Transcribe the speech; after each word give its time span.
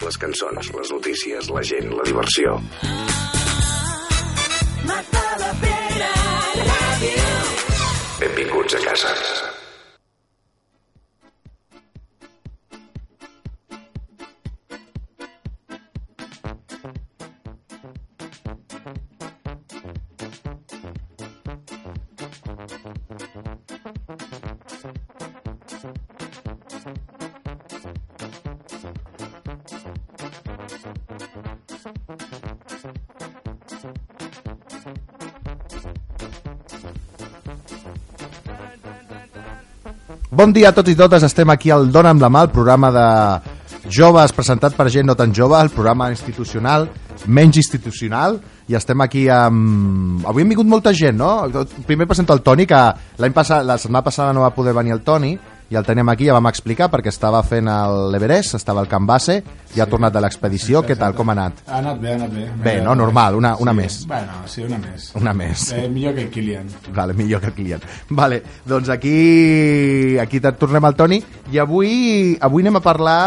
Les 0.00 0.16
cançons, 0.16 0.70
les 0.76 0.92
notícies, 0.94 1.50
la 1.52 1.62
gent, 1.70 1.90
la 1.92 2.04
diversió. 2.08 2.56
Benvinguts 8.20 8.74
a 8.74 8.84
casa. 8.88 9.59
Bon 40.40 40.54
dia 40.56 40.70
a 40.70 40.72
tots 40.72 40.88
i 40.88 40.94
totes, 40.96 41.20
estem 41.26 41.50
aquí 41.52 41.68
al 41.68 41.90
Dona 41.92 42.14
amb 42.14 42.22
la 42.24 42.30
Mà, 42.32 42.40
el 42.46 42.48
programa 42.48 42.88
de 42.94 43.02
joves 43.92 44.32
presentat 44.32 44.72
per 44.72 44.86
gent 44.88 45.04
no 45.04 45.12
tan 45.12 45.34
jove, 45.36 45.58
el 45.60 45.68
programa 45.68 46.06
institucional, 46.08 46.86
menys 47.26 47.58
institucional, 47.60 48.38
i 48.64 48.78
estem 48.78 49.04
aquí 49.04 49.26
amb... 49.28 50.24
Avui 50.24 50.40
hem 50.40 50.54
vingut 50.54 50.70
molta 50.70 50.94
gent, 50.96 51.18
no? 51.20 51.66
Primer 51.84 52.06
presento 52.08 52.32
el 52.32 52.40
Toni, 52.40 52.64
que 52.64 52.80
l'any 53.20 53.36
passat, 53.36 53.66
la 53.68 53.76
setmana 53.76 54.06
passada 54.06 54.32
no 54.32 54.46
va 54.46 54.54
poder 54.56 54.72
venir 54.80 54.96
el 54.96 55.02
Toni, 55.04 55.34
i 55.70 55.76
el 55.78 55.84
tenim 55.86 56.08
aquí, 56.10 56.26
ja 56.26 56.34
vam 56.34 56.48
explicar, 56.50 56.88
perquè 56.90 57.12
estava 57.12 57.40
fent 57.46 57.68
l'Everest, 58.10 58.56
estava 58.58 58.82
al 58.82 58.88
Camp 58.90 59.06
Base, 59.06 59.36
i 59.76 59.80
ha 59.80 59.86
tornat 59.86 60.12
de 60.12 60.22
l'expedició, 60.24 60.80
què 60.82 60.96
tal, 60.98 61.14
com 61.14 61.30
ha 61.30 61.36
anat? 61.36 61.60
Ha 61.68 61.78
anat 61.78 62.00
bé, 62.02 62.10
ha 62.10 62.16
anat 62.18 62.32
bé. 62.34 62.46
Bé, 62.64 62.72
no? 62.82 62.96
Normal, 62.98 63.36
una, 63.38 63.52
una 63.62 63.70
sí. 63.70 63.78
més. 63.78 63.98
Bueno, 64.10 64.40
sí, 64.50 64.64
una 64.66 64.80
més. 64.82 65.10
Una 65.14 65.34
més. 65.36 65.68
Eh, 65.76 65.84
millor 65.88 66.16
que 66.16 66.24
el 66.26 66.30
Kilian. 66.34 66.66
Vale, 66.96 67.14
millor 67.14 67.40
que 67.44 67.52
el 67.52 67.54
client. 67.54 67.86
Vale, 68.10 68.42
doncs 68.66 68.90
aquí 68.90 70.18
aquí 70.18 70.40
tornem 70.40 70.84
al 70.84 70.96
Toni 70.98 71.20
i 71.52 71.58
avui 71.62 72.36
avui 72.40 72.64
anem 72.66 72.80
a 72.80 72.82
parlar... 72.84 73.20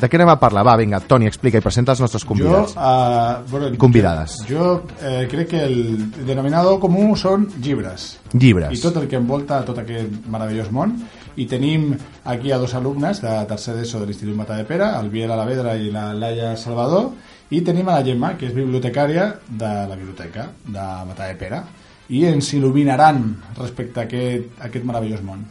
De 0.00 0.06
què 0.06 0.20
anem 0.20 0.30
a 0.30 0.38
parlar? 0.38 0.62
Va, 0.66 0.76
vinga, 0.78 1.00
Toni, 1.02 1.26
explica 1.26 1.58
i 1.58 1.64
presenta 1.64 1.96
els 1.96 2.02
nostres 2.04 2.22
Jo, 2.22 2.28
convidats. 2.30 2.76
uh, 2.76 3.42
bueno, 3.50 3.72
I 3.74 3.80
convidades. 3.80 4.38
Jo 4.48 4.84
eh, 5.02 5.26
crec 5.30 5.50
que 5.50 5.64
el 5.66 6.26
denominador 6.26 6.78
comú 6.78 7.16
són 7.18 7.48
llibres. 7.58 8.12
Llibres. 8.32 8.70
I 8.78 8.82
tot 8.82 9.02
el 9.02 9.08
que 9.10 9.18
envolta 9.18 9.64
tot 9.66 9.82
aquest 9.82 10.30
meravellós 10.30 10.70
món. 10.70 10.94
I 11.36 11.46
tenim 11.46 11.92
aquí 12.24 12.50
a 12.52 12.58
dos 12.58 12.74
alumnes 12.74 13.20
de 13.22 13.34
tercer 13.48 13.76
d'ESO 13.76 14.00
de 14.00 14.08
l'Institut 14.08 14.36
Matadepera, 14.36 14.92
el 15.00 15.10
Biel 15.10 15.30
Alavedra 15.30 15.76
i 15.76 15.92
la 15.94 16.10
Laia 16.14 16.56
Salvador, 16.56 17.12
i 17.50 17.60
tenim 17.66 17.88
a 17.88 17.98
la 17.98 18.06
Gemma, 18.06 18.34
que 18.38 18.48
és 18.48 18.54
bibliotecària 18.54 19.28
de 19.46 19.70
la 19.90 19.96
biblioteca 19.96 20.48
de 20.66 20.88
Matadepera, 21.08 21.62
i 22.10 22.24
ens 22.26 22.50
il·luminaran 22.58 23.22
respecte 23.58 24.02
a 24.02 24.06
aquest, 24.08 24.50
a 24.58 24.66
aquest 24.68 24.86
meravellós 24.86 25.22
món. 25.22 25.44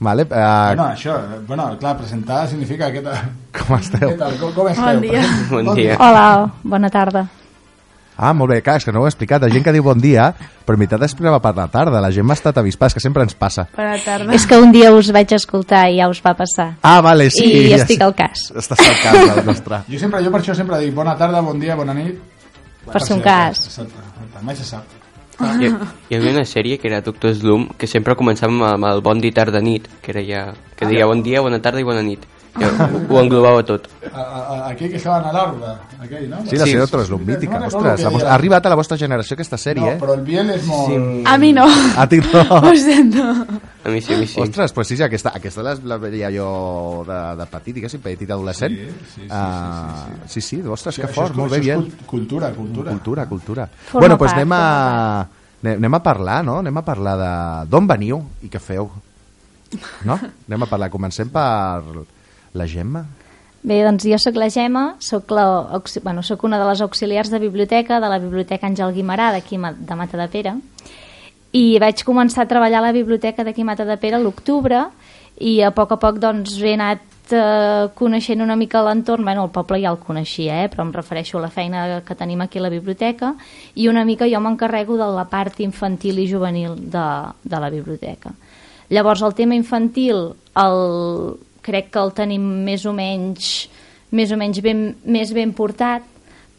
Vale, 0.00 0.24
uh, 0.24 0.72
Bueno, 0.72 0.86
això, 0.88 1.18
bueno, 1.46 1.76
clar, 1.78 1.98
presentar 1.98 2.46
significa 2.48 2.88
que... 2.90 3.02
com 3.58 3.76
esteu? 3.76 4.14
Què 4.14 4.16
tal? 4.16 4.38
Com, 4.40 4.54
com 4.56 4.70
esteu? 4.72 4.86
Bon 4.86 5.04
dia. 5.04 5.26
Bon 5.50 5.74
dia. 5.76 5.98
Hola, 6.00 6.24
bona 6.62 6.88
tarda. 6.88 7.26
Ah, 8.16 8.32
molt 8.36 8.52
bé, 8.52 8.60
clar, 8.62 8.76
és 8.80 8.84
que 8.84 8.92
no 8.92 9.00
ho 9.00 9.06
he 9.08 9.10
explicat. 9.10 9.42
La 9.42 9.48
gent 9.52 9.64
que 9.64 9.72
diu 9.72 9.84
bon 9.84 10.00
dia, 10.00 10.26
però 10.66 10.76
en 10.76 10.82
veritat 10.82 11.04
explica 11.06 11.38
per 11.40 11.54
la 11.56 11.68
tarda. 11.72 12.02
La 12.02 12.10
gent 12.12 12.26
m'ha 12.28 12.36
estat 12.36 12.58
avispada, 12.60 12.90
és 12.90 12.96
que 12.98 13.02
sempre 13.04 13.24
ens 13.24 13.34
passa. 13.34 13.66
Bona 13.76 13.96
tarda. 14.04 14.34
És 14.36 14.44
que 14.46 14.58
un 14.60 14.72
dia 14.74 14.92
us 14.92 15.08
vaig 15.14 15.32
escoltar 15.32 15.86
i 15.88 16.00
ja 16.00 16.08
us 16.10 16.20
va 16.24 16.34
passar. 16.36 16.74
Ah, 16.82 17.00
vale, 17.00 17.30
sí. 17.30 17.46
I 17.46 17.68
ja 17.70 17.80
estic 17.80 18.02
al 18.04 18.14
cas. 18.18 18.50
Estàs 18.52 18.82
al 18.84 18.98
cas 19.00 19.36
del 19.36 19.44
nostre. 19.46 19.82
Jo 19.88 20.00
sempre, 20.02 20.20
jo 20.24 20.32
per 20.34 20.42
això 20.42 20.56
sempre 20.58 20.80
dic 20.82 20.92
bona 20.94 21.16
tarda, 21.16 21.40
bon 21.40 21.60
dia, 21.60 21.76
bona 21.78 21.96
nit. 21.96 22.18
Per 22.90 23.00
ser 23.00 23.16
un 23.16 23.22
cas. 23.24 23.64
Exacte, 23.70 24.04
exacte, 24.04 24.44
mai 24.44 24.56
se 24.56 24.66
sap. 24.68 24.98
Hi, 25.40 25.70
hi 26.10 26.18
havia 26.18 26.34
una 26.34 26.44
sèrie 26.44 26.76
que 26.76 26.88
era 26.90 27.00
Doctor 27.00 27.32
Slum 27.32 27.70
que 27.80 27.88
sempre 27.88 28.12
començàvem 28.12 28.60
amb 28.66 28.84
el 28.90 29.00
bon 29.00 29.22
dia, 29.24 29.32
tarda, 29.32 29.62
nit 29.64 29.86
que 30.04 30.12
era 30.12 30.24
ja, 30.26 30.42
que 30.76 30.84
deia 30.84 31.06
bon 31.08 31.22
dia, 31.24 31.40
bona 31.40 31.62
tarda 31.64 31.80
i 31.80 31.86
bona 31.88 32.02
nit 32.04 32.26
ho 32.58 33.20
englobava 33.20 33.62
tot 33.64 33.86
A, 34.10 34.20
a, 34.20 34.22
a, 34.22 34.68
aquell 34.72 34.90
que 34.90 34.96
estaven 34.98 35.28
a 35.28 35.32
l'arbre, 35.32 35.68
aquell, 36.02 36.24
no? 36.28 36.40
Sí, 36.48 36.56
la 36.58 36.64
Sí. 36.66 36.72
serie 36.72 36.82
Otro 36.82 37.02
és 37.02 37.10
mítica. 37.10 37.58
No 37.60 37.66
Ostres, 37.68 38.02
la 38.02 38.10
ha 38.30 38.34
arribat 38.34 38.66
a 38.66 38.70
la 38.72 38.74
vostra 38.74 38.96
generació 38.98 39.34
aquesta 39.34 39.56
sèrie, 39.56 39.84
No, 39.84 39.90
eh? 39.92 39.98
però 40.00 40.14
el 40.18 40.22
Biel 40.26 40.50
és 40.50 40.64
molt... 40.66 40.88
Sí. 40.90 41.22
A 41.30 41.36
mi 41.38 41.52
no. 41.52 41.66
A 41.96 42.08
ti 42.10 42.18
no. 42.18 42.42
Ho 42.66 42.74
sento. 42.74 43.22
a 43.84 43.88
mi 43.88 44.00
sí, 44.02 44.14
a 44.14 44.18
mi 44.18 44.26
sí 44.26 44.40
Ostres, 44.40 44.72
pues 44.72 44.88
sí, 44.88 44.96
sí, 44.96 45.02
aquesta, 45.02 45.30
aquesta 45.34 45.62
la, 45.62 45.76
la 45.84 45.96
veia 46.02 46.28
jo 46.34 47.04
de, 47.06 47.20
de 47.38 47.46
petit, 47.46 47.74
diguéssim, 47.78 48.00
petit 48.02 48.30
adolescent. 48.30 48.74
Sí, 48.74 48.88
sí, 49.14 49.20
sí, 49.22 49.26
Ah, 49.30 50.06
sí, 50.26 50.40
sí, 50.40 50.60
ostres, 50.66 50.96
que 50.96 51.06
Això 51.06 51.14
fort, 51.14 51.30
és- 51.30 51.36
molt 51.38 51.52
bé, 51.52 51.60
cult- 51.62 52.04
Cultura, 52.06 52.50
cultura. 52.50 52.90
Cultura, 52.90 53.26
cultura. 53.26 53.66
Forma 53.68 54.00
bueno, 54.00 54.16
doncs 54.16 54.32
part, 54.32 54.40
anem 54.40 54.52
a, 54.52 55.20
anem 55.62 55.76
anem 55.78 55.94
a 55.94 56.02
parlar, 56.02 56.44
no? 56.44 56.58
Anem 56.58 56.76
a 56.76 56.82
parlar 56.84 57.16
de 57.20 57.32
d'on 57.70 57.86
veniu 57.86 58.24
i 58.42 58.48
què 58.50 58.58
feu. 58.58 58.90
No? 60.04 60.18
Anem 60.48 60.62
a 60.64 60.66
parlar. 60.66 60.90
Comencem 60.90 61.28
per 61.30 61.82
la 62.54 62.66
Gemma. 62.66 63.04
Bé, 63.62 63.82
doncs 63.84 64.06
jo 64.08 64.16
sóc 64.16 64.38
la 64.40 64.48
Gemma, 64.48 64.94
sóc, 65.04 65.30
la, 65.36 65.44
bueno, 66.02 66.22
sóc 66.24 66.44
una 66.48 66.58
de 66.58 66.68
les 66.70 66.80
auxiliars 66.80 67.28
de 67.30 67.38
biblioteca 67.38 68.00
de 68.00 68.08
la 68.08 68.18
Biblioteca 68.18 68.66
Àngel 68.66 68.94
Guimarà 68.96 69.30
d'aquí 69.34 69.58
de 69.60 69.98
Mata 69.98 70.16
de 70.16 70.28
Pere 70.32 70.54
i 71.52 71.78
vaig 71.82 72.00
començar 72.06 72.46
a 72.46 72.48
treballar 72.48 72.78
a 72.78 72.86
la 72.88 72.96
biblioteca 72.96 73.44
d'aquí 73.44 73.64
Mata 73.64 73.84
de 73.84 73.98
Pere 74.00 74.22
l'octubre 74.22 74.86
i 75.44 75.60
a 75.60 75.74
poc 75.76 75.92
a 75.92 75.98
poc 76.00 76.20
doncs 76.22 76.56
he 76.62 76.72
anat 76.72 77.34
eh, 77.36 77.90
coneixent 77.98 78.40
una 78.40 78.56
mica 78.56 78.80
l'entorn, 78.86 79.24
bueno, 79.28 79.44
el 79.44 79.52
poble 79.52 79.80
ja 79.82 79.92
el 79.92 80.00
coneixia, 80.00 80.62
eh, 80.64 80.70
però 80.72 80.86
em 80.86 80.94
refereixo 80.96 81.38
a 81.38 81.44
la 81.44 81.52
feina 81.52 82.00
que 82.06 82.16
tenim 82.16 82.40
aquí 82.40 82.58
a 82.58 82.64
la 82.64 82.72
biblioteca 82.72 83.34
i 83.74 83.88
una 83.92 84.06
mica 84.08 84.28
jo 84.30 84.40
m'encarrego 84.40 84.96
de 84.96 85.10
la 85.16 85.26
part 85.28 85.60
infantil 85.60 86.18
i 86.18 86.28
juvenil 86.30 86.80
de, 86.80 87.06
de 87.44 87.60
la 87.60 87.70
biblioteca. 87.70 88.32
Llavors 88.90 89.22
el 89.22 89.36
tema 89.38 89.54
infantil 89.54 90.32
el, 90.58 90.80
crec 91.62 91.90
que 91.92 92.02
el 92.02 92.14
tenim 92.16 92.44
més 92.64 92.86
o 92.86 92.94
menys 92.96 93.68
més 94.10 94.32
o 94.32 94.38
menys 94.38 94.58
ben, 94.62 94.88
més 95.04 95.32
ben 95.34 95.52
portat 95.54 96.06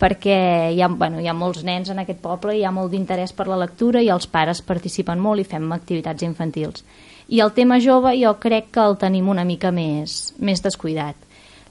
perquè 0.01 0.71
hi 0.73 0.81
ha, 0.81 0.87
bueno, 0.89 1.19
hi 1.21 1.27
ha 1.29 1.35
molts 1.37 1.61
nens 1.63 1.91
en 1.93 2.01
aquest 2.01 2.21
poble, 2.23 2.55
hi 2.57 2.63
ha 2.65 2.73
molt 2.73 2.89
d'interès 2.93 3.35
per 3.37 3.45
la 3.51 3.59
lectura 3.61 4.01
i 4.01 4.09
els 4.09 4.25
pares 4.25 4.63
participen 4.65 5.21
molt 5.21 5.43
i 5.43 5.45
fem 5.45 5.67
activitats 5.75 6.25
infantils. 6.25 6.81
I 7.29 7.39
el 7.43 7.53
tema 7.53 7.77
jove 7.79 8.15
jo 8.17 8.33
crec 8.41 8.71
que 8.73 8.81
el 8.81 8.97
tenim 8.99 9.29
una 9.29 9.45
mica 9.45 9.69
més, 9.71 10.33
més 10.39 10.63
descuidat. 10.63 11.15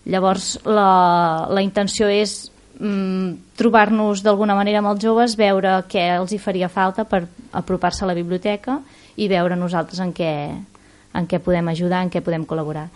Llavors 0.07 0.55
la, 0.65 1.49
la 1.51 1.65
intenció 1.65 2.07
és 2.09 2.53
mm, 2.79 3.57
trobar-nos 3.59 4.23
d'alguna 4.23 4.55
manera 4.57 4.79
amb 4.81 4.93
els 4.95 5.03
joves, 5.03 5.37
veure 5.37 5.81
què 5.91 6.07
els 6.15 6.33
hi 6.33 6.39
faria 6.39 6.71
falta 6.71 7.05
per 7.05 7.25
apropar-se 7.53 8.07
a 8.07 8.13
la 8.13 8.17
biblioteca 8.17 8.79
i 9.19 9.29
veure 9.29 9.59
nosaltres 9.59 10.01
en 10.01 10.15
què, 10.17 10.33
en 11.19 11.27
què 11.27 11.43
podem 11.43 11.75
ajudar, 11.75 12.05
en 12.07 12.15
què 12.15 12.23
podem 12.25 12.47
col·laborar. 12.47 12.87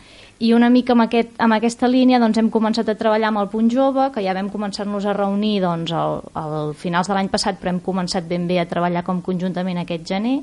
I 0.44 0.50
una 0.53 0.69
mica 0.69 0.93
amb, 0.93 1.06
aquest, 1.06 1.31
amb 1.41 1.56
aquesta 1.56 1.88
línia 1.88 2.19
doncs, 2.21 2.37
hem 2.41 2.50
començat 2.53 2.91
a 2.91 2.97
treballar 3.00 3.31
amb 3.31 3.41
el 3.41 3.49
Punt 3.53 3.71
Jove, 3.72 4.10
que 4.12 4.25
ja 4.25 4.34
vam 4.37 4.50
començar-nos 4.53 5.06
a 5.09 5.15
reunir 5.16 5.55
doncs, 5.62 5.94
al, 5.97 6.21
al 6.37 6.75
finals 6.77 7.09
de 7.09 7.16
l'any 7.16 7.31
passat, 7.32 7.56
però 7.60 7.72
hem 7.72 7.81
començat 7.84 8.27
ben 8.28 8.44
bé 8.50 8.59
a 8.60 8.66
treballar 8.69 9.06
com 9.06 9.22
conjuntament 9.25 9.81
aquest 9.81 10.04
gener, 10.10 10.41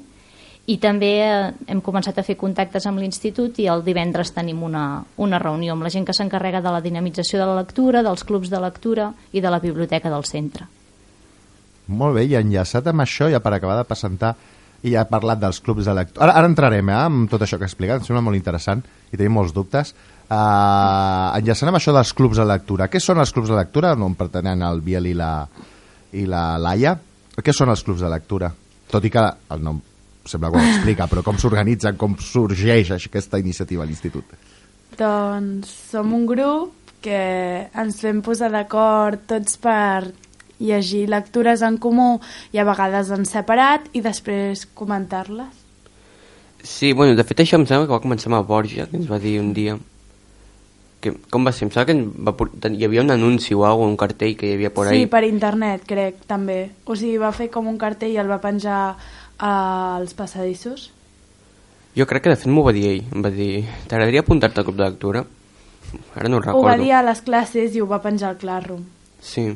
i 0.69 0.77
també 0.81 1.11
eh, 1.25 1.51
hem 1.73 1.81
començat 1.81 2.17
a 2.17 2.25
fer 2.25 2.37
contactes 2.37 2.85
amb 2.89 3.01
l'institut 3.01 3.57
i 3.61 3.67
el 3.71 3.81
divendres 3.85 4.33
tenim 4.35 4.61
una, 4.63 5.03
una 5.17 5.39
reunió 5.41 5.73
amb 5.73 5.85
la 5.85 5.91
gent 5.93 6.05
que 6.05 6.15
s'encarrega 6.15 6.61
de 6.61 6.73
la 6.73 6.81
dinamització 6.81 7.41
de 7.41 7.47
la 7.49 7.57
lectura, 7.61 8.03
dels 8.05 8.23
clubs 8.23 8.49
de 8.49 8.61
lectura 8.61 9.11
i 9.33 9.41
de 9.41 9.53
la 9.53 9.59
biblioteca 9.59 10.09
del 10.13 10.25
centre. 10.29 10.67
Molt 11.91 12.15
bé, 12.15 12.27
i 12.29 12.37
enllaçat 12.39 12.87
amb 12.87 13.03
això, 13.03 13.27
ja 13.33 13.41
per 13.41 13.55
acabar 13.57 13.79
de 13.79 13.87
presentar, 13.89 14.35
i 14.87 14.95
ha 14.97 15.05
parlat 15.09 15.41
dels 15.41 15.59
clubs 15.61 15.85
de 15.85 15.93
lectura. 15.93 16.25
Ara, 16.25 16.39
ara 16.39 16.49
entrarem 16.49 16.89
eh, 16.89 16.97
amb 16.97 17.29
tot 17.31 17.43
això 17.45 17.59
que 17.59 17.67
ha 17.67 17.69
explicat, 17.69 18.01
em 18.01 18.07
sembla 18.07 18.23
molt 18.25 18.39
interessant 18.39 18.81
i 19.11 19.17
tenim 19.17 19.37
molts 19.37 19.53
dubtes. 19.53 19.93
Uh, 20.31 21.27
enllaçant 21.35 21.69
amb 21.69 21.77
això 21.81 21.91
dels 21.91 22.13
clubs 22.15 22.39
de 22.39 22.47
lectura, 22.47 22.87
què 22.87 23.01
són 23.03 23.19
els 23.19 23.33
clubs 23.35 23.51
de 23.51 23.57
lectura? 23.57 23.93
No 23.99 24.07
em 24.07 24.15
pertanyen 24.15 24.63
el 24.63 24.79
Biel 24.85 25.11
i 25.11 25.15
la, 25.17 25.31
i 26.15 26.25
la 26.29 26.45
Laia. 26.61 26.95
Què 27.41 27.53
són 27.55 27.71
els 27.73 27.83
clubs 27.83 28.03
de 28.03 28.11
lectura? 28.11 28.51
Tot 28.91 29.05
i 29.07 29.11
que 29.11 29.23
el 29.23 29.63
nom 29.63 29.81
sembla 30.25 30.51
que 30.51 30.59
ho 30.61 30.71
explica, 30.71 31.07
però 31.09 31.23
com 31.25 31.39
s'organitzen, 31.41 31.97
com 31.99 32.15
sorgeix 32.21 32.91
aquesta 32.95 33.39
iniciativa 33.41 33.83
a 33.83 33.89
l'institut? 33.89 34.35
Doncs 34.97 35.71
som 35.91 36.13
un 36.13 36.27
grup 36.29 36.93
que 37.01 37.21
ens 37.81 38.01
vam 38.05 38.21
posar 38.21 38.51
d'acord 38.53 39.23
tots 39.29 39.57
per 39.61 40.11
llegir 40.61 41.07
lectures 41.09 41.61
en 41.65 41.77
comú 41.81 42.19
i 42.53 42.59
a 42.61 42.65
vegades 42.67 43.09
en 43.11 43.25
separat 43.25 43.89
i 43.93 44.01
després 44.05 44.65
comentar-les. 44.77 45.57
Sí, 46.63 46.93
bueno, 46.93 47.15
de 47.17 47.23
fet 47.25 47.39
això 47.41 47.57
em 47.57 47.65
sembla 47.65 47.87
que 47.89 47.95
va 47.95 48.03
començar 48.03 48.29
amb 48.29 48.37
el 48.39 48.45
Borja, 48.45 48.85
que 48.89 48.97
ens 48.99 49.09
va 49.09 49.17
dir 49.19 49.39
un 49.41 49.51
dia 49.57 49.77
que, 51.01 51.15
com 51.33 51.41
va 51.47 51.49
ser? 51.51 51.65
Em 51.65 51.71
sembla 51.73 51.87
que 51.89 51.95
va, 52.27 52.35
por- 52.37 52.51
hi 52.53 52.85
havia 52.85 53.01
un 53.01 53.09
anunci 53.09 53.55
o 53.57 53.63
alguna, 53.65 53.89
un 53.89 53.97
cartell 53.97 54.35
que 54.37 54.45
hi 54.51 54.53
havia 54.53 54.69
por 54.73 54.85
sí, 54.87 54.93
ahí. 54.99 55.07
per 55.09 55.23
internet, 55.25 55.81
crec, 55.89 56.19
també. 56.29 56.59
O 56.85 56.95
sigui, 56.95 57.17
va 57.17 57.31
fer 57.33 57.49
com 57.49 57.65
un 57.67 57.79
cartell 57.81 58.13
i 58.13 58.19
el 58.21 58.29
va 58.29 58.37
penjar 58.43 58.95
als 59.41 60.13
passadissos. 60.13 60.91
Jo 61.97 62.05
crec 62.07 62.23
que 62.23 62.29
de 62.29 62.37
fet 62.39 62.47
m'ho 62.53 62.61
va 62.63 62.71
dir 62.77 62.85
ell. 62.91 63.01
Em 63.11 63.25
va 63.25 63.31
dir, 63.33 63.65
t'agradaria 63.89 64.21
apuntar-te 64.21 64.61
al 64.61 64.65
club 64.69 64.77
de 64.77 64.85
lectura? 64.91 65.25
ara 66.15 66.29
no 66.29 66.37
ho 66.37 66.39
ho 66.39 66.43
va 66.61 66.75
recordo. 66.75 66.83
dir 66.85 66.91
a 66.93 67.01
les 67.03 67.19
classes 67.25 67.73
i 67.75 67.81
ho 67.81 67.87
va 67.89 67.97
penjar 68.01 68.29
al 68.29 68.37
Classroom. 68.37 68.83
Sí, 69.19 69.49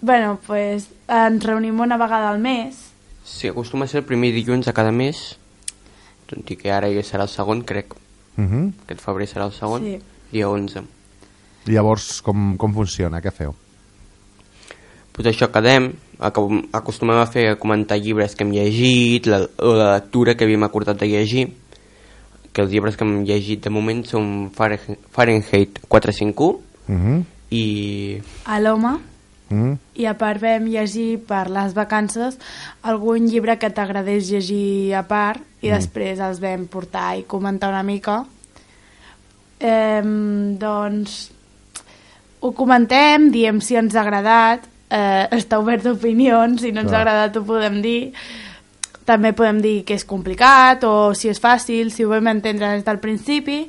Bueno, 0.00 0.38
pues 0.46 0.88
ens 1.08 1.42
reunim 1.44 1.80
una 1.80 1.96
vegada 1.96 2.30
al 2.30 2.38
mes. 2.38 2.76
sí, 3.24 3.48
acostuma 3.48 3.84
a 3.84 3.88
ser 3.88 3.98
el 4.00 4.06
primer 4.06 4.32
dilluns 4.32 4.64
de 4.66 4.72
cada 4.72 4.90
mes, 4.92 5.36
tot 6.26 6.48
i 6.50 6.56
que 6.56 6.70
ara 6.72 6.88
ja 6.88 7.02
serà 7.04 7.22
el 7.26 7.28
segon, 7.28 7.60
crec. 7.62 7.92
Uh 8.38 8.44
-huh. 8.44 8.72
Aquest 8.84 9.00
febrer 9.00 9.26
serà 9.28 9.44
el 9.46 9.52
segon, 9.52 9.82
Sí. 9.82 9.98
dia 10.32 10.48
11. 10.48 10.82
Llavors, 11.66 12.22
com, 12.22 12.56
com 12.56 12.72
funciona? 12.72 13.20
Què 13.20 13.30
feu? 13.32 13.54
pues 15.12 15.26
això 15.26 15.50
quedem, 15.50 15.92
acostumem 16.72 17.16
a 17.18 17.26
fer 17.26 17.48
a 17.50 17.56
comentar 17.58 17.98
llibres 17.98 18.36
que 18.36 18.44
hem 18.44 18.52
llegit, 18.52 19.26
la, 19.26 19.40
la 19.58 19.94
lectura 19.94 20.36
que 20.36 20.44
havíem 20.44 20.62
acordat 20.62 20.96
de 21.00 21.08
llegir, 21.08 21.48
que 22.52 22.62
els 22.62 22.70
llibres 22.70 22.96
que 22.96 23.02
hem 23.04 23.24
llegit 23.24 23.64
de 23.64 23.68
moment 23.70 24.04
són 24.06 24.50
Fahrenheit 24.54 24.98
Fahrenheit 25.10 25.80
451 25.88 26.60
Uh 26.88 26.94
-huh. 26.94 27.24
i 27.50 28.18
a 28.44 28.60
-huh. 29.50 29.76
i 29.94 30.06
a 30.06 30.14
part 30.14 30.40
vam 30.40 30.66
llegir 30.66 31.18
per 31.26 31.48
les 31.50 31.74
vacances 31.74 32.38
algun 32.82 33.26
llibre 33.26 33.58
que 33.58 33.70
t'agradés 33.70 34.30
llegir 34.30 34.94
a 34.94 35.02
part 35.02 35.40
i 35.62 35.70
després 35.70 36.20
els 36.20 36.40
vam 36.40 36.66
portar 36.66 37.18
i 37.18 37.24
comentar 37.26 37.70
una 37.70 37.82
mica 37.82 38.24
eh, 39.60 40.02
doncs 40.58 41.30
ho 42.40 42.52
comentem, 42.52 43.30
diem 43.30 43.60
si 43.60 43.76
ens 43.76 43.94
ha 43.94 44.02
agradat 44.02 44.60
eh, 44.90 45.26
està 45.34 45.58
obert 45.58 45.82
d'opinions 45.84 46.62
si 46.62 46.72
no 46.72 46.80
ens 46.80 46.90
Clar. 46.90 47.00
ha 47.00 47.02
agradat 47.02 47.36
ho 47.36 47.44
podem 47.44 47.82
dir 47.82 48.12
també 49.08 49.32
podem 49.32 49.62
dir 49.64 49.84
que 49.88 49.94
és 49.96 50.04
complicat 50.04 50.84
o 50.84 51.14
si 51.16 51.30
és 51.32 51.40
fàcil, 51.40 51.90
si 51.90 52.04
ho 52.04 52.10
vam 52.10 52.26
entendre 52.28 52.74
des 52.76 52.84
del 52.84 53.00
principi 53.00 53.68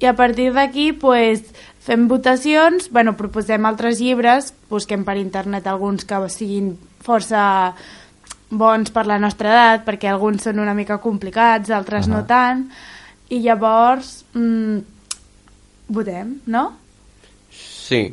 i 0.00 0.06
a 0.06 0.12
partir 0.12 0.52
d'aquí 0.52 0.92
pues, 0.92 1.40
fem 1.84 2.06
votacions, 2.08 2.88
bueno, 2.90 3.12
proposem 3.16 3.66
altres 3.68 4.00
llibres, 4.00 4.52
busquem 4.70 5.04
per 5.04 5.18
internet 5.20 5.66
alguns 5.68 6.06
que 6.08 6.20
siguin 6.32 6.72
força 7.04 7.74
bons 8.48 8.92
per 8.94 9.04
la 9.06 9.18
nostra 9.20 9.50
edat, 9.52 9.84
perquè 9.84 10.08
alguns 10.08 10.46
són 10.46 10.62
una 10.62 10.74
mica 10.76 10.96
complicats, 11.02 11.72
altres 11.74 12.08
no 12.08 12.22
tant, 12.28 12.64
i 13.28 13.42
llavors 13.44 14.22
mm, 14.32 14.78
votem, 15.92 16.38
no? 16.46 16.70
sí, 17.54 18.06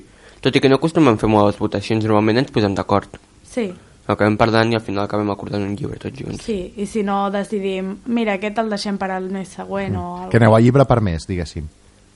tot 0.44 0.56
i 0.56 0.60
que 0.60 0.68
no 0.70 0.76
acostumem 0.82 1.16
a 1.16 1.22
fer 1.22 1.30
moltes 1.32 1.60
votacions, 1.62 2.04
normalment 2.04 2.44
ens 2.44 2.52
posem 2.52 2.76
d'acord. 2.76 3.16
Sí, 3.48 3.70
Acabem 4.12 4.34
parlant 4.36 4.72
i 4.74 4.76
al 4.76 4.82
final 4.84 5.06
acabem 5.06 5.30
acordant 5.32 5.62
un 5.64 5.76
llibre 5.78 6.00
tots 6.02 6.18
junts. 6.18 6.42
sí, 6.44 6.74
i 6.76 6.88
si 6.90 7.04
no 7.06 7.30
decidim, 7.32 7.94
mira, 8.12 8.34
aquest 8.36 8.58
el 8.60 8.72
deixem 8.74 8.98
per 9.00 9.12
al 9.14 9.30
mes 9.32 9.54
següent 9.56 9.96
o 9.96 10.08
Que 10.32 10.42
aneu 10.42 10.56
a 10.58 10.60
llibre 10.60 10.84
per 10.90 11.00
mes, 11.06 11.28
diguéssim. 11.30 11.70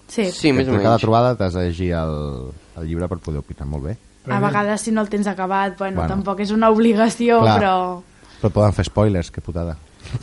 Sí, 0.07 0.31
Sí, 0.31 0.51
més 0.53 0.67
o 0.67 0.71
Per 0.71 0.81
cada 0.81 0.95
menys. 0.95 1.01
trobada 1.01 1.35
t'has 1.35 1.53
de 1.53 1.63
llegir 1.67 1.91
el, 1.97 2.51
el 2.77 2.87
llibre 2.87 3.07
per 3.07 3.17
poder 3.19 3.39
opinar. 3.39 3.65
Molt 3.67 3.83
bé. 3.85 3.97
a 4.29 4.39
vegades 4.39 4.81
si 4.81 4.91
no 4.91 5.01
el 5.01 5.09
tens 5.09 5.27
acabat, 5.27 5.77
bueno, 5.77 5.97
Bueno. 6.01 6.09
tampoc 6.15 6.39
és 6.41 6.51
una 6.51 6.69
obligació, 6.69 7.41
Clar. 7.41 7.59
però... 7.59 8.01
Però 8.41 8.49
poden 8.51 8.73
fer 8.73 8.85
spoilers, 8.85 9.29
que 9.31 9.41
putada. 9.41 9.77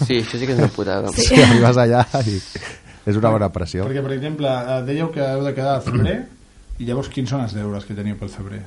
Sí, 0.07 0.21
això 0.21 0.39
sí 0.39 0.47
que 0.47 0.53
és 0.53 0.59
una 0.59 0.69
putada. 0.69 1.09
Sí. 1.15 1.23
Si 1.27 1.43
arribes 1.43 1.77
allà 1.77 2.05
i 2.27 2.37
és 3.07 3.17
una 3.17 3.31
bona 3.31 3.49
pressió. 3.51 3.85
Perquè, 3.87 4.03
per 4.03 4.13
exemple, 4.13 4.47
eh, 4.49 4.83
dèieu 4.87 5.11
que 5.11 5.21
heu 5.23 5.43
de 5.45 5.55
quedar 5.55 5.77
al 5.77 5.83
febrer 5.83 6.17
i 6.79 6.85
llavors 6.87 7.09
quins 7.09 7.31
són 7.31 7.43
els 7.43 7.55
deures 7.55 7.85
que 7.85 7.95
teniu 7.95 8.17
pel 8.19 8.29
febrer? 8.31 8.63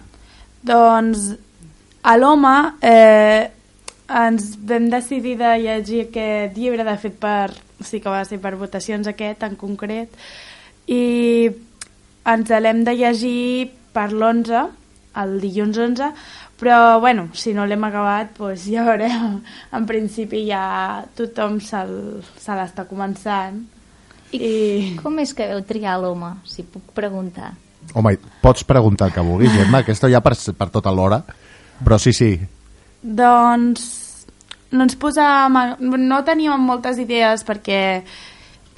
Doncs 0.64 1.30
a 2.04 2.16
l'home 2.18 2.56
eh, 2.82 3.50
ens 4.10 4.52
vam 4.62 4.90
decidir 4.92 5.38
de 5.40 5.54
llegir 5.62 6.02
aquest 6.08 6.58
llibre, 6.58 6.84
de 6.86 6.98
fet 7.02 7.16
per, 7.20 7.52
sí 7.84 8.00
que 8.00 8.10
va 8.12 8.24
ser 8.26 8.40
per 8.44 8.56
votacions 8.60 9.08
aquest 9.08 9.44
en 9.48 9.56
concret, 9.60 10.10
i 10.88 11.50
ens 12.26 12.50
l'hem 12.62 12.84
de 12.86 12.94
llegir 12.98 13.72
per 13.94 14.10
l'11, 14.12 14.64
el 15.22 15.38
dilluns 15.42 15.78
11, 15.78 16.10
però 16.60 17.00
bueno, 17.00 17.30
si 17.34 17.54
no 17.54 17.66
l'hem 17.68 17.84
acabat 17.88 18.34
doncs 18.38 18.66
ja 18.72 18.84
veurem, 18.88 19.40
en 19.76 19.86
principi 19.88 20.46
ja 20.50 21.04
tothom 21.16 21.60
se 21.64 21.84
l'està 21.86 22.86
començant. 22.90 23.62
I, 24.34 24.38
I- 24.40 24.96
com 25.02 25.20
és 25.22 25.34
que 25.38 25.48
veu 25.48 25.62
triar 25.64 26.00
l'home, 26.02 26.34
si 26.50 26.64
puc 26.64 26.92
preguntar? 26.98 27.54
Home, 27.94 28.16
pots 28.42 28.64
preguntar 28.66 29.08
el 29.08 29.14
que 29.14 29.22
vulguis, 29.22 29.52
Gemma, 29.54 29.84
aquesta 29.84 30.10
ja 30.10 30.20
per, 30.26 30.34
per 30.58 30.70
tota 30.74 30.92
l'hora, 30.92 31.22
però 31.84 32.00
sí, 32.02 32.12
sí, 32.14 32.34
Doncs 33.06 33.84
no 34.74 34.82
ens 34.88 34.96
posàvem, 34.98 35.56
a- 35.60 35.78
no 35.80 36.24
teníem 36.26 36.60
moltes 36.66 36.98
idees 37.00 37.44
perquè 37.46 38.02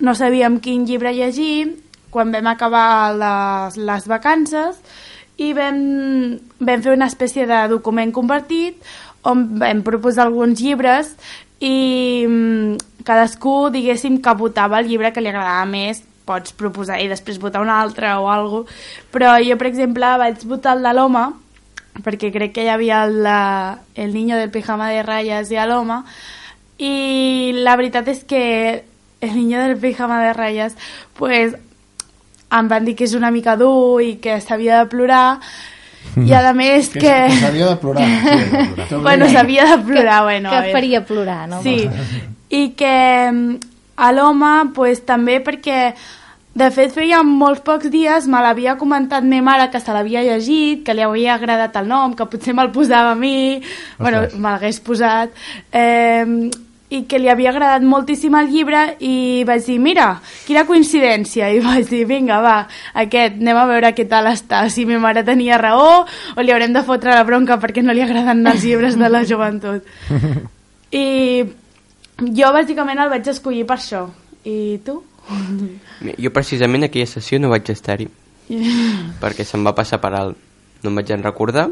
no 0.03 0.13
sabíem 0.13 0.59
quin 0.59 0.83
llibre 0.85 1.13
llegir 1.15 1.77
quan 2.13 2.31
vam 2.31 2.47
acabar 2.51 3.13
les, 3.17 3.77
les 3.77 4.07
vacances 4.07 4.79
i 5.37 5.51
vam, 5.53 5.79
vam 6.59 6.83
fer 6.83 6.95
una 6.95 7.09
espècie 7.11 7.45
de 7.49 7.63
document 7.71 8.13
compartit 8.13 8.81
on 9.27 9.43
vam 9.59 9.83
proposar 9.85 10.27
alguns 10.27 10.61
llibres 10.61 11.13
i 11.59 12.25
mm, 12.27 13.01
cadascú, 13.05 13.69
diguéssim, 13.73 14.21
que 14.21 14.37
votava 14.37 14.79
el 14.79 14.89
llibre 14.91 15.11
que 15.13 15.23
li 15.23 15.31
agradava 15.31 15.65
més 15.69 16.03
pots 16.27 16.53
proposar 16.59 16.99
i 17.01 17.07
després 17.07 17.39
votar 17.39 17.61
un 17.63 17.71
altre 17.71 18.11
o 18.19 18.27
alguna 18.29 18.67
però 19.13 19.37
jo, 19.43 19.57
per 19.57 19.69
exemple, 19.69 20.09
vaig 20.19 20.43
votar 20.49 20.77
el 20.77 20.83
de 20.85 20.95
l'home 20.97 21.27
perquè 22.03 22.31
crec 22.33 22.53
que 22.53 22.65
hi 22.65 22.69
havia 22.69 23.03
el, 23.07 23.21
la, 23.25 23.79
el 23.95 24.13
niño 24.13 24.37
del 24.37 24.51
pijama 24.53 24.91
de 24.93 25.01
ratlles 25.05 25.51
i 25.51 25.61
l'home 25.69 26.03
i 26.77 27.53
la 27.57 27.75
veritat 27.79 28.07
és 28.11 28.23
que 28.27 28.83
el 29.21 29.33
niño 29.33 29.63
del 29.63 29.77
pijama 29.81 30.21
de 30.21 30.33
ratlles 30.33 30.75
pues, 31.17 31.55
em 32.51 32.67
van 32.71 32.85
dir 32.85 32.95
que 32.95 33.07
és 33.07 33.15
una 33.17 33.31
mica 33.31 33.57
dur 33.59 34.01
i 34.03 34.15
que 34.23 34.39
s'havia 34.43 34.83
de 34.83 34.91
plorar 34.91 35.39
i 36.15 36.33
a 36.33 36.53
més 36.55 36.89
Que, 36.89 36.99
que... 37.01 37.15
s'havia 37.41 37.71
de 37.73 37.75
plorar. 37.81 38.05
Sí, 38.89 38.95
bueno, 39.07 39.27
s'havia 39.29 39.65
de 39.75 39.77
plorar, 39.83 40.21
bueno. 40.23 40.49
que 40.49 40.71
faria 40.71 41.05
plorar, 41.05 41.47
no? 41.49 41.61
Sí, 41.61 41.89
i 42.49 42.69
que 42.79 43.31
mm, 43.31 43.57
a 43.97 44.13
l'home 44.15 44.53
pues, 44.73 45.03
també 45.05 45.39
perquè 45.43 45.91
de 46.57 46.69
fet 46.73 46.93
feia 46.95 47.19
molts 47.21 47.61
pocs 47.61 47.91
dies 47.93 48.25
me 48.31 48.39
l'havia 48.41 48.77
comentat 48.79 49.25
ma 49.29 49.41
mare 49.45 49.67
que 49.69 49.81
se 49.83 49.93
l'havia 49.93 50.23
llegit, 50.25 50.81
que 50.85 50.95
li 50.95 51.03
havia 51.05 51.35
agradat 51.35 51.75
el 51.77 51.89
nom, 51.91 52.15
que 52.17 52.25
potser 52.25 52.55
me'l 52.57 52.71
posava 52.73 53.11
a 53.13 53.19
mi, 53.19 53.61
bueno, 53.99 54.23
me 54.33 54.49
l'hagués 54.55 54.79
posat, 54.81 55.35
eh, 55.71 56.49
i 56.89 57.01
que 57.03 57.19
li 57.19 57.27
havia 57.27 57.51
agradat 57.51 57.83
moltíssim 57.83 58.35
el 58.39 58.47
llibre 58.51 58.81
i 59.03 59.43
vaig 59.47 59.65
dir, 59.65 59.77
mira, 59.83 60.07
quina 60.47 60.63
coincidència, 60.67 61.49
i 61.55 61.59
vaig 61.63 61.89
dir, 61.89 62.05
vinga, 62.09 62.39
va, 62.43 62.57
aquest, 63.03 63.39
anem 63.41 63.59
a 63.59 63.65
veure 63.71 63.93
què 63.97 64.07
tal 64.09 64.29
està, 64.31 64.63
si 64.71 64.85
ma 64.87 64.99
mare 65.03 65.25
tenia 65.27 65.59
raó 65.59 66.05
o 66.05 66.45
li 66.45 66.53
haurem 66.55 66.75
de 66.75 66.85
fotre 66.87 67.15
la 67.15 67.25
bronca 67.27 67.59
perquè 67.59 67.83
no 67.83 67.95
li 67.95 68.05
agraden 68.05 68.45
els 68.47 68.63
llibres 68.63 68.95
de 68.99 69.11
la 69.11 69.25
joventut. 69.27 69.83
I 70.95 71.43
jo 72.17 72.53
bàsicament 72.55 73.03
el 73.03 73.11
vaig 73.11 73.27
escollir 73.29 73.67
per 73.67 73.77
això. 73.77 74.07
I 74.47 74.79
tu? 74.85 75.01
Jo 76.15 76.31
precisament 76.31 76.87
aquella 76.87 77.09
sessió 77.09 77.35
no 77.41 77.51
vaig 77.51 77.67
estar-hi 77.73 78.07
perquè 79.21 79.43
se'm 79.43 79.67
va 79.67 79.75
passar 79.75 79.99
per 79.99 80.13
alt. 80.15 80.39
No 80.85 80.93
em 80.93 81.01
vaig 81.01 81.11
en 81.11 81.25
recordar 81.25 81.67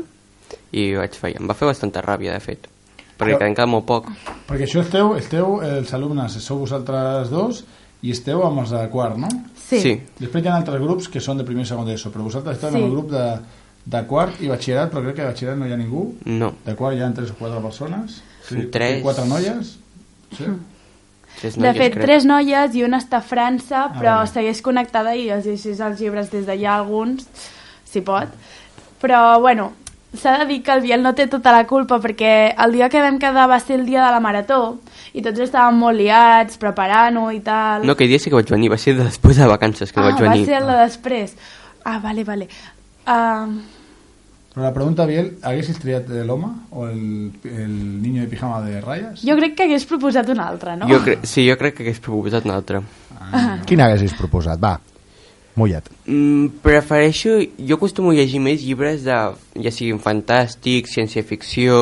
i 0.76 0.90
vaig 0.98 1.16
fer. 1.16 1.38
Em 1.40 1.48
va 1.48 1.56
fer 1.56 1.70
bastanta 1.70 2.04
ràbia, 2.04 2.36
de 2.36 2.44
fet. 2.44 2.68
Perquè 3.18 3.38
Però- 3.38 3.54
queda 3.56 3.66
molt 3.66 3.86
poc. 3.86 4.08
Perquè 4.48 4.66
això 4.68 4.82
esteu, 4.84 5.16
esteu, 5.16 5.62
els 5.64 5.94
alumnes, 5.94 6.34
sou 6.44 6.60
vosaltres 6.60 7.30
dos 7.32 7.64
i 8.04 8.12
esteu 8.12 8.44
amb 8.46 8.60
els 8.60 8.70
de 8.76 8.82
quart, 8.92 9.18
no? 9.18 9.30
Sí. 9.56 9.80
sí. 9.80 9.94
Després 10.20 10.44
hi 10.44 10.48
ha 10.52 10.56
altres 10.58 10.82
grups 10.82 11.08
que 11.10 11.22
són 11.24 11.38
de 11.40 11.46
primer 11.48 11.64
i 11.64 11.70
segon 11.70 11.86
d'ESO, 11.88 12.12
però 12.12 12.24
vosaltres 12.28 12.58
esteu 12.58 12.72
Sí. 12.72 12.78
en 12.78 12.84
el 12.84 12.92
grup 12.92 13.10
de, 13.12 13.26
de 13.86 14.04
quart 14.06 14.42
i 14.42 14.48
batxillerat, 14.52 14.92
però 14.92 15.02
crec 15.04 15.16
que 15.16 15.22
de 15.24 15.28
batxillerat 15.32 15.58
no 15.60 15.66
hi 15.68 15.72
ha 15.74 15.78
ningú. 15.78 16.04
No. 16.26 16.54
De 16.66 16.76
quart 16.76 16.98
hi 16.98 17.02
ha 17.02 17.12
tres 17.16 17.32
o 17.32 17.36
quatre 17.40 17.62
persones. 17.64 18.20
Són 18.50 18.68
tres. 18.72 19.02
Quatre 19.02 19.26
noies. 19.26 19.78
Sí. 20.38 20.46
Tres 21.40 21.56
De 21.56 21.62
noies, 21.62 21.78
fet, 21.78 21.94
crec. 21.96 22.04
tres 22.06 22.26
noies 22.26 22.76
i 22.76 22.84
una 22.84 23.00
està 23.02 23.18
a 23.18 23.22
França, 23.26 23.88
però 23.96 24.20
vale. 24.22 24.28
segueix 24.32 24.62
connectada 24.62 25.16
i 25.16 25.30
els 25.30 25.46
llegeix 25.46 25.80
els 25.84 26.00
llibres 26.00 26.30
des 26.32 26.46
d'allà 26.48 26.76
alguns, 26.78 27.26
si 27.84 28.02
pot. 28.02 28.30
Però, 29.02 29.40
bueno, 29.42 29.72
s'ha 30.18 30.38
de 30.40 30.48
dir 30.50 30.62
que 30.64 30.74
el 30.74 30.82
Biel 30.84 31.04
no 31.04 31.14
té 31.16 31.28
tota 31.32 31.54
la 31.56 31.66
culpa 31.68 32.00
perquè 32.04 32.56
el 32.66 32.76
dia 32.76 32.90
que 32.90 33.02
vam 33.04 33.20
quedar 33.22 33.48
va 33.52 33.60
ser 33.60 33.80
el 33.80 33.86
dia 33.86 34.04
de 34.06 34.12
la 34.16 34.22
marató 34.24 34.78
i 35.14 35.24
tots 35.24 35.46
estàvem 35.46 35.78
molt 35.80 36.00
liats, 36.00 36.60
preparant-ho 36.62 37.30
i 37.32 37.40
tal. 37.46 37.86
No, 37.88 37.96
aquell 37.96 38.12
dia 38.12 38.20
sí 38.20 38.32
que 38.32 38.40
vaig 38.40 38.52
venir. 38.52 38.72
Va 38.74 38.80
ser 38.82 38.96
de 38.98 39.06
després 39.08 39.40
de 39.40 39.48
vacances 39.48 39.92
que 39.92 40.02
ah, 40.02 40.10
vaig 40.10 40.20
venir. 40.20 40.44
va 40.44 40.52
ser 40.52 40.60
el 40.60 40.68
de 40.72 40.78
després. 40.82 41.38
Ah, 41.86 42.00
vale, 42.04 42.26
vale. 42.28 42.50
Uh, 43.06 43.62
Però 44.56 44.64
la 44.64 44.72
pregunta, 44.72 45.04
Biel, 45.04 45.34
haguessis 45.44 45.82
triat 45.84 46.08
l'home 46.24 46.48
o 46.72 46.86
el, 46.88 47.00
el 47.44 47.74
niño 48.02 48.22
de 48.22 48.30
pijama 48.32 48.62
de 48.64 48.80
ratlles? 48.80 49.20
jo 49.28 49.36
crec 49.36 49.58
que 49.58 49.66
hagués 49.68 49.84
proposat 49.90 50.30
un 50.32 50.40
altre, 50.40 50.78
no? 50.80 50.88
Jo 50.88 51.02
cre... 51.04 51.18
Sí, 51.28 51.44
jo 51.44 51.58
crec 51.60 51.76
que 51.76 51.84
hagués 51.84 52.00
proposat 52.00 52.48
un 52.48 52.54
altre. 52.56 52.80
Quin 53.68 53.84
haguessis 53.84 54.16
proposat? 54.16 54.62
Va, 54.64 54.78
mullat. 55.56 55.88
Mm, 56.06 56.48
prefereixo... 56.62 57.38
Jo 57.58 57.76
acostumo 57.80 58.12
a 58.12 58.16
llegir 58.18 58.40
més 58.44 58.62
llibres 58.64 59.04
de... 59.08 59.16
ja 59.64 59.72
siguin 59.72 60.00
fantàstics, 60.04 60.94
ciència-ficció... 60.98 61.78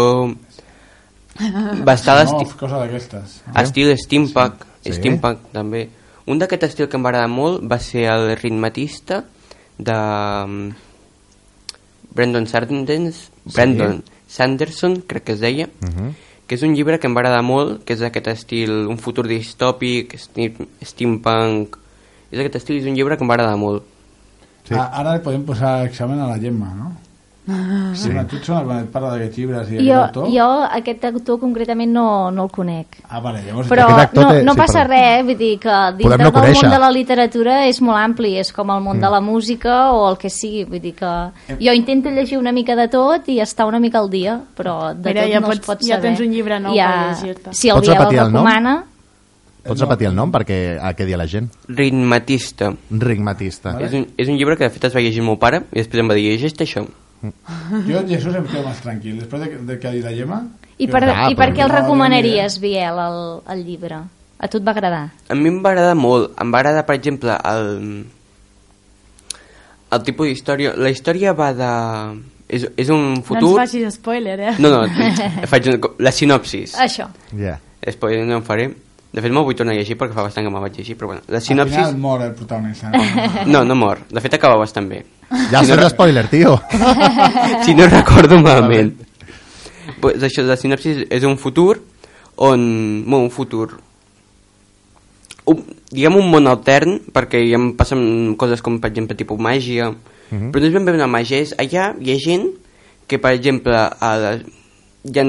Bastant 1.87 2.29
no, 2.29 2.43
cosa 2.59 2.77
d'aquestes. 2.83 3.39
estil 3.57 3.95
steampunk, 3.97 4.65
Sí. 4.83 4.91
steampunk 4.93 5.39
també. 5.55 5.87
Un 6.27 6.37
d'aquest 6.39 6.63
estil 6.67 6.87
que 6.91 6.97
em 6.99 7.03
va 7.03 7.09
agradar 7.09 7.29
molt 7.31 7.63
va 7.71 7.79
ser 7.79 8.03
el 8.11 8.35
ritmatista 8.37 9.23
de 9.79 9.95
mm, 9.95 10.69
Brandon 12.13 12.45
Sanderson, 12.47 13.11
Brandon 13.45 14.03
Sanderson, 14.27 15.01
crec 15.07 15.23
que 15.23 15.31
es 15.33 15.39
deia, 15.39 15.69
Mhm. 15.81 16.13
que 16.47 16.55
és 16.55 16.61
un 16.63 16.75
llibre 16.75 16.99
que 16.99 17.07
em 17.07 17.15
va 17.15 17.21
agradar 17.21 17.41
molt, 17.43 17.83
que 17.85 17.93
és 17.93 17.99
d'aquest 17.99 18.27
estil, 18.27 18.71
un 18.87 18.97
futur 18.97 19.25
distòpic, 19.27 20.13
steam- 20.19 20.67
steampunk... 20.83 21.77
És 22.33 22.39
aquest 22.41 22.55
estil, 22.63 22.81
és 22.81 22.89
un 22.89 22.95
llibre 22.97 23.15
que 23.17 23.23
em 23.23 23.29
va 23.29 23.35
agradar 23.37 23.55
molt. 23.61 23.83
Sí. 24.65 24.73
A- 24.73 24.89
Ara 24.99 25.13
li 25.17 25.21
podem 25.21 25.43
posar 25.45 25.83
examen 25.85 26.19
a 26.19 26.27
la 26.33 26.39
Gemma, 26.41 26.73
no? 26.73 26.91
Sí. 27.93 28.07
Una 28.07 28.21
tutxona 28.23 28.61
quan 28.63 28.77
et 28.85 28.91
parla 28.91 29.09
d'aquests 29.11 29.35
llibres 29.37 29.71
i 29.75 29.81
Jo, 29.83 29.97
autor? 30.05 30.29
jo 30.31 30.45
aquest 30.77 31.03
autor 31.09 31.39
concretament 31.41 31.91
no, 31.91 32.31
no 32.31 32.45
el 32.45 32.49
conec. 32.55 33.01
Ah, 33.09 33.19
vale, 33.19 33.41
llavors... 33.43 33.67
Però 33.67 33.83
actor 33.99 34.23
no, 34.23 34.29
té- 34.31 34.43
no 34.47 34.53
sí, 34.53 34.57
passa 34.61 34.79
perdó. 34.85 34.93
res, 34.93 35.19
eh? 35.19 35.23
vull 35.27 35.37
dir 35.37 35.59
que 35.59 35.73
dintre 35.97 36.17
no 36.23 36.23
del 36.29 36.33
conèixer. 36.37 36.63
món 36.63 36.71
de 36.71 36.79
la 36.79 36.89
literatura 36.95 37.57
és 37.67 37.81
molt 37.81 37.99
ampli, 37.99 38.37
és 38.39 38.53
com 38.55 38.71
el 38.71 38.79
món 38.81 38.95
Mm. 38.97 39.01
de 39.01 39.09
la 39.11 39.19
música 39.19 39.91
o 39.91 40.09
el 40.09 40.17
que 40.17 40.29
sigui, 40.29 40.63
vull 40.63 40.79
dir 40.79 40.95
que 40.95 41.11
jo 41.59 41.73
intento 41.75 42.09
llegir 42.15 42.37
una 42.39 42.53
mica 42.53 42.77
de 42.79 42.87
tot 42.87 43.27
i 43.27 43.41
estar 43.41 43.65
una 43.67 43.79
mica 43.83 43.99
al 43.99 44.09
dia, 44.09 44.39
però 44.55 44.93
de 44.95 45.09
Mira, 45.09 45.23
tot 45.27 45.31
ja 45.33 45.39
no 45.41 45.51
es 45.51 45.59
pots- 45.59 45.65
pot 45.67 45.79
ja 45.83 45.95
saber. 45.97 46.01
tens 46.15 46.19
un 46.21 46.31
llibre 46.31 46.61
nou 46.61 46.73
Ja- 46.73 46.87
per 47.11 47.25
llegir-te. 47.27 47.53
Si 47.53 47.67
el 47.67 47.75
Pots 47.75 47.87
Biel 47.89 47.97
el 47.97 48.03
repetir 48.05 48.19
el 48.19 48.31
Pots 49.63 49.79
repetir 49.79 50.09
el 50.09 50.15
nom 50.17 50.31
perquè 50.33 50.77
a 50.81 50.91
què 50.97 51.05
dia 51.07 51.15
la 51.19 51.27
gent? 51.29 51.47
Ritmatista. 51.71 52.73
Ritmatista. 52.91 53.77
És, 53.85 53.93
un, 53.95 54.07
és 54.19 54.27
un 54.27 54.35
llibre 54.35 54.57
que 54.59 54.67
de 54.67 54.73
fet 54.75 54.89
es 54.89 54.95
va 54.95 55.03
llegir 55.03 55.21
el 55.23 55.29
meu 55.29 55.37
pare 55.39 55.61
i 55.71 55.79
després 55.79 56.03
em 56.03 56.09
va 56.11 56.17
dir, 56.19 56.25
llegeix 56.33 56.57
això. 56.65 56.83
Jo, 57.23 58.01
Jesús, 58.09 58.35
em 58.35 58.43
quedo 58.49 58.65
més 58.67 58.81
tranquil. 58.83 59.15
Després 59.21 59.45
de, 59.45 59.61
de 59.69 59.77
que 59.79 59.87
ha 59.87 59.93
dit 59.95 60.03
la 60.03 60.11
Gemma... 60.11 60.41
i 60.75 60.89
per, 60.91 61.03
Ah, 61.07 61.29
i 61.31 61.37
per 61.37 61.45
però 61.47 61.55
què 61.55 61.63
el 61.63 61.71
no, 61.71 61.77
recomanaries, 61.77 62.57
Biel, 62.59 62.99
el, 62.99 63.21
el 63.55 63.63
llibre? 63.63 64.01
A 64.43 64.49
tu 64.51 64.59
et 64.59 64.65
va 64.67 64.73
agradar? 64.75 65.05
A 65.31 65.37
mi 65.39 65.47
em 65.47 65.61
va 65.63 65.71
agradar 65.71 65.95
molt. 65.95 66.33
Em 66.43 66.51
va 66.51 66.59
agradar, 66.59 66.83
per 66.83 66.97
exemple, 66.99 67.37
el, 67.47 68.03
el 69.95 70.03
tipus 70.03 70.27
d'història. 70.27 70.73
La 70.75 70.91
història 70.91 71.31
va 71.37 71.53
de... 71.55 71.71
És, 72.53 72.67
és 72.77 72.89
un 72.91 73.13
No 73.15 73.21
futur... 73.25 73.53
ens 73.55 73.61
facis 73.63 73.95
spoiler, 73.95 74.35
eh? 74.49 74.55
No, 74.59 74.69
no, 74.75 74.81
faig 75.49 75.71
un, 75.71 75.79
la 76.05 76.11
sinopsis. 76.11 76.75
Això. 76.83 77.07
Yeah. 77.31 77.61
Spoiler 77.95 78.25
no 78.27 78.41
en 78.41 78.43
faré. 78.45 78.67
De 79.13 79.21
fet, 79.21 79.29
me'l 79.31 79.43
vull 79.45 79.53
tornar 79.55 79.75
a 79.75 79.77
llegir 79.77 79.93
perquè 79.99 80.15
fa 80.17 80.23
bastant 80.25 80.45
que 80.47 80.49
me'l 80.49 80.63
vaig 80.65 80.77
llegir, 80.79 80.95
però 80.97 81.11
bueno. 81.11 81.21
La 81.29 81.37
Al 81.37 81.43
sinopsis... 81.45 81.75
final 81.77 81.97
mor 82.01 82.21
el 82.25 82.33
protagonista. 82.33 82.89
No? 82.89 83.03
No, 83.53 83.63
no 83.63 83.75
mor. 83.77 83.99
De 84.09 84.21
fet, 84.21 84.33
acaba 84.39 84.57
bastant 84.57 84.89
bé. 84.89 85.03
Ja 85.51 85.61
Si 85.61 85.69
no 85.69 85.75
saps 85.75 85.83
re- 85.83 85.89
spoiler, 85.93 86.27
tio. 86.31 86.55
si 87.65 87.75
no 87.77 87.85
recordo 87.87 88.39
malament. 88.41 88.95
Pues 90.01 90.23
això, 90.25 90.41
la 90.47 90.57
sinopsis 90.57 91.05
és 91.09 91.23
un 91.29 91.37
futur 91.37 91.77
on... 92.37 93.03
Bueno, 93.05 93.25
un 93.27 93.31
futur... 93.31 93.77
Un, 95.45 95.59
diguem 95.91 96.15
un 96.21 96.29
món 96.31 96.47
altern, 96.47 96.97
perquè 97.13 97.41
ja 97.49 97.57
em 97.59 97.73
passen 97.77 98.33
coses 98.39 98.61
com, 98.63 98.77
per 98.81 98.89
exemple, 98.93 99.17
tipus 99.19 99.39
màgia, 99.39 99.91
Mhm. 100.31 100.49
però 100.51 100.61
no 100.63 100.67
és 100.69 100.73
ben 100.73 100.85
bé 100.87 100.93
una 100.95 101.05
màgia, 101.11 101.37
és 101.43 101.51
allà 101.59 101.91
hi 101.99 102.11
ha 102.13 102.17
gent 102.17 102.47
que, 103.07 103.19
per 103.19 103.33
exemple, 103.35 103.75
a 103.75 104.11
la, 104.17 104.31
hi, 105.03 105.19
ha, 105.19 105.25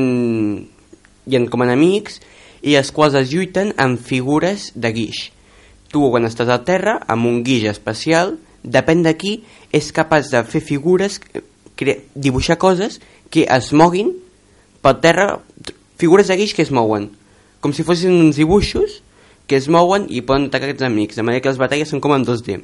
hi 1.27 1.37
ha 1.37 1.41
com 1.51 1.63
enemics 1.67 2.21
i 2.65 2.75
els 2.81 2.91
quals 2.97 3.15
es 3.21 3.31
lluiten 3.31 3.75
amb 3.77 4.01
figures 4.01 4.71
de 4.75 4.91
guix. 4.97 5.29
Tu, 5.93 6.01
quan 6.11 6.25
estàs 6.27 6.49
al 6.51 6.65
terra, 6.67 6.97
amb 7.07 7.29
un 7.29 7.43
guix 7.47 7.69
especial, 7.71 8.39
depèn 8.65 9.05
de 9.05 9.13
qui, 9.21 9.35
és 9.71 9.93
capaç 9.93 10.33
de 10.33 10.41
fer 10.49 10.63
figures, 10.65 11.21
dibuixar 12.15 12.57
coses 12.59 13.01
que 13.31 13.45
es 13.51 13.73
moguin 13.77 14.15
pel 14.83 14.99
terra, 15.03 15.41
figures 16.01 16.29
de 16.29 16.37
guix 16.41 16.55
que 16.55 16.65
es 16.65 16.73
mouen, 16.73 17.11
com 17.61 17.73
si 17.73 17.85
fossin 17.85 18.13
uns 18.13 18.37
dibuixos 18.41 19.01
que 19.47 19.57
es 19.61 19.69
mouen 19.69 20.07
i 20.09 20.23
poden 20.25 20.49
atacar 20.49 20.71
aquests 20.71 20.87
amics, 20.87 21.17
de 21.17 21.23
manera 21.23 21.43
que 21.45 21.53
les 21.53 21.61
batalles 21.61 21.91
són 21.93 22.01
com 22.01 22.15
en 22.17 22.25
2D. 22.25 22.59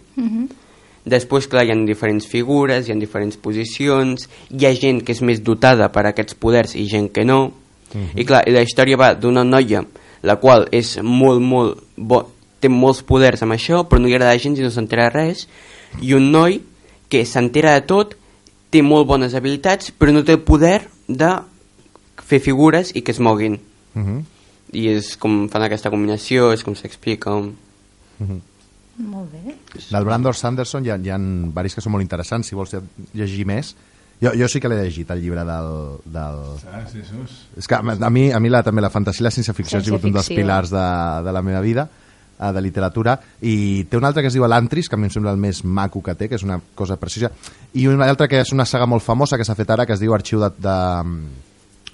Després, 1.05 1.47
clar, 1.49 1.65
hi 1.65 1.73
ha 1.73 1.77
diferents 1.89 2.27
figures, 2.29 2.89
hi 2.89 2.93
ha 2.93 2.99
diferents 3.01 3.37
posicions, 3.41 4.29
hi 4.53 4.67
ha 4.67 4.73
gent 4.77 5.01
que 5.05 5.13
és 5.17 5.23
més 5.25 5.41
dotada 5.45 5.89
per 5.93 6.07
aquests 6.09 6.37
poders 6.37 6.75
i 6.77 6.87
gent 6.89 7.09
que 7.13 7.25
no. 7.25 7.53
I 7.95 8.25
clar, 8.25 8.45
i 8.49 8.55
la 8.55 8.63
història 8.63 8.99
va 9.01 9.15
d'una 9.15 9.45
noia, 9.45 9.83
la 10.23 10.37
qual 10.43 10.67
és 10.77 10.99
molt, 11.03 11.41
molt 11.43 11.81
bo, 11.97 12.23
té 12.61 12.69
molts 12.69 13.03
poders 13.07 13.43
amb 13.43 13.57
això, 13.57 13.85
però 13.89 14.01
no 14.01 14.09
li 14.09 14.15
agrada 14.15 14.39
gens 14.39 14.59
i 14.59 14.65
no 14.65 14.71
s'entera 14.71 15.09
res, 15.11 15.47
i 16.01 16.13
un 16.15 16.31
noi 16.31 16.61
que 17.11 17.25
s'entera 17.27 17.75
de 17.79 17.87
tot, 17.89 18.15
té 18.71 18.85
molt 18.87 19.09
bones 19.09 19.35
habilitats, 19.35 19.91
però 19.91 20.15
no 20.15 20.23
té 20.23 20.37
el 20.37 20.45
poder 20.47 20.85
de 21.09 21.31
fer 22.31 22.39
figures 22.45 22.93
i 22.95 23.03
que 23.03 23.13
es 23.13 23.19
moguin. 23.19 23.59
Mhm. 23.95 24.23
I 24.73 24.87
és 24.93 25.17
com 25.19 25.49
fan 25.51 25.65
aquesta 25.67 25.91
combinació, 25.91 26.53
és 26.55 26.63
com 26.63 26.77
s'explica... 26.79 27.35
Molt 29.01 29.33
bé. 29.33 29.55
Del 29.89 30.05
Brandon 30.05 30.35
Sanderson 30.37 30.85
hi 30.85 30.91
ha, 30.93 30.99
hi 31.01 31.09
ha 31.11 31.17
varis 31.57 31.75
que 31.75 31.81
són 31.81 31.95
molt 31.95 32.05
interessants, 32.05 32.51
si 32.51 32.55
vols 32.55 32.75
llegir 33.17 33.47
més. 33.49 33.73
Jo, 34.21 34.35
jo 34.37 34.49
sí 34.53 34.61
que 34.61 34.69
l'he 34.69 34.77
llegit, 34.83 35.09
el 35.15 35.23
llibre 35.23 35.47
del... 35.49 35.71
del... 36.13 36.41
Saps, 36.61 36.93
Jesús? 36.93 37.37
És 37.57 37.69
que 37.69 37.79
a 37.79 38.11
mi, 38.13 38.27
a 38.33 38.41
mi 38.41 38.51
la, 38.53 38.61
també 38.67 38.85
la 38.85 38.93
fantasia 38.93 39.25
i 39.25 39.27
la 39.27 39.33
ciència-ficció 39.33 39.81
ha 39.81 39.87
sigut 39.87 40.05
un 40.05 40.13
dels 40.19 40.29
pilars 40.29 40.73
de, 40.75 40.85
de 41.25 41.33
la 41.33 41.41
meva 41.47 41.63
vida 41.65 41.87
eh, 41.89 42.51
de 42.53 42.61
literatura. 42.61 43.17
I 43.41 43.87
té 43.89 43.97
un 43.97 44.05
altre 44.05 44.21
que 44.21 44.29
es 44.29 44.37
diu 44.37 44.45
Elantris 44.45 44.93
que 44.93 44.99
a 44.99 45.01
mi 45.01 45.09
em 45.09 45.15
sembla 45.15 45.33
el 45.33 45.41
més 45.41 45.63
maco 45.65 46.05
que 46.05 46.17
té 46.21 46.29
que 46.29 46.37
és 46.37 46.45
una 46.45 46.61
cosa 46.77 47.01
precisa 47.01 47.33
i 47.73 47.87
un 47.89 48.05
altre 48.05 48.29
que 48.29 48.43
és 48.45 48.53
una 48.53 48.69
saga 48.69 48.89
molt 48.91 49.07
famosa 49.07 49.41
que 49.41 49.47
s'ha 49.49 49.57
fet 49.57 49.73
ara 49.73 49.89
que 49.89 49.97
es 49.97 50.05
diu 50.05 50.13
Arxiu 50.13 50.45
de, 50.45 50.53
de 50.61 50.77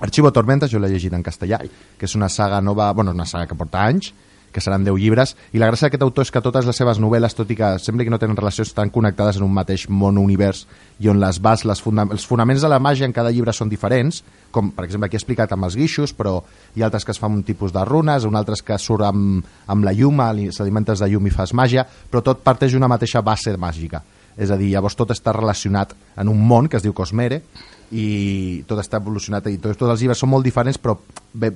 Arxivo 0.02 0.32
Tormentas, 0.34 0.72
jo 0.72 0.82
l'he 0.82 0.90
llegit 0.90 1.14
en 1.14 1.22
castellà 1.22 1.62
que 1.62 2.10
és 2.10 2.18
una 2.18 2.28
saga 2.28 2.58
nova, 2.60 2.90
bueno, 2.92 3.14
una 3.14 3.26
saga 3.26 3.46
que 3.46 3.54
porta 3.54 3.86
anys 3.86 4.10
que 4.56 4.62
seran 4.64 4.86
10 4.86 4.96
llibres, 4.96 5.34
i 5.52 5.60
la 5.60 5.68
gràcia 5.68 5.90
d'aquest 5.90 6.06
autor 6.06 6.24
és 6.24 6.32
que 6.32 6.40
totes 6.40 6.64
les 6.64 6.78
seves 6.80 6.96
novel·les, 7.02 7.34
tot 7.36 7.50
i 7.52 7.56
que 7.58 7.74
sembla 7.82 8.06
que 8.06 8.12
no 8.14 8.18
tenen 8.22 8.38
relació, 8.38 8.64
estan 8.64 8.88
connectades 8.94 9.36
en 9.36 9.44
un 9.44 9.52
mateix 9.52 9.84
món 9.92 10.16
univers 10.16 10.64
i 10.98 11.10
on 11.12 11.20
les 11.20 11.38
bas, 11.44 11.66
les 11.68 11.82
funda 11.84 12.06
els 12.08 12.24
fonaments 12.24 12.64
de 12.64 12.70
la 12.72 12.80
màgia 12.80 13.04
en 13.04 13.12
cada 13.12 13.30
llibre 13.34 13.52
són 13.52 13.68
diferents, 13.68 14.22
com 14.50 14.72
per 14.72 14.86
exemple 14.88 15.10
aquí 15.10 15.18
he 15.18 15.20
explicat 15.20 15.52
amb 15.52 15.68
els 15.68 15.76
guixos, 15.76 16.16
però 16.16 16.38
hi 16.74 16.80
ha 16.80 16.88
altres 16.88 17.04
que 17.04 17.12
es 17.12 17.20
fan 17.20 17.36
un 17.36 17.44
tipus 17.44 17.74
de 17.76 17.84
runes, 17.84 18.24
un 18.24 18.36
altres 18.40 18.64
que 18.64 18.78
surt 18.80 19.04
amb, 19.04 19.44
amb 19.68 19.84
la 19.84 19.92
llum, 19.92 20.20
ali- 20.24 20.48
s'alimentes 20.50 21.04
de 21.04 21.10
llum 21.12 21.26
i 21.28 21.34
fas 21.34 21.52
màgia, 21.52 21.84
però 22.10 22.24
tot 22.24 22.40
parteix 22.42 22.72
d'una 22.72 22.88
mateixa 22.88 23.20
base 23.20 23.56
màgica. 23.60 24.00
És 24.36 24.50
a 24.50 24.56
dir, 24.60 24.70
llavors 24.74 24.96
tot 24.96 25.10
està 25.14 25.32
relacionat 25.32 25.94
en 26.16 26.28
un 26.28 26.40
món 26.46 26.68
que 26.68 26.76
es 26.76 26.84
diu 26.84 26.92
Cosmere, 26.92 27.42
i 27.94 28.64
tot 28.66 28.80
està 28.82 28.98
evolucionat 28.98 29.46
i 29.46 29.58
tots, 29.62 29.78
tots 29.78 29.92
els 29.92 30.00
llibres 30.02 30.18
són 30.18 30.32
molt 30.32 30.42
diferents 30.42 30.78
però 30.82 30.96
ve, 31.38 31.52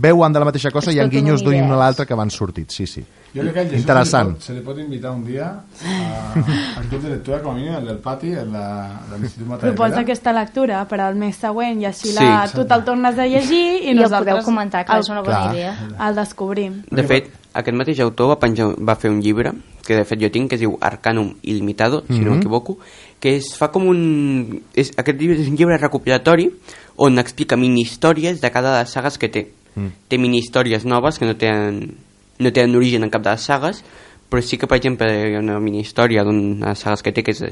veuen 0.00 0.32
de 0.32 0.40
la 0.40 0.46
mateixa 0.48 0.70
cosa 0.72 0.88
i 0.88 0.96
hi 0.96 1.00
ha 1.02 1.04
tot 1.04 1.12
un 1.12 1.18
guinyos 1.18 1.44
d'un 1.44 1.74
a 1.74 1.76
l'altre 1.76 2.06
que 2.08 2.16
van 2.16 2.30
sortit, 2.32 2.70
sí, 2.72 2.86
sí. 2.88 3.04
Jo 3.34 3.42
crec 3.42 3.52
que 3.52 3.60
el 3.60 3.68
Jesús 3.68 3.82
Interessant. 3.82 4.30
Se, 4.30 4.32
li 4.32 4.38
pot, 4.38 4.46
se 4.46 4.54
li 4.54 4.62
pot 4.64 4.80
invitar 4.80 5.10
un 5.12 5.24
dia 5.26 5.50
a, 5.50 6.32
al 6.78 6.88
club 6.88 7.02
de 7.02 7.10
lectura, 7.10 7.42
com 7.42 7.52
a 7.52 7.54
mínim, 7.58 7.74
el 7.76 7.88
del 7.90 7.98
pati, 7.98 8.32
el 8.32 8.52
de, 8.54 8.64
de 9.10 9.18
l'Institut 9.20 9.48
Mata 9.50 9.66
de 9.66 9.72
Proposa 9.74 10.00
aquesta 10.06 10.32
lectura 10.32 10.84
per 10.88 11.00
al 11.04 11.18
mes 11.20 11.36
següent 11.44 11.82
i 11.82 11.90
així 11.90 12.08
Sí, 12.08 12.16
la, 12.16 12.28
exacte. 12.44 12.60
tu 12.62 12.68
te'l 12.70 12.84
tornes 12.88 13.18
a 13.18 13.26
llegir 13.26 13.64
i, 13.82 13.88
I 13.88 13.96
el 13.96 14.00
nosaltres 14.04 14.38
podeu 14.38 14.48
comentar, 14.48 14.84
que 14.86 15.00
és 15.02 15.10
una 15.12 15.20
bona 15.26 15.40
clar. 15.42 15.54
idea. 15.54 15.74
el 16.08 16.20
descobrim. 16.22 16.78
De 16.90 17.04
fet, 17.10 17.32
aquest 17.54 17.76
mateix 17.76 18.00
autor 18.04 18.28
va, 18.34 18.38
penjar, 18.42 18.72
va 18.78 18.96
fer 18.98 19.10
un 19.10 19.20
llibre, 19.22 19.52
que 19.86 19.96
de 19.96 20.04
fet 20.04 20.20
jo 20.20 20.30
tinc, 20.32 20.48
que 20.50 20.56
es 20.56 20.60
diu 20.60 20.76
Arcanum 20.80 21.34
Illimitado, 21.42 22.02
si 22.08 22.18
no 22.18 22.30
Mhm. 22.30 22.36
m'equivoco, 22.38 22.78
que 23.20 23.36
es 23.36 23.54
fa 23.56 23.70
com 23.70 23.86
un... 23.88 24.62
És, 24.74 24.92
aquest 24.96 25.20
llibre 25.20 25.38
és 25.40 25.48
un 25.48 25.56
llibre 25.56 25.78
recopilatori 25.78 26.50
on 26.96 27.18
explica 27.18 27.56
mini-històries 27.56 28.40
de 28.40 28.50
cada 28.50 28.72
de 28.76 28.82
les 28.82 28.90
sagues 28.90 29.18
que 29.18 29.28
té. 29.28 29.48
Mm. 29.74 29.86
Té 30.08 30.18
mini-històries 30.18 30.84
noves 30.84 31.18
que 31.18 31.26
no 31.26 31.36
tenen, 31.36 31.94
no 32.38 32.52
tenen 32.52 32.76
origen 32.76 33.02
en 33.02 33.10
cap 33.10 33.22
de 33.22 33.30
les 33.30 33.40
sagues, 33.42 33.82
però 34.30 34.40
sí 34.42 34.56
que, 34.58 34.66
per 34.66 34.78
exemple, 34.78 35.08
hi 35.10 35.34
ha 35.34 35.40
una 35.40 35.58
mini-història 35.60 36.24
d'una 36.24 36.66
de 36.66 36.70
les 36.72 36.78
sagues 36.78 37.02
que 37.02 37.12
té, 37.12 37.22
que 37.22 37.32
és 37.32 37.42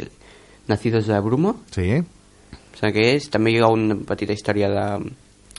Nacidos 0.68 1.06
de 1.06 1.12
la 1.12 1.20
Bruma, 1.20 1.54
Sí, 1.74 1.88
em 1.90 2.04
sembla 2.78 2.92
que 2.92 3.14
és, 3.16 3.28
també 3.30 3.50
hi 3.52 3.58
ha 3.58 3.66
una 3.68 3.96
petita 3.96 4.32
història 4.32 4.68
de 4.70 5.10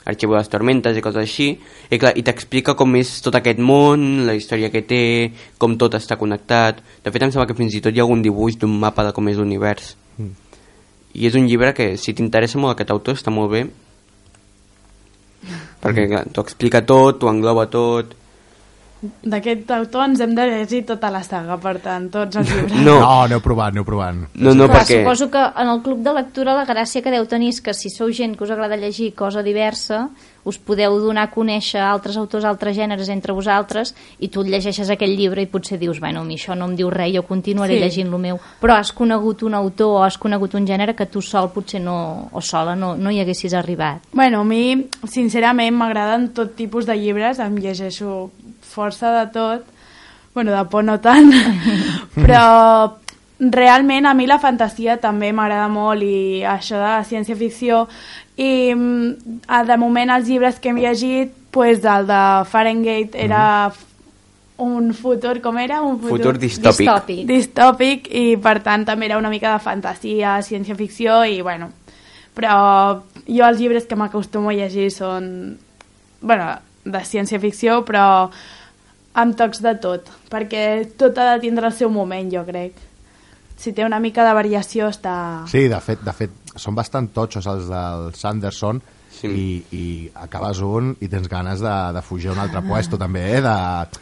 Arxivo 0.04 0.34
de 0.34 0.40
les 0.42 0.50
Tormentes 0.52 0.98
i 0.98 1.02
coses 1.04 1.22
així, 1.22 1.46
i, 1.88 1.98
clar, 1.98 2.12
i 2.18 2.24
t'explica 2.26 2.74
com 2.76 2.96
és 2.98 3.12
tot 3.24 3.38
aquest 3.38 3.60
món, 3.62 4.24
la 4.28 4.34
història 4.36 4.68
que 4.72 4.84
té, 4.84 5.04
com 5.58 5.78
tot 5.80 5.96
està 5.96 6.18
connectat. 6.20 6.82
De 7.04 7.12
fet, 7.12 7.24
em 7.24 7.32
sembla 7.32 7.48
que 7.48 7.56
fins 7.56 7.76
i 7.76 7.80
tot 7.84 7.94
hi 7.94 8.02
ha 8.02 8.04
algun 8.04 8.24
dibuix 8.24 8.58
d'un 8.60 8.74
mapa 8.82 9.06
de 9.06 9.14
com 9.16 9.30
és 9.32 9.40
l'univers. 9.40 9.94
Mm. 10.18 10.34
I 11.14 11.30
és 11.30 11.38
un 11.40 11.48
llibre 11.48 11.72
que, 11.76 11.94
si 11.96 12.12
t'interessa 12.12 12.60
molt 12.60 12.74
aquest 12.74 12.92
autor, 12.92 13.16
està 13.16 13.32
molt 13.32 13.52
bé, 13.54 13.64
perquè 15.84 16.06
clar, 16.10 16.26
t'ho 16.32 16.44
explica 16.44 16.84
tot, 16.84 17.20
t'ho 17.20 17.32
engloba 17.32 17.68
tot... 17.72 18.20
D'aquest 19.22 19.70
autor 19.76 20.04
ens 20.08 20.20
hem 20.20 20.34
de 20.34 20.46
llegir 20.50 20.82
tota 20.86 21.10
la 21.10 21.22
saga, 21.22 21.56
per 21.60 21.78
tant, 21.84 22.10
tots 22.10 22.36
els 22.36 22.50
llibres. 22.50 22.76
No, 22.84 22.98
no 23.00 23.10
aneu 23.22 23.40
provant, 23.44 23.72
aneu 23.74 23.84
provant. 23.84 24.24
no, 24.34 24.54
no 24.54 24.66
Clar, 24.68 24.80
perquè... 24.82 25.02
suposo 25.02 25.30
que 25.30 25.42
en 25.62 25.68
el 25.68 25.82
club 25.82 26.02
de 26.04 26.12
lectura 26.12 26.54
la 26.54 26.66
gràcia 26.68 27.02
que 27.02 27.10
deu 27.12 27.26
tenir 27.26 27.48
és 27.54 27.60
que 27.60 27.74
si 27.74 27.90
sou 27.90 28.10
gent 28.12 28.36
que 28.36 28.44
us 28.44 28.50
agrada 28.50 28.76
llegir 28.76 29.14
cosa 29.14 29.42
diversa, 29.42 30.08
us 30.44 30.58
podeu 30.60 30.98
donar 31.00 31.22
a 31.24 31.30
conèixer 31.32 31.80
altres 31.80 32.18
autors, 32.20 32.44
altres 32.44 32.76
gèneres 32.76 33.08
entre 33.08 33.32
vosaltres, 33.32 33.94
i 34.20 34.28
tu 34.28 34.42
llegeixes 34.44 34.90
aquell 34.92 35.14
llibre 35.16 35.40
i 35.40 35.46
potser 35.48 35.78
dius, 35.80 36.00
bueno, 36.00 36.20
a 36.20 36.24
mi 36.28 36.36
això 36.36 36.52
no 36.54 36.66
em 36.68 36.74
diu 36.76 36.90
res, 36.92 37.14
jo 37.14 37.22
continuaré 37.24 37.78
Sí. 37.78 37.80
llegint 37.80 38.10
lo 38.12 38.18
meu. 38.18 38.38
Però 38.60 38.76
has 38.76 38.92
conegut 38.92 39.42
un 39.42 39.54
autor 39.54 40.00
o 40.00 40.02
has 40.04 40.18
conegut 40.18 40.54
un 40.54 40.66
gènere 40.66 40.94
que 40.94 41.06
tu 41.06 41.22
sol 41.22 41.48
potser 41.50 41.80
no, 41.80 42.28
o 42.30 42.40
sola 42.42 42.74
no, 42.76 42.94
no 42.96 43.10
hi 43.10 43.20
haguessis 43.20 43.54
arribat. 43.54 44.02
Bueno, 44.12 44.40
a 44.42 44.44
mi, 44.44 44.86
sincerament, 45.08 45.74
m'agraden 45.74 46.28
tot 46.34 46.54
tipus 46.54 46.84
de 46.84 46.94
llibres, 46.96 47.38
em 47.40 47.56
llegeixo 47.56 48.30
força 48.74 49.12
de 49.20 49.24
tot, 49.32 49.70
bueno, 50.34 50.52
de 50.52 50.64
por 50.70 50.84
no 50.84 50.98
tant, 51.00 51.30
però 52.18 52.44
realment 53.38 54.06
a 54.06 54.14
mi 54.14 54.26
la 54.26 54.38
fantasia 54.38 54.98
també 55.02 55.32
m'agrada 55.34 55.70
molt 55.70 56.02
i 56.06 56.44
això 56.46 56.78
de 56.78 56.86
la 56.86 57.06
ciència-ficció 57.06 57.84
i 58.36 58.74
mm, 58.74 59.40
de 59.70 59.78
moment 59.78 60.12
els 60.14 60.28
llibres 60.28 60.60
que 60.60 60.70
hem 60.70 60.78
llegit 60.82 61.34
pues, 61.54 61.84
el 61.84 62.06
de 62.06 62.22
Fahrenheit 62.50 63.14
era 63.14 63.72
un 64.56 64.92
futur, 64.94 65.40
com 65.42 65.58
era? 65.58 65.80
Un 65.82 65.98
Futur 65.98 66.36
distòpic. 66.38 66.86
Distòpic. 66.86 67.22
distòpic 67.26 68.10
i 68.14 68.24
per 68.38 68.60
tant 68.62 68.84
també 68.86 69.06
era 69.06 69.18
una 69.18 69.30
mica 69.30 69.52
de 69.52 69.62
fantasia, 69.62 70.38
ciència-ficció 70.42 71.24
i 71.26 71.40
bueno, 71.42 71.70
però 72.34 73.02
jo 73.26 73.46
els 73.46 73.58
llibres 73.58 73.86
que 73.90 73.98
m'acostumo 73.98 74.50
a 74.50 74.58
llegir 74.58 74.90
són 74.94 75.56
bueno, 76.20 76.52
de 76.84 77.02
ciència-ficció 77.02 77.82
però 77.84 78.30
amb 79.14 79.36
tocs 79.38 79.62
de 79.62 79.74
tot 79.82 80.10
perquè 80.32 80.64
tot 80.98 81.18
ha 81.18 81.34
de 81.34 81.44
tindre 81.46 81.70
el 81.70 81.76
seu 81.76 81.92
moment 81.92 82.32
jo 82.32 82.42
crec 82.46 82.80
si 83.56 83.72
té 83.72 83.84
una 83.86 84.00
mica 84.02 84.24
de 84.26 84.32
variació 84.34 84.88
està... 84.90 85.46
Sí, 85.48 85.68
de 85.70 85.78
fet, 85.80 86.02
de 86.04 86.12
fet 86.12 86.54
són 86.58 86.74
bastant 86.74 87.08
totxos 87.14 87.46
els 87.50 87.70
del 87.70 88.12
Sanderson 88.18 88.82
Sí. 89.14 89.28
i, 89.30 89.76
i 89.78 90.10
acabes 90.18 90.58
un 90.66 90.88
i 90.98 91.06
tens 91.08 91.28
ganes 91.30 91.60
de, 91.62 91.74
de 91.94 92.00
fugir 92.02 92.32
a 92.32 92.32
un 92.32 92.40
altre 92.42 92.60
puesto 92.66 92.98
també, 92.98 93.22
eh? 93.36 93.42
de, 93.44 93.52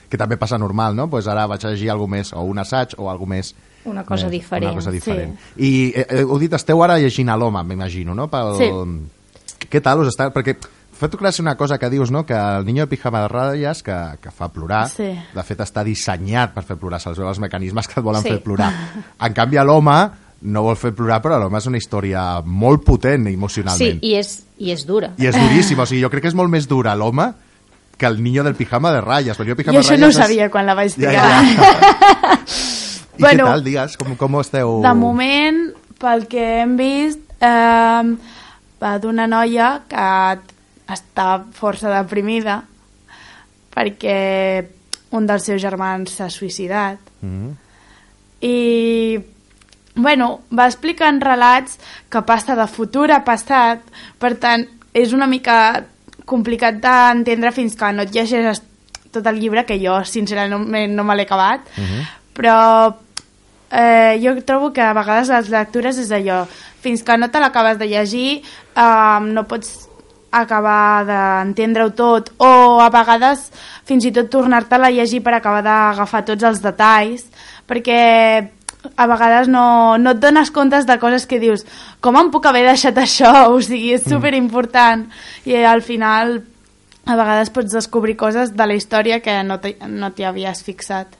que 0.08 0.16
també 0.16 0.38
passa 0.40 0.56
normal, 0.58 0.96
no? 0.96 1.04
Pues 1.12 1.28
ara 1.28 1.44
vaig 1.50 1.66
a 1.66 1.72
llegir 1.74 1.90
alguna 1.92 2.16
més, 2.16 2.32
o 2.32 2.46
un 2.48 2.62
assaig, 2.62 2.96
o 2.96 3.10
alguna 3.12 3.36
més... 3.36 3.52
Una 3.84 4.06
cosa 4.08 4.30
més, 4.30 4.38
diferent, 4.38 4.70
Una 4.70 4.80
cosa 4.80 4.90
sí. 4.90 4.96
diferent. 4.96 5.36
I 5.58 5.72
eh, 5.90 6.06
eh, 6.06 6.22
heu 6.24 6.38
dit, 6.40 6.56
esteu 6.56 6.80
ara 6.82 6.96
llegint 7.02 7.28
a 7.28 7.36
l'home, 7.36 7.60
m'imagino, 7.68 8.16
no? 8.16 8.30
Pel... 8.32 8.56
Sí. 8.56 9.66
Què 9.68 9.82
tal 9.84 10.00
us 10.02 10.14
està... 10.14 10.30
Perquè 10.32 10.56
fa 11.02 11.10
tu 11.10 11.18
gràcia 11.18 11.42
una 11.42 11.56
cosa 11.58 11.76
que 11.82 11.90
dius, 11.90 12.10
no? 12.14 12.24
Que 12.24 12.34
el 12.34 12.64
niño 12.64 12.84
de 12.86 12.90
pijama 12.94 13.20
de 13.24 13.28
ratlles, 13.28 13.82
que, 13.82 13.96
que 14.22 14.30
fa 14.30 14.48
plorar, 14.54 14.86
Sí. 14.88 15.10
de 15.34 15.42
fet 15.44 15.60
està 15.60 15.82
dissenyat 15.84 16.54
per 16.54 16.62
fer 16.64 16.76
plorar, 16.78 17.00
se'ls 17.02 17.18
veu 17.18 17.28
els 17.28 17.40
mecanismes 17.42 17.88
que 17.88 17.98
et 18.00 18.04
volen 18.04 18.22
Sí. 18.22 18.28
fer 18.30 18.42
plorar. 18.42 18.70
En 19.26 19.32
canvi, 19.34 19.58
a 19.58 19.64
l'home 19.64 19.96
no 20.42 20.62
vol 20.64 20.76
fer 20.76 20.94
plorar, 20.94 21.20
però 21.22 21.38
l'home 21.38 21.58
és 21.58 21.66
una 21.70 21.78
història 21.78 22.40
molt 22.44 22.82
potent 22.84 23.26
Sí, 23.28 23.34
emocionalment. 23.34 23.98
i 24.02 24.14
és, 24.18 24.42
i 24.58 24.70
és 24.72 24.86
dura. 24.86 25.12
I 25.18 25.26
és 25.26 25.36
duríssim, 25.38 25.78
o 25.78 25.86
sigui, 25.86 26.02
jo 26.02 26.10
crec 26.10 26.22
que 26.22 26.28
és 26.32 26.34
molt 26.38 26.50
més 26.50 26.66
dura 26.66 26.94
l'home 26.96 27.32
que 27.98 28.06
el 28.06 28.22
niño 28.22 28.42
del 28.42 28.54
pijama 28.56 28.90
de 28.90 29.00
ratlles. 29.00 29.38
El 29.38 29.46
niño 29.46 29.56
pijama 29.56 29.78
Jo 29.78 29.82
això 29.84 29.98
no 29.98 30.06
ho 30.06 30.10
ratlles 30.10 30.16
és- 30.16 30.22
sabia 30.26 30.50
quan 30.50 30.66
la 30.66 30.74
vaig 30.74 30.94
triar. 30.94 31.12
ja, 31.14 31.42
ja. 31.44 32.40
I 33.18 33.20
Bueno, 33.22 33.44
què 33.44 33.50
tal, 33.52 33.62
digues? 33.64 33.96
Com, 34.00 34.16
com 34.16 34.40
esteu... 34.40 34.80
De 34.82 34.94
moment, 34.94 35.58
pel 36.00 36.26
que 36.26 36.62
hem 36.62 36.76
vist, 36.78 37.20
eh, 37.44 38.16
d'una 39.02 39.26
noia 39.28 39.82
que 39.86 40.06
està 40.90 41.44
força 41.54 41.90
deprimida 41.92 42.62
perquè 43.72 44.64
un 45.12 45.28
dels 45.28 45.44
seus 45.46 45.60
germans 45.62 46.16
s'ha 46.16 46.28
suïcidat. 46.32 47.12
Mm. 47.22 47.52
I, 48.42 48.56
bueno, 49.94 50.28
va 50.50 50.66
explicant 50.70 51.20
relats 51.22 51.78
que 52.10 52.24
passa 52.26 52.56
de 52.58 52.66
futur 52.68 53.10
a 53.12 53.22
passat, 53.24 53.84
per 54.18 54.34
tant, 54.40 54.66
és 54.92 55.12
una 55.16 55.28
mica 55.28 55.84
complicat 56.28 56.80
d'entendre 56.82 57.52
fins 57.52 57.76
que 57.78 57.92
no 57.92 58.04
et 58.06 58.12
llegeixes 58.14 58.62
tot 59.12 59.26
el 59.28 59.38
llibre, 59.40 59.66
que 59.68 59.76
jo, 59.80 59.98
sincerament, 60.08 60.94
no 60.96 61.04
me 61.04 61.16
l'he 61.16 61.26
acabat, 61.28 61.68
però 62.32 62.56
eh, 63.68 64.18
jo 64.22 64.34
trobo 64.48 64.72
que 64.72 64.80
a 64.80 64.94
vegades 64.96 65.28
les 65.28 65.50
lectures 65.52 65.98
és 66.00 66.12
allò, 66.16 66.42
fins 66.80 67.04
que 67.04 67.16
no 67.20 67.28
te 67.30 67.40
l'acabes 67.40 67.78
de 67.78 67.88
llegir 67.90 68.28
eh, 68.40 69.18
no 69.28 69.44
pots 69.48 69.91
acabar 70.32 71.04
d'entendre-ho 71.04 71.92
tot 71.96 72.32
o 72.40 72.80
a 72.80 72.88
vegades 72.92 73.50
fins 73.84 74.06
i 74.08 74.12
tot 74.16 74.30
tornar-te-la 74.32 74.88
a 74.88 74.94
llegir 74.94 75.20
per 75.22 75.36
acabar 75.36 75.62
d'agafar 75.66 76.24
tots 76.24 76.48
els 76.48 76.62
detalls 76.64 77.26
perquè 77.68 78.00
a 78.96 79.06
vegades 79.06 79.48
no, 79.48 79.96
no 79.98 80.14
et 80.16 80.22
dones 80.22 80.50
comptes 80.50 80.86
de 80.88 80.96
coses 80.98 81.26
que 81.28 81.38
dius 81.38 81.66
com 82.00 82.16
em 82.18 82.32
puc 82.34 82.48
haver 82.48 82.64
deixat 82.66 82.98
això? 82.98 83.32
O 83.52 83.60
sigui, 83.62 83.92
és 83.98 84.08
superimportant 84.08 85.06
i 85.46 85.60
al 85.62 85.84
final 85.84 86.40
a 87.06 87.16
vegades 87.18 87.50
pots 87.50 87.74
descobrir 87.74 88.16
coses 88.16 88.54
de 88.56 88.66
la 88.66 88.74
història 88.78 89.20
que 89.20 89.40
no 89.46 89.58
t'hi 89.60 89.76
no 89.90 90.12
havies 90.26 90.62
fixat. 90.62 91.18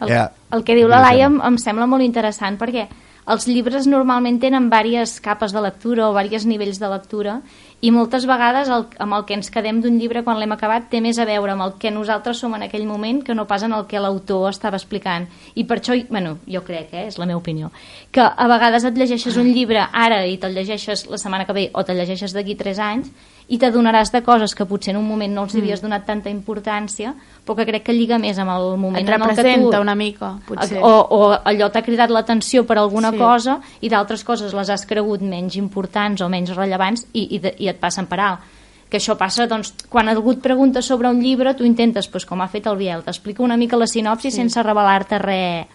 El, 0.00 0.08
Ja. 0.08 0.30
el 0.50 0.64
que 0.64 0.74
diu 0.74 0.88
la 0.88 1.00
Laia 1.00 1.26
em, 1.28 1.40
em 1.44 1.58
sembla 1.58 1.86
molt 1.86 2.02
interessant 2.02 2.56
perquè 2.58 2.88
els 3.30 3.46
llibres 3.46 3.86
normalment 3.86 4.40
tenen 4.42 4.66
diverses 4.72 5.20
capes 5.22 5.52
de 5.54 5.60
lectura 5.62 6.08
o 6.08 6.14
diversos 6.14 6.48
nivells 6.50 6.80
de 6.80 6.88
lectura 6.90 7.40
i 7.80 7.92
moltes 7.94 8.26
vegades 8.28 8.68
el, 8.68 8.86
amb 9.00 9.16
el 9.16 9.24
que 9.28 9.36
ens 9.38 9.50
quedem 9.54 9.78
d'un 9.80 9.96
llibre 10.00 10.24
quan 10.26 10.40
l'hem 10.40 10.52
acabat 10.52 10.90
té 10.92 11.00
més 11.00 11.18
a 11.18 11.24
veure 11.28 11.54
amb 11.54 11.64
el 11.64 11.76
que 11.80 11.92
nosaltres 11.94 12.42
som 12.42 12.54
en 12.56 12.66
aquell 12.66 12.86
moment 12.88 13.22
que 13.24 13.36
no 13.36 13.46
pas 13.46 13.62
en 13.62 13.72
el 13.76 13.86
que 13.88 14.02
l'autor 14.02 14.50
estava 14.50 14.76
explicant. 14.76 15.28
I 15.54 15.64
per 15.64 15.78
això, 15.78 15.96
bueno, 16.10 16.36
jo 16.50 16.64
crec, 16.66 16.92
eh, 16.92 17.06
és 17.08 17.18
la 17.18 17.28
meva 17.30 17.40
opinió 17.40 17.70
que 18.12 18.24
a 18.24 18.48
vegades 18.50 18.84
et 18.84 18.98
llegeixes 18.98 19.36
un 19.38 19.52
llibre 19.54 19.86
ara 19.92 20.24
i 20.26 20.36
te'l 20.40 20.56
llegeixes 20.56 21.06
la 21.08 21.18
setmana 21.18 21.46
que 21.46 21.56
ve 21.56 21.68
o 21.72 21.84
te'l 21.84 22.02
llegeixes 22.02 22.34
d'aquí 22.34 22.58
3 22.58 22.82
anys 22.90 23.12
i 23.50 23.58
t'adonaràs 23.58 24.12
de 24.14 24.20
coses 24.22 24.54
que 24.54 24.64
potser 24.64 24.92
en 24.94 25.00
un 25.00 25.08
moment 25.08 25.32
no 25.34 25.42
els 25.48 25.56
havies 25.58 25.82
donat 25.82 26.04
tanta 26.06 26.30
importància 26.30 27.14
però 27.44 27.56
que 27.58 27.66
crec 27.66 27.82
que 27.88 27.94
lliga 27.96 28.18
més 28.22 28.38
amb 28.38 28.52
el 28.54 28.76
moment 28.78 29.02
en 29.02 29.08
el 29.08 29.10
que 29.10 29.18
tu 29.18 29.28
representa 29.28 29.80
una 29.82 29.96
mica, 29.98 30.36
potser. 30.46 30.78
o, 30.78 30.92
o 31.10 31.32
allò 31.34 31.70
t'ha 31.70 31.82
cridat 31.82 32.10
l'atenció 32.14 32.64
per 32.66 32.78
alguna 32.78 33.10
Sí. 33.10 33.18
cosa 33.18 33.58
i 33.80 33.88
d'altres 33.90 34.22
coses 34.24 34.54
les 34.54 34.70
has 34.70 34.86
cregut 34.86 35.20
menys 35.22 35.56
importants 35.56 36.22
o 36.22 36.28
menys 36.28 36.54
rellevants 36.54 37.06
i, 37.12 37.26
i, 37.36 37.38
de, 37.38 37.54
i 37.58 37.68
et 37.68 37.80
passen 37.80 38.06
per 38.06 38.20
alt 38.20 38.56
que 38.90 38.98
això 38.98 39.14
passa, 39.16 39.46
doncs, 39.46 39.72
quan 39.88 40.08
algú 40.10 40.32
et 40.32 40.40
pregunta 40.42 40.82
sobre 40.82 41.08
un 41.08 41.20
llibre, 41.22 41.54
tu 41.54 41.62
intentes, 41.64 42.08
doncs, 42.10 42.24
com 42.26 42.40
ha 42.42 42.48
fet 42.50 42.66
el 42.66 42.76
Biel, 42.76 43.04
t'explica 43.06 43.42
una 43.42 43.56
mica 43.56 43.76
la 43.78 43.86
sinopsi 43.86 44.30
sí. 44.32 44.36
sense 44.36 44.62
revelar-te 44.62 45.18
res 45.22 45.66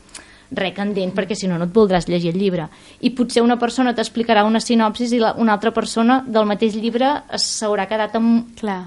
re 0.51 0.73
candent, 0.73 1.13
perquè 1.13 1.35
si 1.35 1.47
no 1.47 1.57
no 1.57 1.65
et 1.65 1.73
voldràs 1.73 2.07
llegir 2.07 2.33
el 2.33 2.39
llibre. 2.39 2.67
I 3.01 3.09
potser 3.11 3.41
una 3.41 3.57
persona 3.57 3.93
t'explicarà 3.95 4.43
una 4.45 4.59
sinopsis 4.59 5.11
i 5.13 5.19
la, 5.19 5.33
una 5.37 5.53
altra 5.53 5.71
persona 5.71 6.23
del 6.27 6.45
mateix 6.45 6.75
llibre 6.75 7.23
s'haurà 7.35 7.87
quedat 7.87 8.15
amb, 8.15 8.53
Clar. 8.59 8.83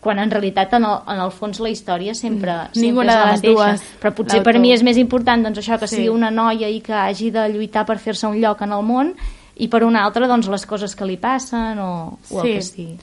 quan 0.00 0.18
en 0.18 0.30
realitat 0.30 0.72
en 0.74 0.84
el, 0.84 0.98
en 1.08 1.20
el 1.20 1.30
fons 1.32 1.58
la 1.60 1.70
història 1.70 2.12
sempre, 2.14 2.52
sempre 2.72 2.80
Ninguna 2.82 3.12
és 3.12 3.18
la 3.18 3.32
mateixa. 3.32 3.54
dues, 3.54 3.82
Però 4.02 4.12
potser 4.14 4.42
per 4.44 4.58
mi 4.60 4.72
és 4.72 4.82
més 4.82 4.98
important 5.00 5.42
doncs, 5.42 5.58
això 5.58 5.78
que 5.80 5.86
Sí. 5.88 5.96
sigui 5.96 6.08
una 6.10 6.30
noia 6.30 6.68
i 6.68 6.80
que 6.80 6.92
hagi 6.92 7.30
de 7.30 7.48
lluitar 7.48 7.86
per 7.86 7.98
fer-se 7.98 8.26
un 8.26 8.38
lloc 8.40 8.60
en 8.62 8.72
el 8.72 8.82
món 8.82 9.14
i 9.56 9.68
per 9.68 9.82
una 9.84 10.04
altra 10.04 10.26
doncs, 10.28 10.46
les 10.48 10.66
coses 10.66 10.94
que 10.94 11.06
li 11.06 11.16
passen 11.16 11.78
o, 11.78 12.18
o 12.30 12.42
Sí. 12.42 12.48
el 12.50 12.54
que 12.56 12.62
sigui. 12.62 12.98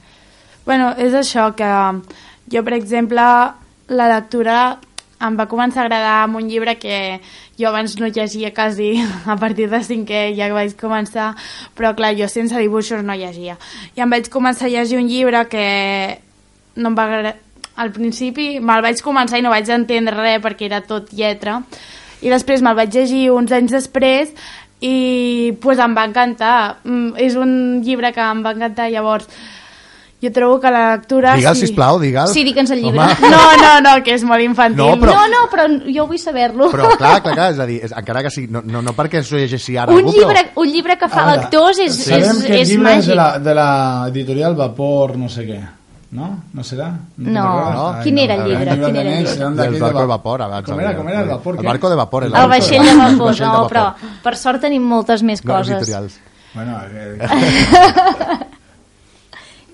Bueno, 0.64 0.94
és 0.96 1.12
això 1.12 1.54
que 1.56 1.66
jo, 2.52 2.62
per 2.62 2.74
exemple, 2.74 3.20
la 3.88 4.08
lectura 4.08 4.78
em 5.22 5.36
va 5.38 5.46
començar 5.50 5.82
a 5.82 5.86
agradar 5.86 6.16
amb 6.24 6.40
un 6.40 6.48
llibre 6.50 6.74
que 6.80 7.20
jo 7.58 7.68
abans 7.70 7.94
no 8.00 8.08
llegia 8.08 8.52
quasi, 8.54 8.94
a 9.26 9.36
partir 9.36 9.68
de 9.70 9.82
cinquè 9.84 10.24
ja 10.38 10.50
vaig 10.54 10.74
començar, 10.80 11.32
però 11.78 11.94
clar, 11.98 12.14
jo 12.18 12.28
sense 12.28 12.58
dibuixos 12.58 13.04
no 13.06 13.16
llegia. 13.18 13.58
I 13.96 14.04
em 14.04 14.10
vaig 14.10 14.28
començar 14.32 14.68
a 14.68 14.74
llegir 14.74 14.98
un 14.98 15.08
llibre 15.10 15.46
que 15.52 15.66
no 16.76 16.92
em 16.92 16.98
va 16.98 17.08
agradar... 17.08 17.38
Al 17.72 17.88
principi 17.88 18.58
me'l 18.60 18.82
vaig 18.84 18.98
començar 19.00 19.38
i 19.40 19.42
no 19.44 19.48
vaig 19.48 19.70
entendre 19.72 20.12
res 20.18 20.42
perquè 20.44 20.66
era 20.66 20.82
tot 20.84 21.08
lletra, 21.16 21.62
i 22.20 22.28
després 22.28 22.60
me'l 22.60 22.76
vaig 22.76 22.92
llegir 22.92 23.30
uns 23.32 23.54
anys 23.56 23.72
després 23.72 24.34
i 24.82 25.54
pues, 25.62 25.80
em 25.80 25.94
va 25.96 26.04
encantar. 26.04 26.82
Mm, 26.84 27.14
és 27.22 27.38
un 27.38 27.80
llibre 27.86 28.12
que 28.12 28.20
em 28.20 28.42
va 28.44 28.52
encantar, 28.52 28.90
llavors 28.92 29.30
jo 30.22 30.30
trobo 30.32 30.60
que 30.62 30.70
la 30.70 30.82
lectura... 30.96 31.34
Digue'l, 31.34 31.56
sisplau, 31.58 31.98
digue'l. 31.98 32.28
Sí, 32.30 32.44
digue'ns 32.46 32.70
el 32.70 32.80
llibre. 32.84 33.00
Home. 33.02 33.30
No, 33.32 33.42
no, 33.58 33.72
no, 33.82 33.94
que 34.06 34.14
és 34.14 34.22
molt 34.22 34.40
infantil. 34.44 34.78
No, 34.84 34.94
però- 35.00 35.16
No, 35.18 35.26
no, 35.32 35.40
però 35.50 35.66
jo 35.96 36.06
vull 36.06 36.18
saber-lo. 36.22 36.70
Però 36.70 36.92
clar, 36.96 37.16
clar, 37.24 37.34
clar, 37.34 37.50
és 37.56 37.58
a 37.58 37.66
dir, 37.66 37.80
és, 37.84 37.92
encara 37.98 38.22
que 38.22 38.30
sí, 38.30 38.46
no, 38.48 38.62
no, 38.64 38.80
no 38.86 38.94
perquè 38.94 39.22
s'ho 39.26 39.36
llegeixi 39.42 39.76
ara 39.76 39.90
Un 39.92 39.98
algú, 40.04 40.12
llibre, 40.14 40.46
però... 40.46 40.62
un 40.62 40.68
llibre 40.72 40.96
que 40.96 41.08
fa 41.10 41.22
A 41.24 41.26
veure, 41.26 41.42
lectors 41.42 41.78
és, 41.82 41.98
és, 41.98 42.06
Sabem 42.06 42.42
que 42.46 42.54
el 42.54 42.60
és 42.62 42.68
llibre 42.70 42.96
és 43.02 43.06
de 43.10 43.14
la, 43.18 43.28
de 43.42 43.54
la 43.58 43.68
editorial 44.14 44.54
Vapor 44.54 45.16
no 45.18 45.28
sé 45.28 45.44
què, 45.48 45.60
no? 46.12 46.30
No 46.52 46.62
serà? 46.62 46.90
No. 47.16 47.42
recordes? 47.42 47.74
No. 47.74 48.02
Quin 48.04 48.18
era 48.18 48.34
el 48.36 48.42
llibre? 48.50 48.76
Quin 48.84 48.96
era 48.96 49.16
el 49.18 49.24
llibre? 49.26 49.50
d'aquell 49.56 49.80
barco 49.80 49.98
de 49.98 50.06
va- 50.06 50.16
vapor, 50.16 50.42
abans. 50.46 50.66
Com 50.68 50.80
era, 50.80 50.94
com 50.96 51.08
era 51.08 51.20
el 51.22 51.28
vapor? 51.34 51.56
El 51.58 51.66
barco 51.66 51.90
de 51.90 51.96
vapor. 51.96 52.24
El 52.30 52.32
vaixell 52.54 52.84
de 52.84 52.94
vapor, 52.94 53.40
no, 53.40 53.66
però 53.68 53.86
per 54.22 54.36
sort 54.36 54.60
tenim 54.68 54.82
moltes 54.86 55.22
més 55.24 55.42
No, 55.44 55.54
coses. 55.54 55.78
editorials. 55.82 56.20
Bueno, 56.54 56.76
eh, 56.92 57.16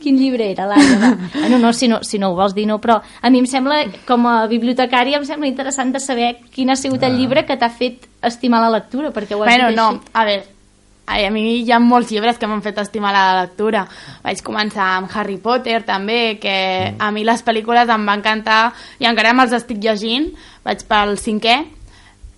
Quin 0.09 0.16
llibre 0.16 0.51
era, 0.51 0.64
Laia? 0.66 0.99
Va. 1.03 1.11
Ah, 1.44 1.49
no, 1.53 1.59
no, 1.61 1.73
si 1.77 1.87
no, 1.88 2.01
si 2.03 2.16
no 2.18 2.31
ho 2.33 2.37
vols 2.38 2.55
dir, 2.57 2.64
no, 2.66 2.79
però 2.81 2.97
a 3.21 3.29
mi 3.31 3.42
em 3.42 3.47
sembla, 3.47 3.83
com 4.09 4.25
a 4.27 4.47
bibliotecària, 4.49 5.18
em 5.21 5.27
sembla 5.29 5.47
interessant 5.51 5.92
de 5.92 6.01
saber 6.01 6.38
quin 6.55 6.71
ha 6.73 6.77
sigut 6.81 7.03
el 7.05 7.18
llibre 7.18 7.44
que 7.44 7.57
t'ha 7.61 7.68
fet 7.68 8.07
estimar 8.25 8.62
la 8.64 8.71
lectura, 8.79 9.11
perquè 9.12 9.37
ho 9.37 9.42
has 9.44 9.51
Bueno, 9.53 9.68
dit 9.68 9.77
no, 9.77 9.88
així. 9.99 10.11
a 10.14 10.25
veure, 10.25 10.44
ai, 11.09 11.25
a 11.29 11.31
mi 11.33 11.42
hi 11.61 11.73
ha 11.73 11.79
molts 11.81 12.11
llibres 12.12 12.37
que 12.40 12.49
m'han 12.49 12.61
fet 12.64 12.79
estimar 12.81 13.12
la 13.12 13.42
lectura. 13.42 13.87
Vaig 14.25 14.40
començar 14.44 14.88
amb 14.99 15.12
Harry 15.14 15.37
Potter, 15.40 15.83
també, 15.85 16.38
que 16.40 16.57
a 16.99 17.11
mi 17.12 17.25
les 17.25 17.44
pel·lícules 17.44 17.88
em 17.92 18.05
van 18.09 18.18
encantar 18.23 18.73
i 19.01 19.07
encara 19.09 19.33
me'ls 19.37 19.53
estic 19.57 19.79
llegint. 19.85 20.33
Vaig 20.64 20.85
pel 20.88 21.16
cinquè. 21.21 21.59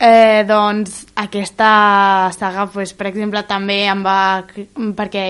Eh, 0.00 0.44
doncs 0.48 1.02
aquesta 1.20 2.32
saga, 2.32 2.64
pues, 2.72 2.94
per 2.96 3.10
exemple, 3.10 3.42
també 3.44 3.82
em 3.84 4.00
va... 4.00 4.46
perquè 4.96 5.24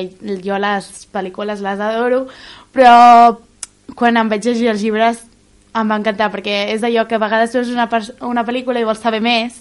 jo 0.44 0.58
les 0.62 0.86
pel·lícules 1.10 1.64
les 1.64 1.82
adoro, 1.82 2.20
però 2.70 3.40
quan 3.98 4.20
em 4.20 4.30
vaig 4.30 4.46
llegir 4.46 4.70
els 4.70 4.84
llibres 4.84 5.24
em 5.74 5.90
va 5.90 5.98
encantar, 5.98 6.30
perquè 6.30 6.68
és 6.76 6.86
allò 6.86 7.08
que 7.10 7.18
a 7.18 7.22
vegades 7.22 7.54
veus 7.54 7.70
una, 7.74 7.88
una 8.26 8.46
pel·lícula 8.46 8.78
i 8.78 8.86
vols 8.86 9.02
saber 9.02 9.20
més, 9.22 9.58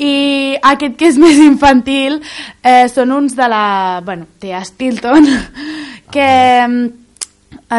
i 0.00 0.56
aquest 0.64 0.96
que 0.96 1.10
és 1.12 1.20
més 1.24 1.36
infantil 1.40 2.20
eh, 2.62 2.88
són 2.92 3.12
uns 3.12 3.36
de 3.36 3.48
la... 3.52 4.00
bueno, 4.04 4.28
Thea 4.40 4.64
Stilton 4.64 5.28
que 6.12 6.28
mm, 6.64 7.05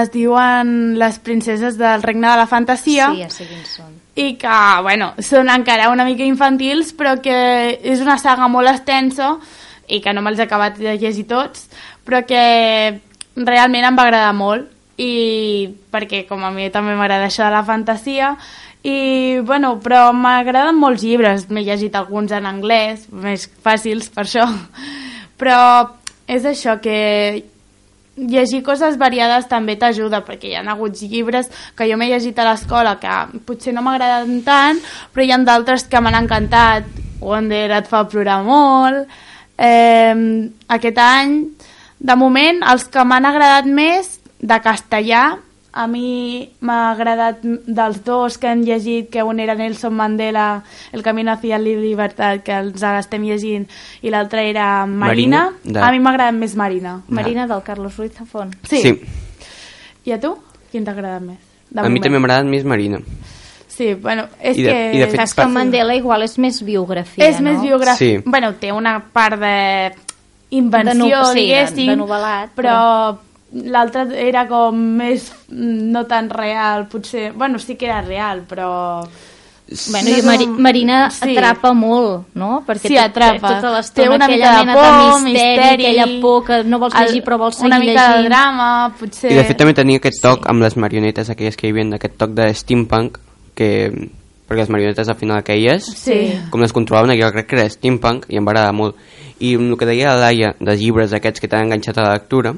es 0.01 0.11
diuen 0.11 0.97
les 0.99 1.19
princeses 1.19 1.77
del 1.77 2.03
regne 2.03 2.29
de 2.29 2.37
la 2.37 2.47
fantasia. 2.47 3.11
Sí, 3.13 3.23
ja 3.23 3.29
sé 3.29 3.47
quins 3.49 3.75
són. 3.79 3.95
i 4.17 4.33
que, 4.41 4.59
bueno, 4.81 5.11
són 5.21 5.49
encara 5.53 5.91
una 5.93 6.05
mica 6.05 6.25
infantils, 6.25 6.93
però 6.97 7.19
que 7.21 7.77
és 7.83 8.01
una 8.01 8.17
saga 8.17 8.47
molt 8.49 8.69
extensa 8.71 9.35
i 9.87 10.01
que 10.01 10.13
no 10.13 10.23
me'ls 10.25 10.39
he 10.39 10.47
acabat 10.47 10.79
de 10.81 10.97
llegir 10.97 11.27
tots, 11.29 11.67
però 12.03 12.23
que 12.25 12.99
realment 13.37 13.85
em 13.85 13.97
va 13.97 14.07
agradar 14.07 14.33
molt 14.33 14.73
i 14.97 15.69
perquè 15.93 16.23
com 16.25 16.41
a 16.43 16.49
mi 16.51 16.71
també 16.73 16.95
m'agrada 16.97 17.29
això 17.29 17.45
de 17.45 17.53
la 17.53 17.63
fantasia. 17.63 18.33
I 18.81 19.39
bueno, 19.45 19.75
però 19.83 20.09
m'agraden 20.13 20.77
molts 20.79 21.03
llibres. 21.03 21.47
M'he 21.49 21.65
llegit 21.65 21.95
alguns 21.95 22.31
en 22.31 22.45
anglès 22.49 23.05
més 23.11 23.47
fàcils 23.63 24.09
per 24.13 24.25
això. 24.25 24.47
Però 25.37 25.59
és 26.27 26.45
això 26.45 26.79
que 26.81 27.43
llegir 28.17 28.63
coses 28.65 28.97
variades 28.97 29.47
també 29.49 29.77
t'ajuda 29.77 30.23
perquè 30.25 30.51
hi 30.51 30.55
ha 30.57 30.65
hagut 30.73 30.97
llibres 31.01 31.49
que 31.77 31.87
jo 31.89 31.97
m'he 31.97 32.09
llegit 32.09 32.39
a 32.39 32.47
l'escola 32.49 32.97
que 32.99 33.41
potser 33.45 33.73
no 33.73 33.83
m'agraden 33.85 34.41
tant 34.45 34.81
però 35.13 35.25
hi 35.25 35.31
ha 35.31 35.37
d'altres 35.37 35.85
que 35.85 36.01
m'han 36.01 36.23
encantat. 36.23 36.85
Wonder 37.21 37.71
et 37.73 37.87
fa 37.89 38.03
plorar 38.05 38.43
molt. 38.45 39.07
Eh, 39.57 40.13
aquest 40.69 40.99
any 41.01 41.39
de 41.97 42.15
moment 42.15 42.61
els 42.61 42.85
que 42.93 43.03
m'han 43.03 43.25
agradat 43.25 43.65
més 43.65 44.19
de 44.37 44.59
castellà 44.61 45.23
a 45.77 45.85
mi 45.87 46.49
m'ha 46.61 46.91
agradat 46.91 47.43
dels 47.43 47.99
dos 48.03 48.37
que 48.37 48.47
han 48.47 48.63
llegit, 48.65 49.09
que 49.13 49.21
un 49.23 49.39
era 49.39 49.53
Nelson 49.55 49.93
Mandela, 49.93 50.63
El 50.91 51.03
camino 51.03 51.31
hacia 51.31 51.57
la 51.59 51.63
libertad, 51.69 52.39
que 52.41 52.51
els 52.57 52.81
estem 52.81 53.23
llegint, 53.23 53.67
i 54.01 54.09
l'altre 54.09 54.49
era 54.49 54.85
Marina. 54.85 55.51
Marina, 55.51 55.53
de- 55.63 55.79
A 55.79 55.91
mi 55.91 55.99
m'ha 55.99 56.09
agradat 56.15 56.33
més 56.33 56.55
Marina. 56.55 57.01
Marina 57.07 57.45
del 57.47 57.61
Carlos 57.63 57.95
Ruiz 57.97 58.13
Zafón. 58.13 58.55
Sí. 58.67 58.81
sí. 58.81 59.01
I 60.05 60.11
a 60.13 60.19
tu? 60.19 60.35
Quin 60.71 60.83
t'ha 60.85 60.91
agradat 60.95 61.21
més? 61.21 61.37
De 61.69 61.79
A 61.79 61.83
mi 61.83 61.89
moment. 61.89 62.03
també 62.03 62.19
m'ha 62.19 62.25
agradat 62.25 62.45
més 62.47 62.63
Marina. 62.65 62.99
Sí, 63.67 63.93
bueno, 63.93 64.23
és 64.41 64.57
I 64.57 64.63
de- 64.63 64.69
que... 64.71 64.91
i 64.95 64.99
de 64.99 65.07
fet, 65.07 65.19
Saps 65.19 65.35
que 65.35 65.45
Mandela 65.53 65.93
igual 65.93 66.23
és 66.23 66.37
més 66.39 66.63
biografia, 66.65 67.27
és 67.29 67.39
no? 67.39 67.51
més 67.51 67.61
biogràfic. 67.61 67.97
Sí. 68.23 68.23
Bueno, 68.25 68.53
té 68.55 68.71
una 68.71 68.97
part 69.13 69.37
de 69.39 69.91
invenció, 70.49 70.93
De 70.93 71.09
no- 71.11 71.25
sí, 71.33 71.39
de- 71.39 71.45
diguéssim, 71.45 71.89
de 71.91 71.97
novel·lat, 71.97 72.49
però 72.55 73.17
l'altre 73.53 74.07
era 74.27 74.47
com 74.47 74.75
més 74.75 75.31
mm, 75.49 75.91
no 75.93 76.05
tan 76.05 76.29
real, 76.29 76.87
potser... 76.91 77.31
Bueno, 77.33 77.59
sí 77.59 77.75
que 77.75 77.85
era 77.85 78.01
real, 78.01 78.43
però... 78.47 79.07
Bueno, 79.91 80.09
No 80.09 80.17
i 80.17 80.21
Mari 80.23 80.45
un- 80.45 80.61
Marina 80.63 80.97
sí. 81.11 81.33
atrapa 81.35 81.73
molt, 81.75 82.27
no? 82.39 82.63
Perquè 82.65 82.87
Sí, 82.87 82.93
tot- 82.95 83.03
atrapa. 83.09 83.49
tota 83.59 83.67
Té 83.67 83.75
l'estona 83.75 84.15
una 84.15 84.25
aquella 84.25 84.37
mica 84.37 84.51
de 84.59 84.65
mena 84.65 84.73
por, 84.77 84.85
de 84.85 85.23
misteri, 85.25 85.33
misteri, 85.33 85.85
aquella 85.85 86.21
por 86.21 86.45
que 86.45 86.63
no 86.63 86.79
vols 86.79 86.93
llegir 86.95 87.17
el- 87.17 87.23
però 87.25 87.37
vols 87.37 87.55
seguir 87.57 87.67
Una 87.73 87.79
mica 87.79 88.05
llegint. 88.07 88.23
de 88.23 88.29
drama, 88.29 88.95
potser... 88.99 89.31
I 89.31 89.35
de 89.35 89.43
fet 89.43 89.57
també 89.59 89.73
tenia 89.73 89.97
aquest 89.99 90.21
toc 90.23 90.47
amb 90.47 90.63
les 90.63 90.77
marionetes 90.77 91.29
aquelles 91.29 91.57
que 91.59 91.67
hi 91.67 91.71
havia, 91.75 91.95
aquest 91.99 92.15
toc 92.17 92.31
de 92.37 92.47
steampunk, 92.55 93.17
que, 93.59 93.69
perquè 94.47 94.61
les 94.63 94.69
marionetes 94.71 95.09
al 95.11 95.15
final 95.19 95.37
aquelles, 95.41 95.83
Sí. 95.99 96.39
com 96.49 96.61
les 96.63 96.71
controlaven, 96.71 97.11
jo 97.19 97.27
crec 97.35 97.47
que 97.51 97.59
era 97.59 97.67
steampunk 97.69 98.29
i 98.29 98.37
em 98.39 98.47
va 98.47 98.51
agradar 98.55 98.71
molt. 98.71 98.95
I 99.43 99.55
amb 99.59 99.71
el 99.73 99.77
que 99.77 99.85
deia 99.85 100.13
la 100.15 100.29
Laia, 100.29 100.55
dels 100.61 100.79
llibres 100.79 101.11
aquests 101.11 101.41
que 101.43 101.49
t'han 101.51 101.67
enganxat 101.67 101.97
a 101.99 102.07
la 102.07 102.13
lectura, 102.15 102.55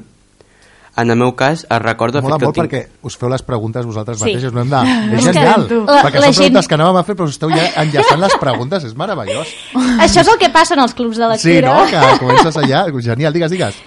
en 1.00 1.10
el 1.10 1.16
meu 1.16 1.32
cas, 1.36 1.64
es 1.68 1.82
recordo... 1.82 2.20
Mola 2.22 2.36
molt 2.38 2.50
el 2.50 2.54
tinc- 2.56 2.66
perquè 2.70 3.06
us 3.08 3.16
feu 3.16 3.28
les 3.32 3.42
preguntes 3.42 3.86
vosaltres 3.86 4.18
Sí. 4.18 4.24
mateixos, 4.30 4.52
no 4.52 4.62
hem 4.62 4.70
de... 4.70 4.80
És 5.18 5.24
genial, 5.30 5.66
la- 5.86 6.02
perquè 6.04 6.20
la 6.20 6.26
són 6.28 6.34
gent- 6.34 6.36
preguntes 6.44 6.68
que 6.68 6.76
anàvem 6.78 6.98
a 7.00 7.04
fer, 7.08 7.16
però 7.16 7.28
us 7.28 7.36
esteu 7.38 7.50
ja 7.54 7.64
enllaçant 7.82 8.20
les 8.20 8.36
preguntes, 8.40 8.84
és 8.84 8.94
meravellós. 8.96 9.54
Això 10.06 10.20
és 10.24 10.28
el 10.34 10.38
que 10.42 10.50
passa 10.54 10.74
en 10.76 10.84
els 10.84 10.94
clubs 10.94 11.16
de 11.18 11.28
lectura. 11.32 11.54
Sí, 11.54 11.62
no? 11.64 11.86
Que 11.90 12.18
comences 12.24 12.56
allà, 12.62 12.84
genial, 13.02 13.32
digues, 13.32 13.50
digues. 13.50 13.80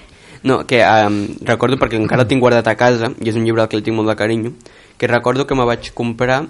No, 0.44 0.66
que 0.68 0.82
um, 0.84 1.22
recordo 1.48 1.78
perquè 1.80 1.96
encara 1.96 2.26
el 2.26 2.28
tinc 2.28 2.42
guardat 2.44 2.68
a 2.68 2.76
casa 2.76 3.14
i 3.24 3.30
és 3.32 3.38
un 3.40 3.46
llibre 3.48 3.62
al 3.64 3.70
que 3.72 3.78
li 3.80 3.86
tinc 3.86 3.96
molt 3.96 4.10
de 4.12 4.16
carinyo 4.20 4.52
que 5.00 5.08
recordo 5.08 5.46
que 5.48 5.56
me 5.56 5.64
vaig 5.64 5.94
comprar 5.96 6.42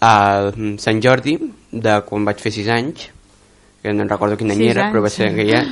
a 0.00 0.12
Sant 0.78 1.00
Jordi 1.02 1.34
de 1.72 1.96
quan 2.06 2.24
vaig 2.24 2.38
fer 2.40 2.52
6 2.54 2.68
anys 2.70 3.08
que 3.82 3.92
no 3.92 4.06
recordo 4.06 4.36
quin 4.38 4.52
any 4.54 4.62
era 4.70 4.86
però 4.92 5.02
va 5.02 5.10
anys, 5.10 5.16
ser 5.18 5.32
ja 5.48 5.64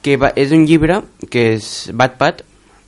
que 0.00 0.16
va, 0.16 0.32
és 0.34 0.54
un 0.56 0.64
llibre 0.64 1.02
que 1.28 1.50
és 1.58 1.90
Batpat 1.92 2.40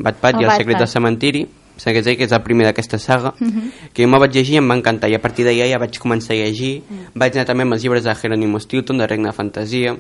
Batpat 0.03 0.41
i 0.41 0.45
El 0.45 0.51
secret 0.59 0.79
del 0.79 0.89
cementiri 0.89 1.43
segueix 1.83 2.05
que 2.19 2.25
és 2.27 2.33
el 2.33 2.43
primer 2.45 2.67
d'aquesta 2.67 2.99
saga 2.99 3.33
Mhm. 3.39 3.71
que 3.95 4.03
jo 4.05 4.09
me 4.09 4.19
vaig 4.19 4.35
llegir 4.35 4.55
i 4.55 4.59
em 4.59 4.69
va 4.69 4.75
encantar 4.77 5.09
i 5.11 5.15
a 5.15 5.21
partir 5.23 5.45
d'allà 5.47 5.69
ja 5.71 5.79
vaig 5.79 5.99
començar 5.99 6.35
a 6.35 6.37
llegir 6.37 6.83
Mm. 6.89 7.07
vaig 7.15 7.33
anar 7.37 7.47
també 7.47 7.63
amb 7.63 7.73
els 7.73 7.83
llibres 7.83 8.05
de 8.05 8.15
Jerónimo 8.15 8.61
Stilton 8.61 8.99
de 8.99 9.07
Regne 9.07 9.29
de 9.29 9.33
Fantasia 9.33 9.97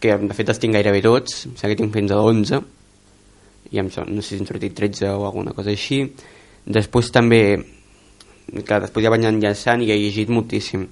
que 0.00 0.16
de 0.16 0.34
fet 0.34 0.48
els 0.48 0.58
tinc 0.58 0.74
gairebé 0.74 1.02
tots 1.02 1.46
em 1.46 1.56
sembla 1.56 1.74
que 1.76 1.82
tinc 1.82 1.92
fins 1.94 2.10
a 2.12 2.16
11 2.20 2.62
i 3.72 3.78
em 3.78 3.90
son, 3.90 4.06
no 4.14 4.22
sé 4.22 4.36
si 4.36 4.40
han 4.40 4.46
sortit 4.46 4.74
13 4.74 5.08
o 5.10 5.26
alguna 5.26 5.52
cosa 5.52 5.70
així 5.70 6.12
després 6.66 7.10
també 7.10 7.56
que 8.52 8.80
després 8.80 9.02
ja 9.04 9.10
vaig 9.10 9.24
enllaçant 9.24 9.82
i 9.82 9.90
he 9.90 9.96
llegit 9.98 10.28
moltíssim 10.28 10.86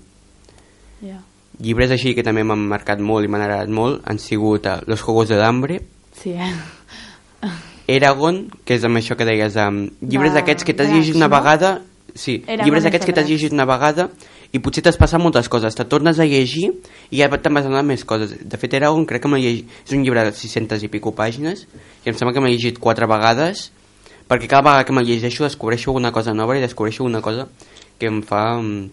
Ja. 1.03 1.21
llibres 1.61 1.91
així 1.91 2.15
que 2.15 2.23
també 2.23 2.43
m'han 2.45 2.59
marcat 2.69 2.99
molt 3.01 3.25
i 3.25 3.29
m'han 3.29 3.43
agradat 3.43 3.69
molt 3.69 4.03
han 4.07 4.19
sigut 4.19 4.67
uh, 4.67 4.81
Los 4.87 5.01
Juegos 5.03 5.29
del 5.29 5.43
Hambre 5.43 5.81
Sí, 6.13 6.31
eh? 6.31 6.53
Eragon, 7.91 8.45
que 8.65 8.77
és 8.79 8.85
amb 8.87 9.01
això 9.01 9.17
que 9.19 9.27
deies 9.29 9.57
um, 9.61 9.87
llibres 10.03 10.35
d'aquests 10.37 10.67
que 10.67 10.75
t'has 10.77 10.93
llegit 10.93 11.19
una 11.19 11.31
vegada 11.33 11.81
sí, 12.15 12.41
Eragon 12.47 12.67
llibres 12.67 12.87
d'aquests 12.87 13.09
que 13.09 13.15
t'has 13.17 13.29
llegit 13.29 13.57
una 13.57 13.67
vegada 13.69 14.09
i 14.51 14.59
potser 14.63 14.83
t'has 14.83 14.99
passat 14.99 15.23
moltes 15.23 15.49
coses 15.51 15.77
te 15.79 15.87
tornes 15.87 16.19
a 16.19 16.27
llegir 16.27 16.71
i 17.11 17.21
ja 17.21 17.31
te'n 17.31 17.55
vas 17.55 17.67
anar 17.67 17.83
més 17.87 18.05
coses. 18.05 18.35
De 18.43 18.61
fet 18.61 18.75
Eragon 18.79 19.07
crec 19.07 19.23
que 19.27 19.33
llegit 19.37 19.69
és 19.87 19.97
un 19.97 20.05
llibre 20.07 20.25
de 20.27 20.35
600 20.35 20.87
i 20.87 20.93
pico 20.93 21.15
pàgines 21.15 21.67
i 22.05 22.11
em 22.11 22.17
sembla 22.17 22.35
que 22.35 22.43
m'he 22.43 22.55
llegit 22.55 22.79
quatre 22.79 23.07
vegades 23.11 23.71
perquè 24.31 24.47
cada 24.47 24.63
vegada 24.63 24.87
que 24.87 24.95
me'l 24.95 25.07
llegeixo 25.07 25.47
descobreixo 25.47 25.93
una 25.93 26.13
cosa 26.13 26.35
nova 26.35 26.57
i 26.57 26.63
descobreixo 26.63 27.05
una 27.05 27.21
cosa 27.21 27.49
que 27.99 28.07
em 28.07 28.23
fa 28.23 28.57
um, 28.59 28.89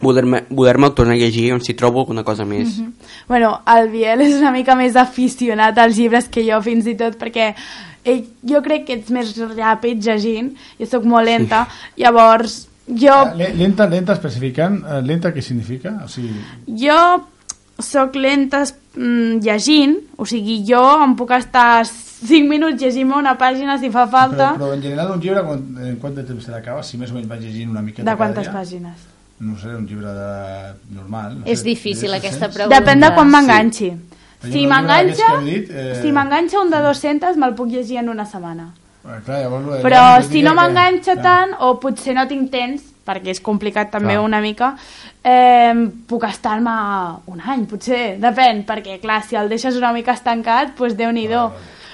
voler-me 0.00 0.44
voler 0.50 0.76
tornar 0.94 1.14
a 1.14 1.18
llegir 1.18 1.52
on 1.52 1.60
si 1.60 1.74
trobo 1.74 2.00
alguna 2.00 2.22
cosa 2.24 2.44
més 2.44 2.78
Mhm. 2.78 2.92
Bueno, 3.28 3.60
el 3.66 3.88
Biel 3.90 4.20
és 4.22 4.34
una 4.38 4.50
mica 4.50 4.74
més 4.74 4.96
aficionat 4.96 5.76
als 5.78 5.96
llibres 5.96 6.28
que 6.28 6.42
jo 6.50 6.60
fins 6.62 6.86
i 6.86 6.94
tot 6.96 7.16
perquè 7.18 7.54
ell, 8.04 8.24
jo 8.42 8.62
crec 8.62 8.86
que 8.86 8.94
ets 8.94 9.10
més 9.10 9.36
ràpid 9.36 10.00
llegint, 10.02 10.54
jo 10.78 10.86
sóc 10.86 11.04
molt 11.04 11.26
lenta, 11.26 11.66
llavors 11.96 12.66
jo, 12.86 13.12
Le- 13.36 13.52
Lenta, 13.54 13.86
lenta 13.86 14.12
especificant, 14.14 14.82
eh, 14.84 15.02
lenta 15.02 15.32
què 15.34 15.40
significa? 15.42 16.00
O 16.04 16.08
sigui, 16.08 16.32
jo 16.66 17.26
sóc 17.78 18.14
lenta 18.16 18.64
mm, 18.96 19.38
llegint, 19.44 19.98
o 20.16 20.24
sigui, 20.26 20.64
jo 20.66 20.80
em 21.04 21.14
puc 21.16 21.30
estar 21.32 21.84
5 21.86 22.48
minuts 22.48 22.82
llegint 22.82 23.12
una 23.14 23.36
pàgina 23.38 23.78
si 23.78 23.88
fa 23.90 24.06
però, 24.06 24.10
falta. 24.10 24.50
però 24.58 24.72
en 24.74 24.82
general 24.82 25.12
un 25.12 25.20
llibre, 25.20 25.42
quan, 25.44 25.62
en 25.86 25.96
quant 25.96 26.14
de 26.14 26.24
temps 26.24 26.44
se 26.44 26.50
l'acaba? 26.50 26.82
Si 26.82 26.96
més 26.98 27.10
o 27.10 27.14
menys 27.14 27.28
vaig 27.28 27.40
llegint 27.40 27.70
una 27.70 27.80
miqueta 27.82 28.10
De 28.10 28.16
quantes 28.16 28.46
cada 28.46 28.50
dia? 28.64 28.80
pàgines? 28.80 29.06
No 29.40 29.56
sé, 29.58 29.68
un 29.74 29.86
llibre 29.88 30.06
de... 30.12 30.74
normal. 30.94 31.38
No 31.40 31.46
És 31.46 31.60
sé, 31.62 31.64
difícil 31.70 32.10
200? 32.12 32.18
aquesta 32.20 32.48
pregunta. 32.52 32.76
Depèn 32.80 33.00
de 33.00 33.10
quan 33.16 33.30
m'enganxi. 33.32 33.90
Però 34.40 34.52
Si 34.52 34.66
m'enganxa, 34.68 35.30
que 35.44 35.54
eh, 35.68 35.98
si 36.02 36.12
m'enganxa 36.16 36.60
un 36.60 36.70
de 36.72 36.78
200 36.84 37.36
me'l 37.40 37.54
puc 37.56 37.68
llegir 37.72 37.98
en 38.00 38.08
una 38.12 38.24
setmana. 38.28 38.70
Eh, 39.04 39.18
Clar, 39.24 39.40
llavors, 39.42 39.82
Però 39.84 40.02
si 40.22 40.42
no 40.42 40.52
que- 40.52 40.56
m'enganxa 40.60 41.14
clar. 41.16 41.24
tant, 41.24 41.54
o 41.60 41.74
potser 41.80 42.14
no 42.14 42.26
tinc 42.28 42.50
temps, 42.52 42.82
perquè 43.06 43.32
és 43.32 43.40
complicat 43.40 43.90
també 43.90 44.12
Clar. 44.14 44.24
una 44.24 44.40
mica, 44.44 44.74
eh, 45.24 45.74
puc 46.06 46.24
estar-me 46.28 46.74
un 47.26 47.40
any, 47.40 47.64
potser, 47.66 48.18
depèn, 48.20 48.64
perquè 48.68 49.00
clar, 49.00 49.22
si 49.24 49.36
el 49.36 49.48
deixes 49.48 49.76
una 49.76 49.92
mica 49.92 50.12
estancat, 50.12 50.76
doncs 50.76 50.96
Déu-n'hi-do. 50.96 51.46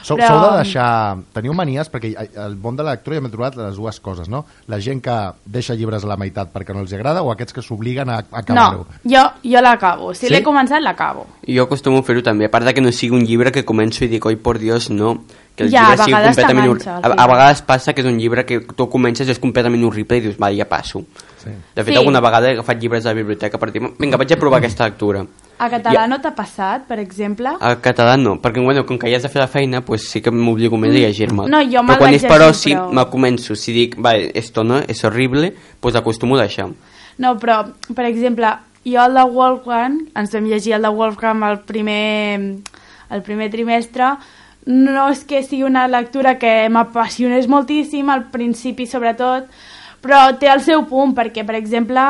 Sou, 0.07 0.15
Però- 0.15 0.29
sou 0.29 0.43
de 0.53 0.59
deixar... 0.63 1.17
Teniu 1.35 1.51
manies, 1.59 1.89
perquè 1.91 2.13
al 2.39 2.53
món 2.63 2.77
de 2.79 2.85
la 2.87 2.93
lectura 2.95 3.17
ja 3.19 3.23
m'he 3.25 3.31
trobat 3.33 3.57
les 3.59 3.75
dues 3.75 3.97
coses, 3.99 4.29
no? 4.31 4.45
La 4.71 4.79
gent 4.79 5.01
que 5.03 5.15
deixa 5.51 5.75
llibres 5.75 6.05
a 6.07 6.11
la 6.13 6.17
meitat 6.21 6.53
perquè 6.55 6.77
no 6.77 6.85
els 6.85 6.93
agrada 6.95 7.25
o 7.27 7.33
aquests 7.33 7.57
que 7.57 7.65
s'obliguen 7.65 8.13
a, 8.15 8.21
a 8.21 8.23
No, 8.23 8.39
acabar-ho. 8.39 8.87
jo, 9.03 9.25
jo 9.43 9.61
l'acabo. 9.67 10.13
Si 10.15 10.29
Sí? 10.29 10.33
l'he 10.33 10.45
començat, 10.47 10.79
l'acabo. 10.85 11.27
Jo 11.49 11.65
acostumo 11.67 11.99
a 11.99 12.07
fer-ho 12.07 12.23
també, 12.23 12.47
a 12.47 12.51
part 12.55 12.65
de 12.71 12.75
que 12.75 12.81
no 12.85 12.93
sigui 12.95 13.17
un 13.19 13.27
llibre 13.27 13.51
que 13.51 13.65
començo 13.67 14.05
i 14.05 14.09
dic, 14.09 14.25
oi, 14.31 14.37
por 14.37 14.61
Dios, 14.63 14.91
no. 14.91 15.17
Que 15.57 15.65
el 15.65 15.71
Ja, 15.73 15.81
llibre 15.89 15.95
a 15.95 16.05
sigui 16.05 16.15
vegades 16.15 16.37
completament... 16.37 16.87
A, 17.03 17.23
a 17.25 17.27
vegades 17.27 17.63
passa 17.63 17.93
que 17.93 18.03
és 18.03 18.07
un 18.07 18.19
llibre 18.21 18.45
que 18.47 18.61
tu 18.61 18.87
comences 18.93 19.27
i 19.27 19.33
és 19.35 19.41
completament 19.43 19.83
horrible 19.89 20.19
i 20.19 20.21
dius, 20.29 20.37
va, 20.39 20.53
ja 20.55 20.69
passo. 20.71 21.03
Sí. 21.47 21.53
De 21.77 21.85
fet, 21.85 21.95
Sí. 21.95 21.99
alguna 21.99 22.21
vegada 22.21 22.49
he 22.49 22.53
agafat 22.53 22.81
llibres 22.81 23.07
a 23.07 23.11
la 23.11 23.15
biblioteca 23.15 23.59
per 23.59 23.71
dir, 23.73 23.83
vinga, 23.99 24.17
vaig 24.17 24.33
a 24.33 24.37
provar 24.37 24.59
aquesta 24.59 24.85
lectura. 24.85 25.25
A 25.59 25.71
català 25.71 26.03
Jo- 26.03 26.09
no 26.09 26.21
t'ha 26.21 26.35
passat, 26.35 26.85
per 26.87 26.99
exemple? 26.99 27.49
Al 27.61 27.81
català 27.81 28.17
no, 28.19 28.35
perquè 28.43 28.63
bueno, 28.63 28.85
com 28.85 28.99
que 28.99 29.09
ja 29.09 29.17
has 29.17 29.23
de 29.23 29.29
fer 29.31 29.41
la 29.41 29.49
feina, 29.49 29.81
pues 29.81 30.09
sí 30.11 30.21
que 30.21 30.31
m'obligo 30.31 30.77
més 30.77 30.91
a 30.91 30.99
llegir-me'l. 30.99 31.49
No, 31.49 31.63
jo 31.63 31.81
Però 31.87 31.97
quan 31.99 32.13
és 32.15 32.25
per 32.25 32.43
oci, 32.43 32.75
però- 32.75 32.91
me'l 32.93 33.09
començo. 33.09 33.55
Si 33.57 33.73
dic, 33.73 33.97
va, 34.05 34.15
esto 34.17 34.65
no, 34.65 34.79
és 34.79 35.05
horrible, 35.05 35.55
pues 35.81 35.95
acostumo 35.95 36.37
a 36.37 36.43
deixar. 36.43 36.69
No, 37.19 37.39
però, 37.39 37.73
per 37.95 38.05
exemple, 38.05 38.47
jo 38.85 39.01
el 39.05 39.15
de 39.15 39.23
Wolfgang, 39.25 40.09
ens 40.15 40.33
vam 40.33 40.45
llegir 40.45 40.75
el 40.75 40.83
de 40.83 40.89
Wolfgang 40.89 41.43
el 41.45 41.61
primer, 41.61 42.57
el 43.11 43.23
primer 43.23 43.51
trimestre, 43.51 44.17
no 44.67 45.09
és 45.09 45.25
que 45.25 45.43
sigui 45.45 45.63
una 45.63 45.87
lectura 45.89 46.39
que 46.39 46.69
m'apassionés 46.69 47.47
moltíssim, 47.49 48.11
al 48.11 48.25
principi 48.31 48.85
sobretot, 48.85 49.45
però 50.03 50.29
té 50.39 50.51
el 50.53 50.63
seu 50.65 50.85
punt, 50.89 51.15
perquè, 51.17 51.45
per 51.47 51.57
exemple, 51.59 52.05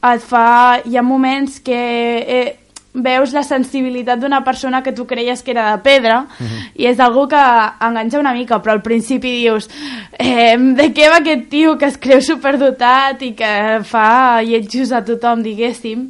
et 0.00 0.24
fa, 0.24 0.80
hi 0.84 0.96
ha 0.96 1.04
moments 1.04 1.60
que 1.64 1.76
eh, 1.76 2.56
veus 2.92 3.32
la 3.32 3.42
sensibilitat 3.46 4.18
d'una 4.18 4.40
persona 4.42 4.82
que 4.82 4.92
tu 4.92 5.06
creies 5.06 5.42
que 5.42 5.52
era 5.52 5.70
de 5.70 5.82
pedra 5.84 6.24
i 6.74 6.88
és 6.90 6.98
algú 6.98 7.28
que 7.30 7.38
enganxa 7.38 8.18
una 8.18 8.32
mica, 8.34 8.58
però 8.58 8.74
al 8.74 8.82
principi 8.82 9.30
dius 9.44 9.68
eh, 10.18 10.56
de 10.58 10.88
què 10.92 11.10
va 11.10 11.20
aquest 11.20 11.48
tio 11.50 11.76
que 11.78 11.86
es 11.86 11.98
creu 11.98 12.20
superdotat 12.20 13.22
i 13.22 13.32
que 13.38 13.52
fa 13.84 14.42
lletjos 14.42 14.92
a 14.92 15.04
tothom, 15.04 15.42
diguéssim. 15.42 16.08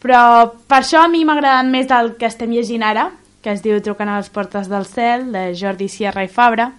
Però 0.00 0.54
per 0.68 0.80
això 0.80 1.02
a 1.02 1.08
mi 1.10 1.24
m'ha 1.26 1.34
agradat 1.34 1.66
més 1.66 1.90
el 1.90 2.14
que 2.16 2.28
estem 2.30 2.52
llegint 2.54 2.84
ara, 2.86 3.10
que 3.42 3.50
es 3.52 3.62
diu 3.62 3.80
Trucant 3.82 4.08
a 4.08 4.18
les 4.18 4.30
portes 4.30 4.68
del 4.70 4.86
cel, 4.86 5.32
de 5.32 5.52
Jordi 5.58 5.88
Sierra 5.88 6.24
i 6.24 6.30
Fabra. 6.30 6.70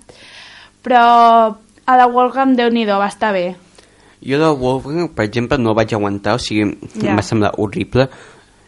Però 0.81 1.57
a 1.89 1.97
la 1.97 2.05
Wolfgang, 2.07 2.53
déu 2.57 2.69
nhi 2.69 2.85
va 2.85 3.07
estar 3.07 3.33
bé. 3.33 3.55
Jo 4.21 4.37
de 4.37 4.49
Wolfgang, 4.61 5.09
per 5.15 5.25
exemple, 5.25 5.57
no 5.57 5.73
vaig 5.73 5.93
aguantar, 5.95 6.35
o 6.35 6.39
sigui, 6.39 6.67
Ja. 7.01 7.11
em 7.11 7.15
va 7.17 7.23
semblar 7.25 7.53
horrible. 7.57 8.09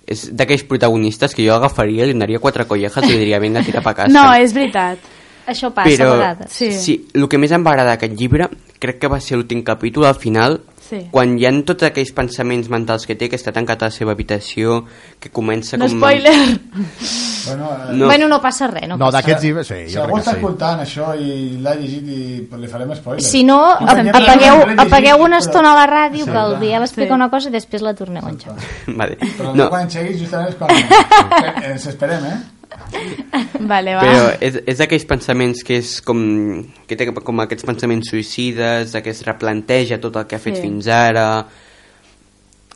És 0.08 0.30
d'aquells 0.36 0.64
protagonistes 0.64 1.36
que 1.36 1.46
jo 1.46 1.54
agafaria, 1.54 2.06
li 2.06 2.14
donaria 2.14 2.40
quatre 2.40 2.66
collejas 2.66 3.04
i 3.06 3.12
li 3.12 3.20
diria 3.20 3.40
vinga, 3.40 3.62
tira 3.64 3.82
pa 3.82 3.94
casa. 3.94 4.12
No, 4.12 4.34
és 4.34 4.54
veritat. 4.54 4.98
Això 5.48 5.72
passa 5.74 5.90
Però, 5.90 6.14
a 6.14 6.18
vegades. 6.18 6.52
Sí. 6.52 6.72
sí, 6.72 7.08
el 7.14 7.28
que 7.28 7.38
més 7.38 7.52
em 7.52 7.64
va 7.66 7.72
agradar 7.72 7.96
d'aquest 7.98 8.18
llibre 8.20 8.50
crec 8.80 9.00
que 9.00 9.08
va 9.08 9.20
ser 9.20 9.38
l'últim 9.38 9.64
capítol, 9.64 10.06
al 10.06 10.16
final, 10.16 10.60
Sí. 10.92 11.06
quan 11.10 11.38
hi 11.40 11.46
ha 11.48 11.52
tots 11.64 11.86
aquells 11.88 12.12
pensaments 12.12 12.68
mentals 12.70 13.06
que 13.08 13.16
té, 13.16 13.30
que 13.32 13.38
està 13.40 13.54
tancat 13.56 13.82
a 13.86 13.88
la 13.88 13.96
seva 13.96 14.12
habitació, 14.12 14.82
que 15.24 15.30
comença 15.32 15.78
No 15.80 15.88
com... 15.88 15.98
spoiler! 16.02 16.36
Bueno, 17.48 17.70
eh, 17.90 17.94
No. 17.96 18.06
Bueno, 18.06 18.28
no 18.28 18.42
passa 18.42 18.68
res, 18.68 18.88
no, 18.90 18.98
No, 19.00 19.10
d'aquests 19.12 19.44
llibres... 19.44 19.68
Sí, 19.72 19.80
si 19.88 19.96
jo 19.96 20.04
algú 20.04 20.20
està 20.20 20.36
sí. 20.36 20.38
escoltant 20.38 20.84
això 20.84 21.14
i 21.16 21.58
l'ha 21.64 21.74
llegit 21.80 22.06
i 22.12 22.22
li 22.60 22.68
farem 22.70 22.92
spoilers. 23.00 23.26
Si 23.32 23.44
no, 23.48 23.58
apagueu, 23.80 24.62
apagueu 24.86 25.24
una 25.24 25.40
estona 25.40 25.72
a 25.74 25.80
la 25.80 25.88
ràdio, 25.90 26.26
que 26.28 26.38
el. 26.38 26.58
Biel 26.62 26.84
explica 26.84 27.14
Sí. 27.16 27.20
una 27.22 27.30
cosa 27.32 27.50
i 27.50 27.52
després 27.56 27.82
la 27.82 27.94
torneu 27.96 28.26
a 28.28 28.30
enxamar. 28.30 28.62
Vale. 28.88 29.18
Però 29.38 29.56
no. 29.56 29.64
No, 29.64 29.70
quan 29.72 29.88
enxeguis 29.88 30.20
justament 30.22 30.50
és 30.52 30.56
quan 30.60 30.70
ens 31.72 31.88
esperem, 31.88 32.26
eh? 32.26 32.40
Vale, 33.72 33.96
va. 33.96 34.02
però 34.04 34.30
és, 34.42 34.58
és 34.68 34.80
d'aquells 34.82 35.06
pensaments 35.10 35.64
que 35.66 35.78
és 35.80 35.98
com, 36.06 36.22
que 36.88 36.98
té 36.98 37.08
com 37.12 37.44
aquests 37.44 37.66
pensaments 37.68 38.10
suïcides, 38.12 38.92
de 38.96 39.02
que 39.04 39.14
es 39.14 39.22
replanteja 39.28 40.00
tot 40.02 40.18
el 40.20 40.28
que 40.28 40.36
ha 40.36 40.44
fet 40.44 40.58
Sí. 40.60 40.66
fins 40.68 40.88
ara... 40.88 41.28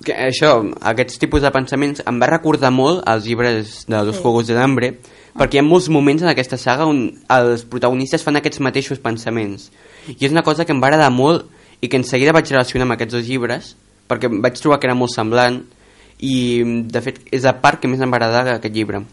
Que 0.05 0.11
això, 0.11 0.57
aquests 0.91 1.17
tipus 1.21 1.39
de 1.41 1.49
pensaments 1.55 2.01
em 2.03 2.17
va 2.19 2.27
recordar 2.27 2.67
molt 2.75 3.05
als 3.07 3.23
llibres 3.23 3.85
de 3.87 4.01
Los 4.03 4.17
Sí. 4.17 4.21
Juegos 4.21 4.47
de 4.47 4.53
l'Hambre, 4.57 4.89
perquè 5.39 5.55
hi 5.55 5.61
ha 5.61 5.63
molts 5.63 5.87
moments 5.89 6.21
en 6.21 6.27
aquesta 6.27 6.57
saga 6.59 6.85
on 6.85 7.13
els 7.31 7.63
protagonistes 7.63 8.23
fan 8.23 8.35
aquests 8.35 8.59
mateixos 8.59 8.99
pensaments. 8.99 9.69
I 10.11 10.19
és 10.27 10.31
una 10.35 10.43
cosa 10.43 10.65
que 10.65 10.75
em 10.75 10.81
va 10.83 10.87
agradar 10.91 11.11
molt 11.15 11.47
i 11.79 11.87
que 11.87 11.95
en 11.95 12.03
seguida 12.03 12.33
vaig 12.35 12.51
relacionar 12.51 12.83
amb 12.89 12.97
aquests 12.97 13.15
dos 13.15 13.25
llibres, 13.27 13.75
perquè 14.09 14.27
vaig 14.29 14.59
trobar 14.59 14.79
que 14.81 14.87
era 14.87 14.95
molt 14.99 15.15
semblant 15.15 15.61
i, 16.19 16.63
de 16.91 17.01
fet, 17.01 17.21
és 17.31 17.43
la 17.47 17.55
part 17.61 17.79
que 17.79 17.87
més 17.87 18.01
em 18.03 18.11
va 18.11 18.19
agradar 18.19 18.43
d'aquest 18.45 18.75
llibre. 18.75 19.05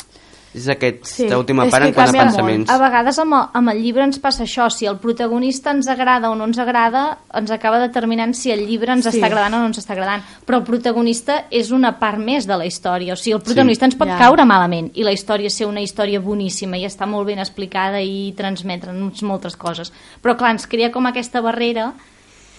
És 0.54 0.66
aquesta 0.68 1.06
Sí, 1.14 1.26
última 1.32 1.64
és 1.64 1.70
part 1.72 1.82
que 1.84 1.88
en 1.88 1.94
quant 1.94 2.08
a 2.08 2.12
canvia 2.12 2.24
molt. 2.24 2.36
pensaments. 2.36 2.70
A 2.70 2.76
vegades 2.78 3.18
amb 3.18 3.32
el, 3.34 3.44
amb 3.54 3.68
el 3.70 3.78
llibre 3.82 4.04
ens 4.04 4.18
passa 4.18 4.42
això, 4.44 4.68
si 4.70 4.84
el 4.86 4.98
protagonista 4.98 5.70
ens 5.70 5.88
agrada 5.88 6.28
o 6.30 6.34
no 6.36 6.44
ens 6.44 6.58
agrada, 6.58 7.18
ens 7.32 7.50
acaba 7.50 7.78
determinant 7.80 8.34
si 8.34 8.50
el 8.50 8.66
llibre 8.66 8.92
ens 8.92 9.06
Sí. 9.08 9.16
està 9.18 9.26
agradant 9.26 9.54
o 9.54 9.58
no 9.60 9.66
ens 9.66 9.78
està 9.78 9.92
agradant. 9.92 10.22
Però 10.46 10.56
el 10.58 10.64
protagonista 10.64 11.44
és 11.50 11.70
una 11.70 11.98
part 11.98 12.18
més 12.18 12.46
de 12.46 12.56
la 12.56 12.66
història, 12.66 13.14
o 13.14 13.16
sigui, 13.16 13.34
el 13.36 13.40
protagonista 13.42 13.86
ens 13.86 13.94
pot 13.96 14.08
Ja. 14.08 14.18
caure 14.18 14.44
malament 14.44 14.90
i 14.94 15.02
la 15.04 15.12
història 15.12 15.48
ser 15.48 15.66
una 15.66 15.80
història 15.80 16.20
boníssima 16.20 16.76
i 16.76 16.84
està 16.84 17.06
molt 17.06 17.26
ben 17.26 17.38
explicada 17.38 18.02
i 18.02 18.34
transmetre'ns 18.36 19.22
moltes 19.22 19.56
coses. 19.56 19.90
Però 20.22 20.36
clar, 20.36 20.50
ens 20.52 20.66
crea 20.66 20.92
com 20.92 21.06
aquesta 21.06 21.40
barrera 21.40 21.94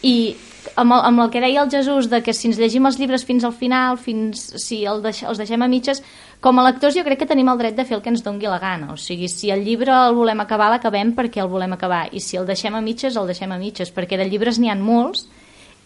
i 0.01 0.35
amb 0.75 0.93
el, 0.93 0.99
amb 1.03 1.19
el 1.19 1.29
que 1.29 1.41
deia 1.41 1.61
el 1.61 1.69
Jesús 1.69 2.09
de 2.09 2.21
que 2.23 2.33
si 2.33 2.47
ens 2.47 2.57
llegim 2.57 2.85
els 2.85 2.97
llibres 2.97 3.23
fins 3.25 3.43
al 3.43 3.53
final, 3.53 3.97
fins 3.97 4.39
si 4.63 4.85
el 4.85 5.01
deix, 5.03 5.21
els 5.23 5.37
deixem 5.37 5.61
a 5.61 5.67
mitges, 5.67 6.01
com 6.43 6.59
a 6.59 6.65
lectors 6.65 6.97
jo 6.97 7.05
crec 7.07 7.21
que 7.21 7.29
tenim 7.29 7.47
el 7.47 7.59
dret 7.61 7.77
de 7.77 7.85
fer 7.87 7.95
el 7.95 8.01
que 8.03 8.11
ens 8.11 8.23
dongui 8.23 8.49
la 8.51 8.59
gana. 8.59 8.91
O 8.91 8.97
sigui, 8.99 9.29
si 9.31 9.47
el 9.53 9.63
llibre 9.63 9.93
el 9.95 10.17
volem 10.17 10.43
acabar, 10.43 10.67
l'acabem 10.73 11.13
perquè 11.15 11.39
el 11.39 11.47
volem 11.47 11.71
acabar. 11.77 12.09
I 12.11 12.19
si 12.19 12.35
el 12.35 12.49
deixem 12.49 12.75
a 12.75 12.81
mitges, 12.83 13.15
el 13.15 13.31
deixem 13.31 13.51
a 13.55 13.59
mitges, 13.61 13.93
perquè 13.95 14.19
de 14.19 14.27
llibres 14.27 14.59
n'hi 14.59 14.71
han 14.73 14.83
molts 14.83 15.23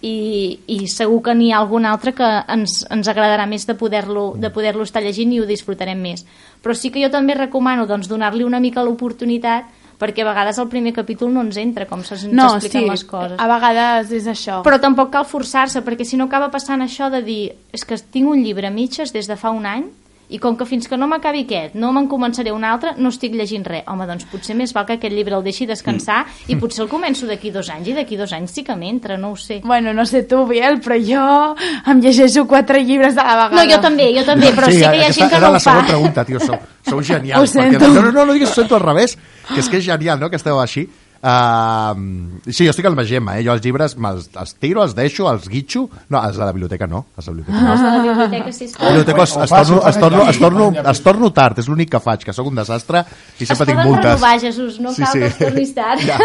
i, 0.01 0.57
i 0.73 0.79
segur 0.89 1.21
que 1.27 1.35
n'hi 1.37 1.51
ha 1.51 1.59
algun 1.61 1.85
altre 1.85 2.15
que 2.17 2.25
ens, 2.25 2.79
ens 2.89 3.09
agradarà 3.09 3.45
més 3.49 3.67
de 3.69 3.75
poder-lo 3.77 4.31
de 4.37 4.49
poder 4.53 4.73
estar 4.81 5.03
llegint 5.05 5.35
i 5.35 5.41
ho 5.41 5.45
disfrutarem 5.45 6.01
més. 6.01 6.25
Però 6.65 6.73
sí 6.73 6.89
que 6.89 7.05
jo 7.05 7.11
també 7.13 7.37
recomano 7.37 7.85
doncs, 7.85 8.09
donar-li 8.09 8.47
una 8.47 8.61
mica 8.63 8.81
l'oportunitat 8.81 9.69
perquè 9.97 10.25
a 10.25 10.29
vegades 10.31 10.57
el 10.57 10.69
primer 10.73 10.93
capítol 10.93 11.29
no 11.33 11.45
ens 11.45 11.57
entra, 11.57 11.85
com 11.89 12.01
se'ns 12.05 12.27
no, 12.29 12.49
expliquen 12.55 12.83
sí, 12.85 12.89
les 12.89 13.05
coses. 13.05 13.37
a 13.37 13.47
vegades 13.49 14.11
és 14.13 14.25
això. 14.29 14.63
Però 14.65 14.81
tampoc 14.81 15.13
cal 15.13 15.25
forçar-se, 15.25 15.85
perquè 15.85 16.05
si 16.05 16.17
no 16.17 16.25
acaba 16.29 16.49
passant 16.53 16.81
això 16.85 17.09
de 17.13 17.21
dir 17.25 17.41
és 17.73 17.85
que 17.85 17.97
tinc 17.97 18.29
un 18.29 18.41
llibre 18.45 18.69
a 18.69 18.73
mitges 18.73 19.13
des 19.13 19.29
de 19.29 19.37
fa 19.37 19.53
un 19.53 19.69
any 19.69 19.87
i 20.29 20.39
com 20.39 20.57
que 20.57 20.65
fins 20.65 20.87
que 20.87 20.97
no 20.97 21.07
m'acabi 21.07 21.45
aquest 21.45 21.75
no 21.75 21.93
me'n 21.95 22.07
començaré 22.11 22.51
un 22.51 22.63
altre, 22.67 22.93
no 22.97 23.09
estic 23.09 23.33
llegint 23.33 23.63
res. 23.65 23.83
Home, 23.87 24.05
doncs 24.07 24.25
potser 24.27 24.55
més 24.59 24.73
val 24.75 24.85
que 24.85 24.97
aquest 24.97 25.13
llibre 25.15 25.35
el 25.37 25.43
deixi 25.43 25.65
descansar 25.65 26.25
Mm. 26.25 26.51
i 26.51 26.55
potser 26.59 26.83
el 26.83 26.89
començo 26.89 27.25
d'aquí 27.25 27.51
dos 27.51 27.69
anys 27.69 27.87
i 27.87 27.93
d'aquí 27.93 28.17
dos 28.17 28.33
anys 28.33 28.51
sí 28.51 28.63
que 28.63 28.75
m'entra, 28.75 29.17
no 29.17 29.31
ho 29.31 29.35
sé. 29.37 29.61
Bueno, 29.63 29.93
no 29.93 30.05
sé 30.05 30.23
tu, 30.23 30.45
Biel, 30.47 30.81
però 30.81 30.97
jo 30.99 31.55
em 31.91 32.01
llegeixo 32.01 32.45
quatre 32.47 32.83
llibres 32.83 33.17
a 33.17 33.23
la 33.23 33.49
vegada. 33.49 33.63
No, 33.65 33.71
jo 33.71 33.81
també, 33.81 34.11
jo 34.17 34.25
també, 34.25 34.51
però 34.53 34.67
sí, 34.71 34.81
que 34.81 34.95
hi 34.97 35.03
ha 35.03 35.11
gent 35.13 35.29
que 35.29 35.35
era 35.37 35.47
no 35.47 35.53
la 35.53 35.57
ho 35.57 35.59
fa. 35.59 35.71
següent 35.71 35.87
pregunta, 35.87 36.25
tio, 36.25 36.39
sou, 36.39 36.55
sou 36.89 37.01
genials. 37.01 37.41
Ho 37.43 37.47
sento. 37.47 37.79
Perquè, 37.79 37.93
no, 37.93 38.01
no, 38.01 38.11
no, 38.11 38.25
no 38.25 38.33
diguis 38.33 38.49
ho 38.51 38.53
sento 38.53 38.75
al 38.75 38.81
revés, 38.81 39.17
que 39.47 39.59
és 39.59 39.69
que 39.69 39.77
és 39.77 39.85
genial, 39.85 40.19
no?, 40.19 40.29
que 40.29 40.35
esteu 40.35 40.59
així. 40.59 40.87
Uh, 41.17 42.41
sí, 42.51 42.65
jo 42.65 42.71
estic 42.71 42.85
la 42.85 43.03
Gemma, 43.07 43.37
eh? 43.39 43.43
jo 43.45 43.53
els 43.55 43.63
llibres 43.63 43.95
me'ls 43.97 44.27
els 44.37 44.53
tiro, 44.61 44.83
els 44.83 44.93
deixo, 44.95 45.25
els 45.31 45.47
guitxo... 45.49 45.87
No, 46.13 46.21
els 46.21 46.37
de 46.37 46.43
la 46.45 46.51
biblioteca 46.53 46.87
no, 46.87 47.05
els 47.17 47.25
de 47.25 47.31
la 47.31 47.37
biblioteca 47.37 47.63
no. 47.63 47.71
Els 47.73 47.81
de 47.81 47.87
la 47.87 48.03
biblioteca, 48.03 48.51
sí, 48.53 48.67
sí. 48.67 48.75
biblioteca 48.79 49.23
es, 49.23 49.35
es, 49.37 49.49
torno, 49.49 49.81
es, 49.89 49.99
torno, 49.99 50.21
es, 50.29 50.39
torno, 50.39 50.67
es 50.91 51.01
torno 51.03 51.31
tard, 51.33 51.59
és 51.63 51.69
l'únic 51.71 51.91
que 51.95 52.01
faig, 52.03 52.25
que 52.27 52.35
sóc 52.37 52.49
un 52.51 52.59
desastre 52.61 53.03
i 53.39 53.43
Es 53.43 53.49
sempre 53.49 53.65
tinc 53.71 53.79
poden 53.81 53.91
multes. 53.91 54.09
renovar, 54.11 54.39
Jesús, 54.41 54.79
no 54.83 54.93
cal 54.95 55.13
que 55.17 55.25
els 55.31 55.39
tornis 55.41 55.73
tard. 55.77 56.05
Ja. 56.07 56.19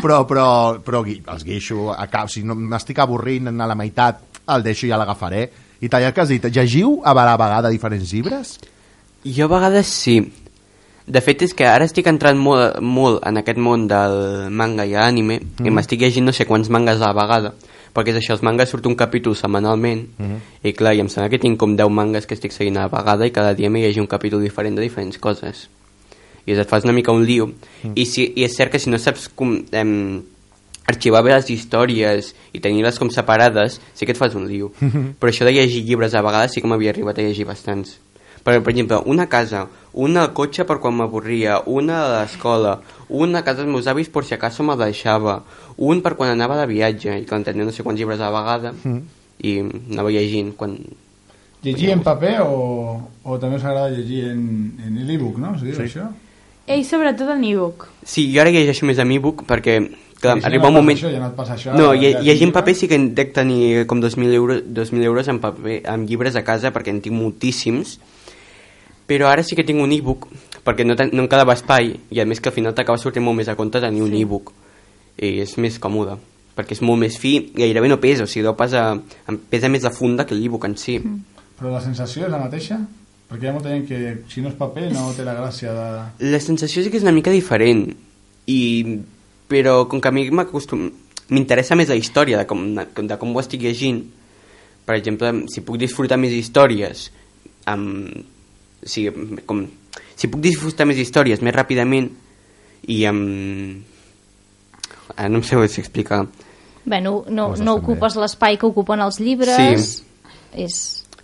Però, 0.00 0.22
però, 0.28 0.46
però 0.84 1.02
gui- 1.04 1.20
els 1.32 1.44
guixo, 1.44 1.90
a 1.92 2.06
cap, 2.12 2.28
si 2.32 2.42
no 2.44 2.56
m'estic 2.58 2.98
avorrint 3.04 3.48
a 3.54 3.66
la 3.70 3.76
meitat, 3.78 4.22
el 4.52 4.62
deixo 4.64 4.86
i 4.86 4.90
ja 4.92 4.98
l'agafaré. 5.00 5.46
I 5.84 5.88
tal, 5.92 6.02
el 6.04 6.12
que 6.16 6.20
has 6.24 6.32
dit, 6.32 6.44
llegiu 6.52 6.98
a 7.04 7.12
la 7.16 7.36
vegada 7.40 7.70
diferents 7.72 8.10
llibres? 8.12 8.56
Jo 9.24 9.46
a 9.48 9.54
vegades 9.56 9.86
sí. 9.88 10.18
De 11.06 11.20
fet, 11.20 11.42
és 11.44 11.52
que 11.52 11.66
ara 11.68 11.84
estic 11.84 12.06
entrant 12.08 12.38
molt, 12.40 12.78
molt 12.80 13.20
en 13.28 13.36
aquest 13.36 13.58
món 13.60 13.84
del 13.90 14.48
manga 14.48 14.86
i 14.88 14.94
anime 14.96 15.36
mm. 15.42 15.66
i 15.68 15.72
m'estic 15.74 16.00
llegint 16.00 16.24
no 16.24 16.32
sé 16.32 16.46
quants 16.48 16.70
mangas 16.72 17.02
a 17.02 17.10
la 17.10 17.16
vegada 17.18 17.52
perquè 17.94 18.10
és 18.10 18.18
això, 18.18 18.34
els 18.34 18.42
mangas 18.42 18.72
surt 18.72 18.88
un 18.90 18.96
capítol 18.98 19.36
setmanalment 19.38 20.02
mm. 20.18 20.38
i 20.64 20.72
clar, 20.74 20.94
i 20.96 21.04
em 21.04 21.10
sembla 21.12 21.28
que 21.30 21.40
tinc 21.42 21.60
com 21.60 21.76
10 21.76 21.92
mangas 21.94 22.26
que 22.26 22.34
estic 22.34 22.56
seguint 22.56 22.80
a 22.80 22.88
la 22.88 22.92
vegada 22.92 23.28
i 23.28 23.34
cada 23.34 23.52
dia 23.54 23.70
m'hi 23.70 23.84
llegir 23.84 24.02
un 24.02 24.10
capítol 24.10 24.42
diferent 24.42 24.80
de 24.80 24.82
diferents 24.82 25.20
coses 25.20 25.66
i 26.44 26.56
et 26.56 26.68
fas 26.68 26.84
una 26.88 26.96
mica 26.96 27.12
un 27.12 27.24
lío 27.28 27.50
mm. 27.52 27.92
I, 27.94 28.06
si, 28.08 28.24
i 28.34 28.48
és 28.48 28.56
cert 28.56 28.72
que 28.72 28.80
si 28.80 28.90
no 28.90 28.98
saps 29.00 29.28
com, 29.36 29.58
em, 29.76 30.22
arxivar 30.88 31.22
bé 31.24 31.34
les 31.36 31.52
històries 31.52 32.32
i 32.52 32.64
tenir-les 32.64 32.98
com 33.00 33.12
separades 33.12 33.78
sí 33.92 34.08
que 34.08 34.16
et 34.16 34.20
fas 34.20 34.34
un 34.40 34.48
lío 34.48 34.72
però 35.20 35.30
això 35.30 35.44
de 35.44 35.52
llegir 35.52 35.84
llibres 35.84 36.16
a 36.16 36.24
vegades 36.24 36.56
sí 36.56 36.64
que 36.64 36.72
m'havia 36.72 36.96
arribat 36.96 37.20
a 37.20 37.28
llegir 37.28 37.44
bastants 37.48 37.98
per, 38.44 38.60
per 38.60 38.72
exemple, 38.74 39.00
una 39.10 39.26
casa, 39.32 39.64
una 39.94 40.28
cotxe 40.36 40.66
per 40.68 40.76
quan 40.82 40.96
m'avorria, 40.98 41.62
una 41.66 42.02
a 42.04 42.08
l'escola, 42.12 42.76
una 43.08 43.40
a 43.40 43.46
casa 43.46 43.62
dels 43.62 43.72
meus 43.72 43.88
avis 43.88 44.10
per 44.12 44.24
si 44.28 44.34
acaso 44.36 44.66
me 44.66 44.76
deixava, 44.76 45.38
un 45.76 46.02
per 46.04 46.14
quan 46.18 46.34
anava 46.34 46.58
de 46.60 46.68
viatge, 46.68 47.16
i 47.22 47.24
que 47.24 47.38
en 47.38 47.46
tenia 47.46 47.64
no 47.64 47.72
sé 47.72 47.86
quants 47.86 47.98
llibres 47.98 48.20
a 48.20 48.28
la 48.28 48.42
vegada, 48.42 48.74
mm. 48.76 49.00
i 49.48 49.56
anava 49.64 50.12
llegint 50.12 50.52
quan... 50.58 50.76
Llegir 51.64 51.94
en 51.94 52.04
paper 52.04 52.42
o, 52.44 52.58
o 53.24 53.38
també 53.40 53.56
us 53.56 53.64
agrada 53.64 53.88
llegir 53.88 54.26
en, 54.28 54.44
en 54.84 55.00
l'e-book, 55.08 55.40
no? 55.40 55.54
Sí. 55.56 55.72
això? 55.72 56.10
Ell 56.68 56.84
sobretot 56.84 57.30
en 57.32 57.44
e-book. 57.48 57.86
Sí, 58.04 58.26
jo 58.32 58.40
ara 58.40 58.52
llegeixo 58.52 58.84
més 58.88 59.00
en 59.00 59.10
e-book 59.16 59.46
perquè 59.48 59.78
clar, 60.20 60.38
si 60.40 60.46
arriba 60.48 60.68
no 60.68 60.74
un 60.74 60.78
moment... 60.80 60.98
Això, 60.98 61.12
ja 61.12 61.20
no 61.20 61.28
et 61.28 61.36
passa 61.36 61.56
això, 61.58 61.74
no, 61.76 61.90
lle 61.92 62.14
tens 62.14 62.26
llegir 62.28 62.48
en 62.48 62.54
paper 62.56 62.74
sí 62.76 62.88
que 62.88 62.98
en 63.00 63.10
dec 63.16 63.34
tenir 63.36 63.84
com 63.90 64.00
2.000 64.00 64.36
euros, 64.36 64.62
2.000 64.64 65.08
euros 65.08 65.28
en, 65.28 65.40
paper, 65.40 65.80
en 65.92 66.06
llibres 66.08 66.36
a 66.40 66.44
casa 66.46 66.72
perquè 66.74 66.94
en 66.94 67.02
tinc 67.04 67.16
moltíssims, 67.16 67.98
però 69.06 69.28
ara 69.28 69.42
sí 69.42 69.56
que 69.56 69.64
tinc 69.66 69.82
un 69.82 69.92
e-book 69.92 70.28
perquè 70.64 70.84
no, 70.86 70.96
no 70.96 71.24
em 71.24 71.28
quedava 71.28 71.56
espai 71.56 71.92
i 72.10 72.20
a 72.20 72.26
més 72.28 72.40
que 72.40 72.48
al 72.48 72.56
final 72.56 72.74
t'acaba 72.74 73.00
sortint 73.00 73.24
molt 73.24 73.36
més 73.36 73.50
a 73.52 73.56
compte 73.58 73.80
tenir 73.80 74.02
un 74.02 74.12
Sí. 74.12 74.22
e-book 74.22 74.52
i 75.20 75.40
és 75.44 75.56
més 75.58 75.78
còmode 75.78 76.16
perquè 76.56 76.76
és 76.76 76.82
molt 76.82 77.00
més 77.02 77.18
fi, 77.18 77.50
gairebé 77.54 77.88
no 77.90 78.00
pesa 78.00 78.24
o 78.24 78.30
sigui, 78.30 78.44
deu 78.46 78.54
pesar, 78.56 79.00
em 79.28 79.38
pesa 79.50 79.68
més 79.68 79.82
la 79.82 79.90
funda 79.90 80.24
que 80.26 80.34
l'e-book 80.34 80.64
en 80.64 80.76
si 80.76 80.98
mm. 80.98 81.20
Però 81.58 81.70
la 81.70 81.80
sensació 81.80 82.24
és 82.26 82.32
la 82.32 82.40
mateixa? 82.42 82.80
Perquè 83.30 83.46
hi 83.46 83.48
ha 83.48 83.54
molta 83.54 83.70
gent 83.70 83.84
que 83.86 83.98
si 84.30 84.42
no 84.42 84.50
és 84.50 84.56
paper 84.58 84.88
no 84.92 85.12
té 85.16 85.24
la 85.26 85.36
gràcia 85.36 85.72
de... 85.74 85.86
la 86.30 86.40
sensació 86.40 86.82
sí 86.82 86.90
que 86.90 86.98
és 86.98 87.06
una 87.06 87.14
mica 87.14 87.30
diferent 87.34 87.86
i 88.46 88.60
però 89.48 89.84
com 89.88 90.00
que 90.00 90.08
a 90.08 90.14
mi 90.14 90.28
m'acostum 90.30 90.88
m'interessa 91.30 91.76
més 91.76 91.88
la 91.88 91.96
història 91.96 92.40
de 92.42 92.46
com, 92.46 92.66
de, 92.76 92.86
de 93.08 93.18
com 93.20 93.34
ho 93.34 93.40
estic 93.40 93.62
llegint 93.64 94.02
per 94.84 94.98
exemple, 94.98 95.30
si 95.48 95.62
puc 95.64 95.78
disfrutar 95.80 96.18
més 96.20 96.34
històries 96.36 97.08
amb, 97.70 98.24
o 98.84 98.88
sigui, 98.88 99.40
com, 99.48 99.64
si 100.14 100.30
puc 100.30 100.42
disfrutar 100.44 100.86
més 100.88 101.00
històries 101.00 101.42
més 101.42 101.56
ràpidament 101.56 102.10
i 102.92 103.04
amb 103.08 103.84
ara 105.14 105.28
no 105.30 105.40
em 105.40 105.46
sé 105.46 105.56
si 105.72 105.80
explicar 105.82 106.24
Bé, 106.84 107.00
no, 107.00 107.24
no, 107.32 107.54
no 107.56 107.74
ocupes 107.78 108.16
l'espai 108.20 108.58
que 108.60 108.68
ocupen 108.68 109.00
els 109.00 109.16
llibres, 109.16 110.02
és, 110.52 110.82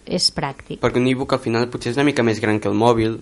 és 0.08 0.28
pràctic. 0.32 0.80
Perquè 0.80 1.00
un 1.02 1.08
e-book 1.10 1.34
al 1.36 1.42
final 1.44 1.68
potser 1.68 1.92
és 1.92 1.98
una 2.00 2.06
mica 2.08 2.24
més 2.24 2.40
gran 2.40 2.56
que 2.62 2.70
el 2.70 2.78
mòbil, 2.80 3.18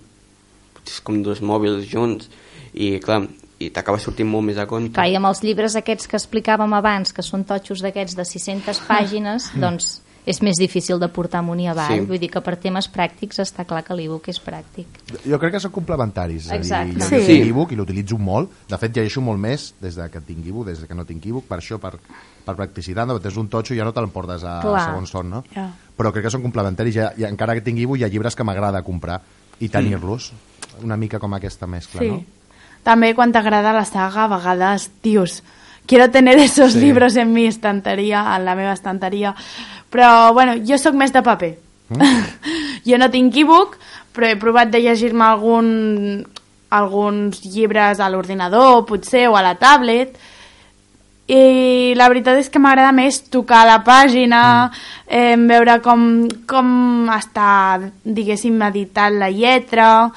potser 0.76 0.94
és 0.94 1.02
com 1.02 1.18
dos 1.26 1.42
mòbils 1.42 1.88
junts, 1.90 2.30
i 2.78 2.94
clar, 3.02 3.24
i 3.58 3.72
t'acaba 3.74 3.98
sortint 3.98 4.30
molt 4.30 4.46
més 4.46 4.60
a 4.62 4.68
compte. 4.70 4.94
Clar, 4.94 5.08
i 5.10 5.18
amb 5.18 5.26
els 5.32 5.42
llibres 5.42 5.74
aquests 5.80 6.06
que 6.06 6.18
explicàvem 6.20 6.78
abans, 6.78 7.10
que 7.14 7.26
són 7.26 7.42
totxos 7.48 7.82
d'aquests 7.82 8.14
de 8.20 8.28
600 8.30 8.84
pàgines, 8.86 9.50
doncs 9.58 9.96
és 10.28 10.42
més 10.44 10.58
difícil 10.60 10.98
de 11.00 11.08
portar 11.08 11.40
amunt 11.40 11.60
i 11.64 11.66
avall. 11.72 11.94
Sí. 12.02 12.04
Vull 12.10 12.18
dir 12.20 12.28
que 12.30 12.42
per 12.44 12.56
temes 12.60 12.86
pràctics 12.92 13.40
està 13.40 13.64
clar 13.64 13.80
que 13.86 13.94
l'e-book 13.96 14.28
és 14.28 14.38
pràctic. 14.44 14.98
Jo 15.24 15.38
crec 15.40 15.54
que 15.56 15.60
són 15.64 15.72
complementaris. 15.72 16.46
és 16.46 16.50
a 16.50 16.52
dir, 16.52 16.60
Exacte. 16.60 16.98
Jo 17.00 17.08
Sí. 17.08 17.20
sí. 17.24 17.32
tinc 17.38 17.46
e-book 17.48 17.72
i 17.72 17.76
l'utilitzo 17.76 18.18
molt. 18.18 18.50
De 18.68 18.76
fet, 18.78 18.94
llegeixo 18.94 19.20
molt 19.24 19.40
més 19.40 19.72
des 19.80 19.94
de 19.96 20.08
que 20.10 20.20
tinc 20.20 20.46
e-book, 20.46 20.66
des 20.66 20.80
de 20.82 20.86
que 20.86 20.94
no 20.94 21.04
tinc 21.06 21.24
e-book, 21.26 21.46
per 21.48 21.58
això, 21.58 21.78
per, 21.78 21.94
per 22.44 22.54
practicitat. 22.56 23.06
No? 23.08 23.16
És 23.16 23.36
un 23.36 23.48
totxo 23.48 23.72
i 23.74 23.78
ja 23.78 23.84
no 23.84 23.92
te 23.92 24.00
l'emportes 24.00 24.44
a 24.44 24.60
Clar. 24.60 24.84
segons 24.90 25.08
son, 25.10 25.30
no? 25.30 25.44
Ja. 25.54 25.70
Però 25.96 26.12
crec 26.12 26.24
que 26.24 26.30
són 26.30 26.42
complementaris. 26.42 26.94
Ja, 26.94 27.12
ja, 27.16 27.28
encara 27.28 27.54
que 27.54 27.62
tinc 27.62 27.78
e-book, 27.78 27.98
hi 27.98 28.04
ha 28.04 28.08
llibres 28.08 28.36
que 28.36 28.44
m'agrada 28.44 28.82
comprar 28.82 29.20
i 29.60 29.68
tenir-los. 29.68 30.32
Una 30.82 30.96
mica 30.96 31.18
com 31.18 31.32
aquesta 31.34 31.66
mescla, 31.66 32.00
Sí. 32.02 32.08
no? 32.08 32.22
També 32.84 33.14
quan 33.14 33.32
t'agrada 33.32 33.72
la 33.72 33.84
saga, 33.84 34.24
a 34.24 34.28
vegades 34.28 34.90
dius, 35.02 35.42
quiero 35.88 36.10
tener 36.10 36.38
esos 36.48 36.74
Sí. 36.74 36.80
libros 36.80 37.16
en 37.16 37.32
mi 37.32 37.46
estanteria, 37.46 38.36
en 38.36 38.44
la 38.44 38.54
meva 38.54 38.72
estanteria. 38.72 39.34
Però, 39.90 40.32
bueno, 40.34 40.54
jo 40.62 40.78
sóc 40.78 40.94
més 40.94 41.12
de 41.12 41.22
paper. 41.24 41.54
Mm. 41.88 42.02
jo 42.88 42.98
no 43.00 43.10
tinc 43.10 43.34
e-book, 43.40 43.78
però 44.14 44.28
he 44.28 44.36
provat 44.36 44.70
de 44.70 44.82
llegir-me 44.84 45.24
algun, 45.24 46.26
alguns 46.70 47.40
llibres 47.42 47.98
a 47.98 48.10
l'ordinador, 48.12 48.84
potser, 48.86 49.26
o 49.32 49.36
a 49.38 49.42
la 49.42 49.56
tablet, 49.56 50.18
i 51.28 51.92
la 51.96 52.08
veritat 52.08 52.38
és 52.40 52.48
que 52.48 52.60
m'agrada 52.60 52.92
més 52.92 53.22
tocar 53.28 53.66
la 53.68 53.82
pàgina, 53.84 54.42
mm. 54.68 54.86
eh, 55.08 55.36
veure 55.48 55.80
com, 55.84 56.02
com 56.48 57.08
està, 57.16 57.80
diguéssim, 58.04 58.60
editat 58.68 59.16
la 59.16 59.32
lletra... 59.32 60.10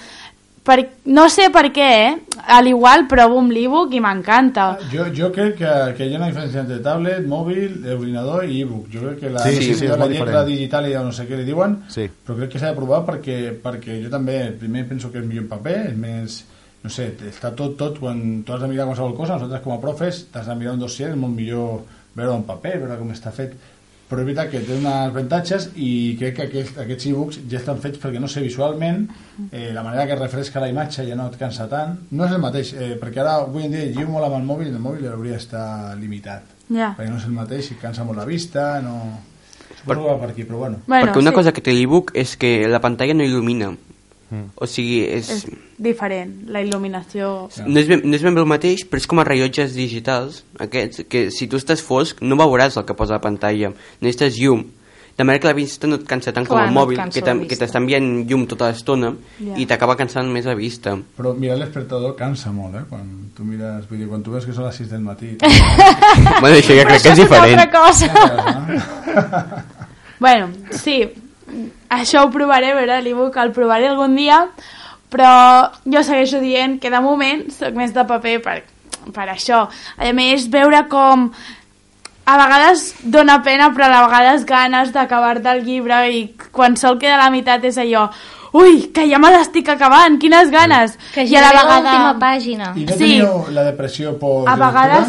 Per, 0.61 0.77
no 1.09 1.23
sé 1.33 1.47
per 1.49 1.71
què, 1.73 1.85
eh? 2.05 2.17
Al 2.53 2.67
igual 2.69 3.07
provo 3.09 3.39
amb 3.41 3.49
l'e-book 3.53 3.95
i 3.97 4.01
m'encanta. 4.03 4.67
Jo, 4.91 5.07
jo 5.15 5.31
crec 5.33 5.55
que, 5.57 5.71
que 5.97 6.05
hi 6.05 6.13
ha 6.13 6.19
una 6.19 6.27
diferència 6.29 6.61
entre 6.61 6.77
tablet, 6.85 7.25
mòbil, 7.25 7.79
ordinador 7.95 8.45
i 8.45 8.59
e-book. 8.61 8.85
Jo 8.93 9.01
crec 9.07 9.19
que 9.23 9.31
la, 9.33 9.41
Sí, 9.47 9.55
sí, 9.57 9.73
sí, 9.73 9.87
la 9.87 9.97
lletra 10.05 10.07
diferent. 10.13 10.47
digital 10.51 10.89
i 10.89 10.93
no 10.93 11.11
sé 11.17 11.25
què 11.27 11.39
li 11.39 11.47
diuen, 11.49 11.79
Sí. 11.89 12.05
però 12.25 12.37
crec 12.37 12.51
que 12.53 12.59
s'ha 12.61 12.69
de 12.73 12.77
provar 12.77 13.01
perquè, 13.09 13.39
perquè 13.63 13.97
jo 14.03 14.09
també 14.13 14.51
primer 14.59 14.87
penso 14.89 15.11
que 15.11 15.17
és 15.19 15.25
millor 15.25 15.47
en 15.47 15.49
paper, 15.49 15.77
és 15.91 15.97
més 15.97 16.43
no 16.83 16.89
sé, 16.89 17.11
està 17.29 17.51
tot, 17.55 17.75
tot, 17.77 17.99
quan 18.01 18.43
tu 18.45 18.53
has 18.53 18.61
de 18.61 18.67
mirar 18.67 18.85
qualsevol 18.87 19.13
cosa, 19.17 19.35
nosaltres 19.35 19.61
com 19.61 19.73
a 19.75 19.81
profes 19.81 20.27
t'has 20.33 20.47
de 20.47 20.55
mirar 20.55 20.73
un 20.73 20.79
dossier, 20.79 21.09
és 21.11 21.15
molt 21.17 21.33
millor 21.35 21.81
veure 22.15 22.33
en 22.35 22.41
paper, 22.43 22.79
veure 22.81 22.97
com 22.97 23.11
està 23.13 23.29
fet 23.31 23.53
però 24.11 24.25
és 24.25 24.27
veritat 24.27 24.51
que 24.51 24.59
té 24.67 24.75
uns 24.75 24.89
avantatges 24.91 25.69
i 25.79 25.89
crec 26.19 26.35
que 26.35 26.47
aquest, 26.49 26.79
aquests 26.83 27.09
e-books 27.09 27.41
ja 27.47 27.61
estan 27.61 27.79
fets 27.79 28.01
perquè, 28.01 28.19
no 28.19 28.27
sé, 28.27 28.43
visualment 28.43 29.05
eh, 29.47 29.69
la 29.71 29.85
manera 29.87 30.03
que 30.09 30.19
refresca 30.19 30.59
la 30.59 30.67
imatge 30.67 31.07
ja 31.07 31.15
no 31.15 31.29
et 31.31 31.37
cansa 31.39 31.69
tant. 31.71 31.95
No 32.11 32.27
és 32.27 32.35
el 32.35 32.43
mateix, 32.43 32.73
eh, 32.75 32.93
perquè 32.99 33.23
ara 33.23 33.39
avui 33.45 33.69
en 33.69 33.77
dia 33.77 33.87
lliu 33.95 34.11
molt 34.11 34.27
amb 34.27 34.41
el 34.41 34.47
mòbil 34.49 34.67
i 34.67 34.75
el 34.75 34.83
mòbil 34.83 35.07
hauria 35.13 35.39
d'estar 35.39 35.95
limitat. 35.99 36.57
Ja. 36.71 36.93
perquè 36.97 37.09
no 37.11 37.19
és 37.19 37.27
el 37.27 37.35
mateix 37.35 37.71
i 37.73 37.77
cansa 37.81 38.05
molt 38.07 38.21
la 38.21 38.25
vista 38.27 38.79
no... 38.83 38.95
suposo 39.81 40.03
que 40.03 40.07
va 40.07 40.19
per 40.21 40.29
aquí, 40.31 40.43
però 40.47 40.59
bueno. 40.61 40.81
Bueno, 40.87 41.07
Perquè 41.07 41.19
una 41.19 41.31
sí, 41.31 41.35
cosa 41.35 41.51
que 41.55 41.63
té 41.65 41.73
l'e-book 41.73 42.11
és 42.15 42.35
que 42.37 42.67
la 42.69 42.79
pantalla 42.83 43.15
no 43.17 43.25
il·lumina. 43.25 43.71
O 44.55 44.65
sigui, 44.69 45.01
és, 45.11 45.29
és 45.29 45.45
diferent, 45.77 46.31
la 46.47 46.61
il·luminació... 46.63 47.49
no, 47.67 47.79
és 47.79 47.87
ben, 47.89 48.01
no 48.05 48.15
és 48.15 48.23
ben 48.23 48.35
bé 48.35 48.39
el 48.41 48.47
mateix, 48.47 48.85
però 48.87 49.01
és 49.01 49.07
com 49.11 49.19
a 49.19 49.25
rellotges 49.27 49.73
digitals, 49.75 50.43
aquests, 50.59 51.03
que 51.11 51.25
si 51.35 51.47
tu 51.51 51.57
estàs 51.59 51.81
fosc 51.83 52.21
no 52.23 52.37
veuràs 52.39 52.77
el 52.79 52.85
que 52.87 52.95
posa 52.95 53.17
a 53.17 53.19
la 53.19 53.25
pantalla. 53.25 53.73
Necessites 53.99 54.37
llum. 54.39 54.63
De 55.17 55.25
manera 55.27 55.41
que 55.43 55.47
la 55.49 55.53
vista 55.53 55.85
no 55.91 55.97
et 55.99 56.05
cansa 56.07 56.31
tant 56.31 56.47
com 56.47 56.55
Clar, 56.55 56.69
el 56.69 56.73
no 56.73 56.79
mòbil, 56.79 56.97
que 57.11 57.21
que 57.49 57.57
t'està 57.59 57.77
enviant 57.81 58.05
llum 58.29 58.45
tota 58.47 58.69
l'estona 58.71 59.09
Ja. 59.43 59.57
i 59.59 59.65
t'acaba 59.67 59.97
cansant 59.99 60.31
més 60.31 60.45
la 60.47 60.55
vista. 60.55 60.95
però 61.17 61.33
mirar 61.37 61.57
l'espertador 61.59 62.15
cansa 62.15 62.51
molt, 62.55 62.75
eh? 62.79 62.83
Quan 62.89 63.03
tu 63.35 63.43
mires, 63.43 63.83
vull 63.89 63.99
dir, 63.99 64.07
quan 64.07 64.23
tu 64.23 64.31
veus 64.31 64.45
que 64.47 64.53
són 64.53 64.63
les 64.65 64.75
6 64.79 64.89
del 64.89 65.01
matí... 65.01 65.35
bueno, 66.41 66.55
això 66.55 66.73
ja 66.79 66.85
crec 66.87 67.01
que 67.03 67.11
és 67.11 67.19
Una 67.19 67.23
diferent. 67.27 67.59
altra 67.59 67.69
cosa. 67.81 69.65
Bueno, 70.19 70.49
sí, 70.71 71.11
això 71.89 72.25
ho 72.25 72.31
provaré, 72.31 72.71
a 72.71 72.75
veure, 72.75 73.01
l'e-book 73.01 73.37
el 73.41 73.51
provaré 73.55 73.87
algun 73.89 74.15
dia, 74.15 74.45
però 75.11 75.71
jo 75.85 76.03
segueixo 76.03 76.39
dient 76.39 76.79
que 76.79 76.89
de 76.93 77.01
moment 77.03 77.47
sóc 77.51 77.75
més 77.75 77.93
de 77.93 78.05
paper 78.07 78.37
per, 78.43 78.59
per 79.13 79.27
això. 79.33 79.65
A 79.97 80.11
més, 80.15 80.47
veure 80.53 80.85
com 80.91 81.31
a 82.25 82.35
vegades 82.37 82.93
dona 83.03 83.41
pena, 83.43 83.71
però 83.75 83.89
a 83.89 84.05
vegades 84.07 84.45
ganes 84.45 84.93
d'acabar-te 84.93 85.49
el 85.51 85.65
llibre 85.65 86.03
i 86.13 86.21
quan 86.53 86.77
sol 86.77 86.99
queda 87.01 87.17
la 87.19 87.31
meitat 87.33 87.65
és 87.67 87.77
allò 87.81 88.05
ui, 88.53 88.89
que 88.91 89.05
ja 89.07 89.17
me 89.19 89.29
l'estic 89.31 89.69
acabant, 89.71 90.17
quines 90.19 90.49
ganes! 90.51 90.97
Que 91.13 91.23
I 91.23 91.35
a 91.39 91.41
la 91.41 91.51
ja 91.51 91.61
vegada... 91.63 91.91
l'última 91.91 92.15
pàgina. 92.19 92.71
I 92.75 92.83
no 92.85 92.93
Sí. 92.93 92.99
teníeu 92.99 93.45
la 93.55 93.63
depressió 93.63 94.17
por 94.19 94.47
a 94.47 94.55
vegades 94.59 95.07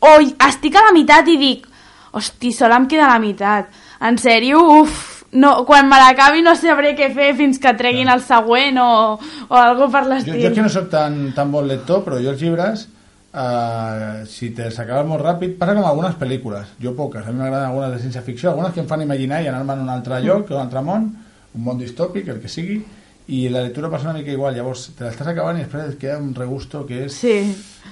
oi, 0.00 0.34
estic 0.48 0.76
a 0.76 0.82
la 0.86 0.92
meitat 0.92 1.28
i 1.28 1.36
dic 1.40 1.66
hosti, 2.12 2.52
sola 2.52 2.76
em 2.76 2.86
queda 2.86 3.08
la 3.08 3.18
meitat 3.18 3.68
en 4.00 4.18
sèrio, 4.20 4.60
uf 4.82 5.11
no, 5.32 5.64
quan 5.64 5.88
me 5.88 5.96
l'acabi 6.00 6.42
no 6.44 6.54
sabré 6.56 6.94
què 6.98 7.10
fer 7.14 7.32
fins 7.38 7.58
que 7.58 7.72
treguin 7.78 8.08
el 8.12 8.20
següent 8.20 8.78
o, 8.82 8.88
o 9.48 9.56
algo 9.56 9.88
per 9.92 10.04
Jo, 10.04 10.10
l'estil 10.12 10.42
jo 10.44 10.54
que 10.54 10.62
no 10.66 10.72
sóc 10.72 10.90
tan, 10.92 11.32
tan 11.36 11.52
bon 11.52 11.66
lector, 11.68 12.02
però 12.04 12.20
jo 12.20 12.34
els 12.34 12.40
llibres, 12.42 12.86
eh, 13.32 14.24
si 14.28 14.50
te'ls 14.56 14.78
acabes 14.82 15.06
molt 15.08 15.24
ràpid, 15.24 15.56
passa 15.60 15.74
com 15.78 15.86
algunes 15.88 16.16
pel·lícules. 16.20 16.74
Jo 16.82 16.94
poques, 16.98 17.24
a 17.26 17.32
mi 17.32 17.40
m'agraden 17.40 17.70
algunes 17.70 17.94
de 17.96 18.00
ciència-ficció, 18.04 18.50
algunes 18.52 18.72
que 18.74 18.82
em 18.84 18.88
fan 18.90 19.02
imaginar 19.04 19.42
i 19.42 19.48
anar-me 19.48 19.72
a 19.76 19.84
un 19.86 19.92
altre 19.92 20.20
lloc, 20.24 20.50
un 20.52 20.60
altre 20.62 20.82
món, 20.84 21.08
un 21.52 21.64
món 21.64 21.78
distòpic, 21.80 22.28
el 22.28 22.40
que 22.42 22.48
sigui, 22.52 22.82
i 23.32 23.44
la 23.48 23.62
lectura 23.62 23.88
passa 23.88 24.10
una 24.10 24.18
mica 24.18 24.32
igual. 24.34 24.54
Llavors, 24.56 24.90
te 24.98 25.04
l'estàs 25.06 25.28
acabant 25.30 25.56
i 25.56 25.62
després 25.62 25.92
et 25.92 25.98
queda 26.00 26.18
un 26.18 26.34
regusto 26.34 26.84
que 26.88 27.04
és... 27.06 27.14
sí, 27.14 27.36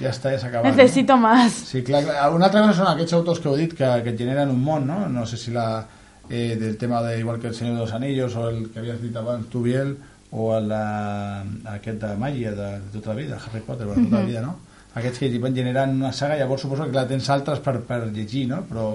Ja 0.00 0.10
està, 0.10 0.30
ja 0.32 0.38
s'ha 0.40 0.48
acabat. 0.48 0.74
necesito 0.74 1.16
más 1.20 1.52
Sí, 1.52 1.82
clar, 1.84 2.02
clar. 2.04 2.30
Una 2.32 2.46
altra 2.46 2.62
cosa 2.62 2.74
són 2.78 2.86
aquests 2.92 3.12
autors 3.18 3.40
que 3.40 3.48
heu 3.50 3.56
dit 3.58 3.74
que, 3.76 3.88
que 4.04 4.14
generen 4.16 4.48
un 4.50 4.60
món, 4.64 4.86
no? 4.88 5.08
No 5.12 5.26
sé 5.28 5.36
si 5.36 5.50
la, 5.52 5.84
eh, 6.30 6.56
del 6.56 6.76
tema 6.78 7.02
de 7.02 7.18
igual 7.18 7.40
que 7.40 7.48
el 7.48 7.54
Senyor 7.54 7.74
de 7.74 7.80
los 7.80 7.92
Anillos 7.92 8.36
o 8.36 8.48
el 8.48 8.70
que 8.70 8.78
havies 8.78 9.02
dit 9.02 9.16
abans, 9.16 9.48
tu, 9.50 9.62
Biel, 9.62 9.96
o 10.30 10.56
el, 10.56 10.70
eh, 10.70 11.70
aquest 11.74 12.00
de 12.00 12.14
màgia 12.16 12.52
de, 12.54 12.68
de 12.78 12.92
tota 12.94 13.12
la 13.12 13.20
vida, 13.20 13.38
Harry 13.38 13.60
Potter, 13.66 13.86
bueno, 13.86 14.06
tota 14.06 14.22
la 14.22 14.26
vida, 14.26 14.42
no? 14.42 14.56
Aquests 14.94 15.18
que 15.18 15.30
van 15.42 15.54
generant 15.54 15.92
una 15.94 16.12
saga, 16.12 16.38
llavors 16.38 16.62
suposo 16.62 16.86
que 16.86 16.96
la 16.96 17.06
tens 17.06 17.28
altres 17.30 17.60
per, 17.62 17.80
per 17.86 18.06
llegir, 18.14 18.46
no? 18.50 18.62
Però 18.68 18.86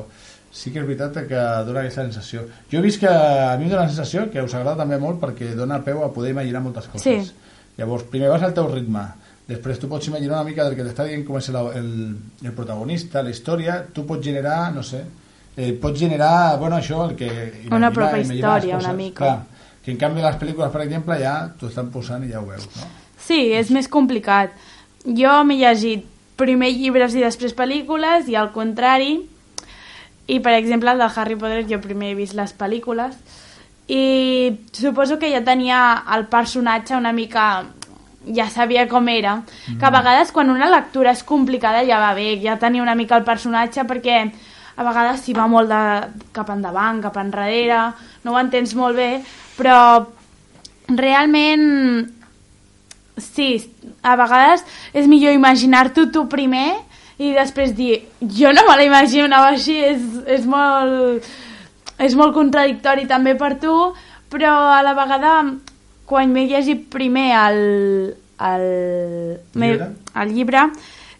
sí 0.55 0.71
que 0.71 0.79
és 0.79 0.87
veritat 0.87 1.19
que 1.27 1.43
dona 1.67 1.83
aquesta 1.83 2.07
sensació. 2.07 2.45
Jo 2.71 2.79
he 2.79 2.85
vist 2.85 3.01
que 3.03 3.11
a 3.11 3.57
mi 3.59 3.67
em 3.67 3.73
dona 3.73 3.83
la 3.83 3.91
sensació 3.91 4.29
que 4.31 4.43
us 4.43 4.55
agrada 4.55 4.79
també 4.83 4.99
molt 4.99 5.19
perquè 5.19 5.51
dona 5.55 5.81
peu 5.83 6.03
a 6.03 6.11
poder 6.15 6.31
imaginar 6.31 6.63
moltes 6.63 6.87
coses. 6.91 7.03
Sí. 7.03 7.51
Llavors, 7.75 8.07
primer 8.11 8.31
vas 8.31 8.43
al 8.47 8.55
teu 8.55 8.69
ritme, 8.71 9.03
després 9.49 9.79
tu 9.79 9.91
pots 9.91 10.07
imaginar 10.07 10.39
una 10.39 10.47
mica 10.47 10.63
del 10.63 10.77
que 10.77 10.87
t'està 10.87 11.07
dient 11.09 11.25
com 11.27 11.39
és 11.41 11.51
el, 11.51 11.59
el, 11.79 11.91
el 12.47 12.55
protagonista, 12.55 13.23
la 13.23 13.35
història, 13.35 13.81
tu 13.91 14.07
pots 14.07 14.23
generar, 14.23 14.71
no 14.75 14.83
sé, 14.83 15.03
eh, 15.55 15.73
pots 15.81 15.99
generar, 15.99 16.57
bueno, 16.59 16.77
això, 16.77 17.05
el 17.09 17.15
que... 17.19 17.29
Una 17.71 17.91
pròpia 17.93 18.23
les 18.23 18.33
història, 18.35 18.79
una 18.79 18.93
mica. 18.93 19.21
Clar, 19.23 19.77
que 19.85 19.93
en 19.93 20.01
canvi 20.01 20.23
les 20.25 20.39
pel·lícules, 20.41 20.73
per 20.73 20.83
exemple, 20.85 21.17
ja 21.21 21.35
t'ho 21.59 21.69
estan 21.71 21.91
posant 21.93 22.25
i 22.25 22.33
ja 22.33 22.41
ho 22.41 22.49
veus, 22.49 22.67
no? 22.75 22.89
Sí, 23.25 23.39
és 23.57 23.71
més 23.73 23.87
complicat. 23.91 24.53
Jo 25.05 25.39
m'he 25.45 25.59
llegit 25.61 26.05
primer 26.35 26.71
llibres 26.75 27.15
i 27.15 27.23
després 27.23 27.55
pel·lícules 27.55 28.27
i 28.29 28.35
al 28.35 28.51
contrari. 28.53 29.17
I, 30.25 30.39
per 30.41 30.55
exemple, 30.57 30.91
el 30.91 31.01
de 31.01 31.09
Harry 31.15 31.37
Potter 31.37 31.65
jo 31.69 31.79
primer 31.83 32.11
he 32.11 32.17
vist 32.17 32.33
les 32.37 32.53
pel·lícules 32.57 33.13
i 33.87 34.57
suposo 34.73 35.19
que 35.19 35.29
ja 35.29 35.43
tenia 35.45 35.79
el 36.15 36.25
personatge 36.25 36.95
una 36.97 37.11
mica 37.13 37.65
ja 38.33 38.47
sabia 38.49 38.87
com 38.89 39.07
era, 39.09 39.43
que 39.77 39.85
a 39.85 39.91
vegades 39.93 40.31
quan 40.33 40.49
una 40.49 40.69
lectura 40.71 41.11
és 41.13 41.21
complicada 41.23 41.83
ja 41.85 41.99
va 42.01 42.15
bé, 42.17 42.39
ja 42.41 42.57
tenia 42.57 42.81
una 42.81 42.95
mica 42.97 43.19
el 43.19 43.23
personatge 43.27 43.85
perquè 43.85 44.23
a 44.75 44.83
vegades 44.83 45.23
s'hi 45.23 45.35
va 45.35 45.47
molt 45.51 45.71
de, 45.71 45.83
cap 46.35 46.49
endavant, 46.51 47.01
cap 47.03 47.17
enrere, 47.21 47.79
no 48.23 48.35
ho 48.35 48.39
entens 48.41 48.75
molt 48.75 48.97
bé, 48.99 49.09
però 49.55 49.77
realment 50.91 51.63
sí, 53.17 53.49
a 54.03 54.15
vegades 54.19 54.65
és 54.93 55.07
millor 55.07 55.35
imaginar-t'ho 55.35 56.09
tu 56.11 56.25
primer 56.31 56.73
i 57.17 57.31
després 57.35 57.71
dir, 57.75 58.03
jo 58.19 58.51
no 58.51 58.65
me 58.67 58.75
la 58.75 58.87
imaginava 58.87 59.53
així, 59.55 59.77
és, 59.79 60.03
és 60.27 60.47
molt 60.49 61.23
és 62.03 62.15
molt 62.19 62.35
contradictori 62.35 63.07
també 63.07 63.37
per 63.39 63.53
tu, 63.61 63.71
però 64.31 64.51
a 64.75 64.81
la 64.83 64.91
vegada 64.97 65.37
quan 66.05 66.33
m'he 66.33 66.43
llegit 66.49 66.89
primer 66.91 67.29
el, 67.39 67.59
el, 68.51 68.65
Llibre? 69.55 69.91
el 70.21 70.33
llibre 70.35 70.65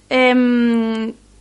eh, 0.10 0.34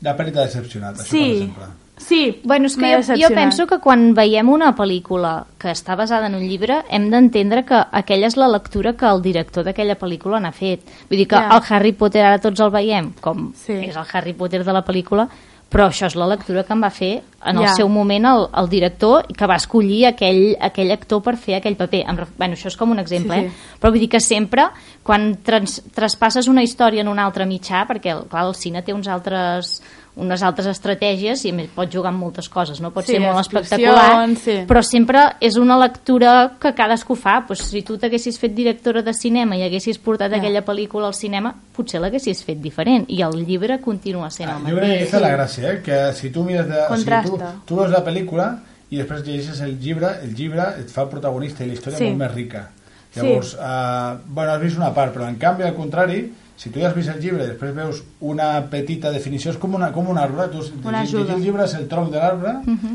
La 0.04 0.14
pel·li 0.14 0.34
t'ha 0.34 0.46
decepcionat, 0.46 1.00
això, 1.00 1.10
sí, 1.10 1.24
per 1.24 1.32
exemple. 1.34 1.72
Sí 1.96 2.40
Bueno, 2.44 2.66
és 2.66 2.76
que 2.76 2.90
jo, 3.02 3.16
jo 3.28 3.34
penso 3.34 3.66
que 3.66 3.78
quan 3.78 4.14
veiem 4.14 4.48
una 4.48 4.74
pel·lícula 4.76 5.44
que 5.58 5.70
està 5.70 5.96
basada 5.96 6.26
en 6.26 6.34
un 6.34 6.42
llibre 6.48 6.82
hem 6.90 7.08
d'entendre 7.10 7.64
que 7.64 7.78
aquella 7.92 8.26
és 8.26 8.36
la 8.36 8.48
lectura 8.48 8.94
que 8.98 9.06
el 9.06 9.22
director 9.22 9.64
d'aquella 9.64 9.96
pel·lícula 9.98 10.40
n'ha 10.40 10.52
fet. 10.52 10.82
Vull 11.08 11.18
dir 11.18 11.28
que 11.28 11.36
Ja. 11.36 11.48
el 11.56 11.62
Harry 11.70 11.92
Potter 11.92 12.22
ara 12.24 12.38
tots 12.38 12.60
el 12.60 12.70
veiem, 12.70 13.12
com 13.20 13.52
Sí. 13.54 13.72
és 13.72 13.96
el 13.96 14.04
Harry 14.12 14.32
Potter 14.34 14.64
de 14.64 14.72
la 14.72 14.84
pel·lícula, 14.84 15.28
però 15.70 15.88
això 15.88 16.06
és 16.06 16.14
la 16.14 16.26
lectura 16.26 16.62
que 16.62 16.72
em 16.72 16.82
va 16.82 16.90
fer 16.90 17.22
en 17.44 17.56
el 17.58 17.64
Ja. 17.64 17.74
seu 17.74 17.88
moment 17.88 18.24
el, 18.26 18.48
el 18.54 18.68
director 18.68 19.26
que 19.26 19.46
va 19.46 19.56
escollir 19.56 20.06
aquell, 20.06 20.56
aquell 20.60 20.92
actor 20.92 21.20
per 21.22 21.36
fer 21.36 21.56
aquell 21.56 21.74
paper. 21.76 22.04
Em, 22.08 22.16
bueno, 22.38 22.54
això 22.54 22.66
és 22.68 22.76
com 22.76 22.90
un 22.92 22.98
exemple, 23.00 23.34
Sí, 23.34 23.40
sí. 23.40 23.46
eh? 23.46 23.78
però 23.80 23.90
vull 23.90 23.98
dir 24.00 24.08
que 24.10 24.20
sempre, 24.20 24.68
quan 25.02 25.38
trans, 25.42 25.82
traspasses 25.94 26.46
una 26.48 26.62
història 26.62 27.00
en 27.00 27.08
un 27.08 27.18
altre 27.18 27.44
mitjà, 27.46 27.86
perquè 27.88 28.28
clar, 28.28 28.46
el 28.46 28.54
cine 28.54 28.82
té 28.82 28.92
uns 28.92 29.08
altres, 29.08 29.82
unes 30.16 30.42
altres 30.46 30.66
estratègies 30.70 31.44
i 31.44 31.50
a 31.50 31.54
més 31.54 31.68
pot 31.74 31.90
jugar 31.90 32.12
amb 32.12 32.20
moltes 32.22 32.48
coses, 32.48 32.80
no? 32.80 32.92
pot 32.94 33.04
Sí, 33.04 33.12
ser 33.16 33.20
molt 33.20 33.40
espectacular, 33.40 34.28
sí. 34.38 34.60
però 34.68 34.82
sempre 34.86 35.24
és 35.40 35.56
una 35.58 35.76
lectura 35.76 36.52
que 36.60 36.72
cadascú 36.74 37.16
fa. 37.16 37.40
Pues, 37.46 37.58
si 37.66 37.82
tu 37.82 37.96
t'haguessis 37.98 38.38
fet 38.38 38.54
directora 38.54 39.02
de 39.02 39.12
cinema 39.12 39.56
i 39.56 39.62
haguessis 39.66 39.98
portat 39.98 40.30
Ja. 40.30 40.38
aquella 40.38 40.64
pel·lícula 40.64 41.06
al 41.06 41.14
cinema, 41.14 41.52
potser 41.74 42.00
l'haguessis 42.00 42.44
fet 42.44 42.60
diferent 42.62 43.06
i 43.08 43.22
el 43.22 43.44
llibre 43.44 43.80
continua 43.80 44.30
sent 44.30 44.48
el 44.48 44.54
Ah, 44.56 44.60
crec 44.60 44.68
que 44.68 44.80
mateix. 44.80 44.96
aquesta 45.00 45.16
és 45.16 45.22
la 45.22 45.32
gràcia, 45.36 45.72
eh? 45.72 45.82
que 45.82 46.12
si 46.12 46.30
tu 46.30 46.44
mires 46.44 46.68
de, 46.68 46.74
o 46.78 46.96
sigui, 46.96 47.10
tu, 47.24 47.30
Contrasta. 47.30 47.54
tu 47.66 47.76
veus 47.76 47.90
la 47.90 48.04
pel·lícula 48.04 48.58
i 48.90 48.96
després 48.98 49.24
llegeixes 49.26 49.60
el 49.62 49.80
llibre, 49.80 50.08
el 50.22 50.34
llibre 50.34 50.62
et 50.78 50.88
fa 50.88 51.02
el 51.02 51.08
protagonista 51.08 51.64
i 51.64 51.66
la 51.66 51.72
història 51.74 51.98
Sí. 51.98 52.04
molt 52.04 52.18
més 52.18 52.34
rica. 52.34 52.68
Sí. 53.10 53.20
Llavors, 53.20 53.54
eh, 53.54 54.16
bueno, 54.26 54.52
has 54.52 54.60
vist 54.60 54.76
una 54.76 54.92
part, 54.94 55.12
però 55.14 55.28
en 55.28 55.36
canvi, 55.36 55.62
al 55.64 55.74
contrari, 55.74 56.32
si 56.56 56.70
tu 56.70 56.78
ja 56.80 56.88
has 56.88 56.94
vist 56.94 57.08
el 57.10 57.20
llibre 57.20 57.44
i 57.44 57.48
després 57.48 57.74
veus 57.74 58.02
una 58.20 58.62
petita 58.70 59.10
definició, 59.10 59.50
és 59.50 59.58
com, 59.58 59.74
una, 59.74 59.90
com 59.92 60.06
un 60.08 60.18
arbre, 60.18 60.48
tu 60.48 60.60
llegir 60.62 60.94
ajuda. 61.18 61.34
el 61.34 61.42
llibre 61.42 61.64
és 61.64 61.74
el 61.74 61.88
tronc 61.88 62.12
de 62.12 62.18
l'arbre, 62.18 62.52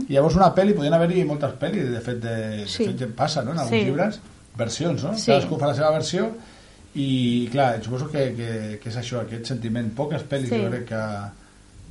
i 0.07 0.13
llavors 0.13 0.35
una 0.39 0.53
pel·li, 0.55 0.73
podien 0.77 0.93
haver-hi 0.93 1.25
moltes 1.25 1.51
pel·lis, 1.59 1.89
de 1.91 1.99
fet, 2.01 2.21
de, 2.23 2.35
de 2.63 2.67
Sí. 2.67 2.85
fet 2.87 3.15
passa, 3.15 3.43
no?, 3.43 3.51
en 3.51 3.59
alguns 3.59 3.79
Sí. 3.81 3.85
llibres, 3.85 4.19
versions, 4.57 5.03
no? 5.03 5.13
Sí. 5.17 5.31
Cadascú 5.31 5.57
fa 5.59 5.67
la 5.67 5.75
seva 5.75 5.91
versió, 5.91 6.31
i 6.95 7.47
clar, 7.51 7.83
suposo 7.83 8.09
que, 8.09 8.33
que, 8.35 8.79
que 8.81 8.89
és 8.89 8.95
això, 8.97 9.21
aquest 9.21 9.45
sentiment. 9.45 9.91
Poques 9.95 10.23
pel·lis 10.27 10.49
Sí. 10.49 10.57
jo 10.63 10.69
crec 10.71 10.85
que, 10.89 11.03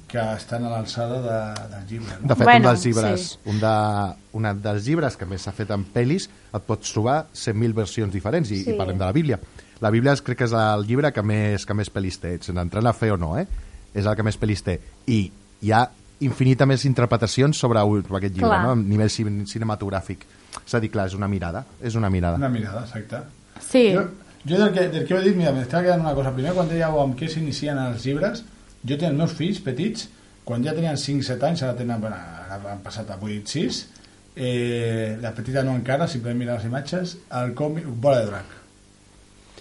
que 0.09 0.25
estan 0.35 0.65
a 0.65 0.71
l'alçada 0.73 1.21
de, 1.23 1.69
del 1.77 1.87
llibre. 1.91 2.15
No? 2.23 2.29
De 2.29 2.35
fet, 2.35 2.45
Bueno, 2.45 2.57
un 2.69 2.75
dels 2.75 2.85
llibres, 2.87 3.21
sí. 3.21 3.39
un, 3.45 3.61
de, 3.61 4.15
un 4.33 4.49
dels 4.63 4.85
llibres 4.87 5.17
que 5.17 5.27
més 5.27 5.43
s'ha 5.43 5.53
fet 5.53 5.71
en 5.71 5.85
pel·lis, 5.85 6.29
et 6.55 6.63
pots 6.67 6.93
trobar 6.93 7.27
100.000 7.35 7.75
versions 7.75 8.13
diferents, 8.13 8.51
i, 8.51 8.65
Sí. 8.65 8.71
i 8.73 8.77
parlem 8.79 8.97
de 8.99 9.05
la 9.05 9.13
Bíblia. 9.13 9.39
La 9.81 9.91
Bíblia 9.95 10.13
és, 10.17 10.23
crec 10.27 10.39
que 10.41 10.45
és 10.49 10.55
el 10.59 10.85
llibre 10.89 11.13
que 11.15 11.23
més, 11.23 11.65
que 11.67 11.75
més 11.75 11.91
pel·lis 11.95 12.19
té, 12.21 12.37
sense 12.43 12.61
entrar 12.61 12.83
a 12.87 12.93
fer 12.93 13.13
o 13.15 13.17
no, 13.21 13.37
eh? 13.39 13.47
és 13.95 14.07
el 14.07 14.17
que 14.19 14.25
més 14.27 14.39
pel·lis 14.39 14.63
té. 14.67 14.79
I 15.07 15.21
hi 15.63 15.73
ha 15.73 15.85
infinita 16.21 16.67
més 16.67 16.85
interpretacions 16.85 17.57
sobre, 17.59 17.79
aquest 18.19 18.35
llibre, 18.35 18.49
Clar. 18.51 18.63
no? 18.65 18.73
a 18.73 18.77
nivell 18.77 19.11
cin- 19.11 19.45
cinematogràfic. 19.47 20.25
És 20.67 20.75
a 20.75 20.81
dir, 20.83 20.91
clar, 20.91 21.07
és 21.07 21.15
una 21.15 21.29
mirada, 21.31 21.65
és 21.81 21.95
una 21.95 22.11
mirada. 22.11 22.37
Una 22.43 22.49
mirada, 22.51 22.83
exacte. 22.89 23.21
Sí, 23.63 23.93
Jo, 23.95 24.03
jo 24.45 24.59
del, 24.59 24.73
que, 24.75 24.89
del 24.89 25.07
que 25.07 25.15
heu 25.15 25.23
dit, 25.23 25.37
mira, 25.39 25.53
m'estava 25.55 25.85
quedant 25.87 26.03
una 26.03 26.15
cosa. 26.19 26.33
Primer, 26.35 26.53
quan 26.57 26.69
dèieu 26.71 26.99
amb 27.03 27.15
què 27.19 27.29
s'inicien 27.31 27.79
els 27.79 28.05
llibres, 28.07 28.43
jo 28.83 28.97
tenia 28.97 29.13
els 29.13 29.19
meus 29.19 29.35
fills 29.39 29.61
petits, 29.63 30.09
quan 30.45 30.63
ja 30.67 30.75
tenien 30.75 30.97
5-7 30.99 31.47
anys, 31.53 31.63
ara, 31.63 31.77
tenen, 31.79 32.01
bueno, 32.03 32.17
ara 32.19 32.59
han 32.75 32.83
passat 32.83 33.11
a 33.15 33.19
8-6, 33.21 33.85
eh, 34.37 35.19
la 35.23 35.33
petita 35.35 35.63
no 35.63 35.75
encara, 35.77 36.07
si 36.09 36.19
podem 36.23 36.39
mirar 36.43 36.59
les 36.59 36.67
imatges, 36.71 37.17
el 37.43 37.55
còmic 37.59 37.87
Bola 37.89 38.21
de 38.25 38.27
Drac. 38.33 38.58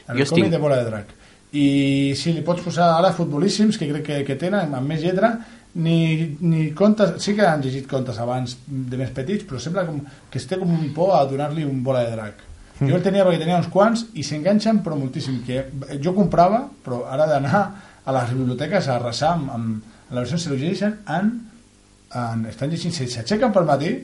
El 0.08 0.18
Jo 0.22 0.26
còmic 0.32 0.46
estic- 0.46 0.52
de 0.52 0.58
Bola 0.64 0.78
de 0.82 0.90
Drac. 0.90 1.14
I 1.58 2.14
si 2.20 2.34
li 2.34 2.42
pots 2.44 2.62
posar 2.66 2.90
ara 2.98 3.14
futbolíssims, 3.16 3.78
que 3.80 3.88
crec 3.90 4.04
que, 4.06 4.18
que 4.28 4.36
tenen, 4.36 4.74
amb 4.76 4.88
més 4.88 5.02
lletra, 5.02 5.34
ni, 5.76 6.36
ni 6.42 6.72
contes, 6.76 7.22
sí 7.24 7.36
que 7.38 7.46
han 7.46 7.62
llegit 7.62 7.88
contes 7.88 8.18
abans 8.20 8.58
de 8.68 8.98
més 8.98 9.12
petits, 9.16 9.46
però 9.48 9.60
sembla 9.62 9.86
com, 9.88 10.02
que 10.32 10.40
es 10.42 10.48
té 10.50 10.58
com 10.60 10.70
un 10.74 10.90
por 10.96 11.14
a 11.16 11.24
donar-li 11.30 11.64
un 11.64 11.84
bola 11.84 12.04
de 12.08 12.16
drac. 12.16 12.44
Jo 12.80 12.96
el 12.96 13.02
tenia 13.02 13.24
perquè 13.26 13.40
tenia 13.42 13.58
uns 13.58 13.70
quants 13.74 14.04
i 14.14 14.24
s'enganxen 14.24 14.84
però 14.86 14.98
moltíssim, 15.00 15.40
que 15.46 15.64
jo 16.04 16.14
comprava, 16.14 16.68
però 16.86 17.06
ara 17.10 17.26
d'anar 17.30 17.62
a 18.06 18.14
les 18.20 18.34
biblioteques 18.36 18.88
a 18.88 18.96
arrasar 19.00 19.32
amb, 19.34 19.50
amb 19.56 20.12
la 20.14 20.22
versió 20.22 20.38
se 20.38 20.52
llegeixen 20.54 21.00
en, 21.10 21.32
en, 22.14 22.46
estan 22.52 22.70
llegint, 22.70 22.94
s'aixequen 22.94 23.52
pel 23.56 23.66
matí 23.66 23.96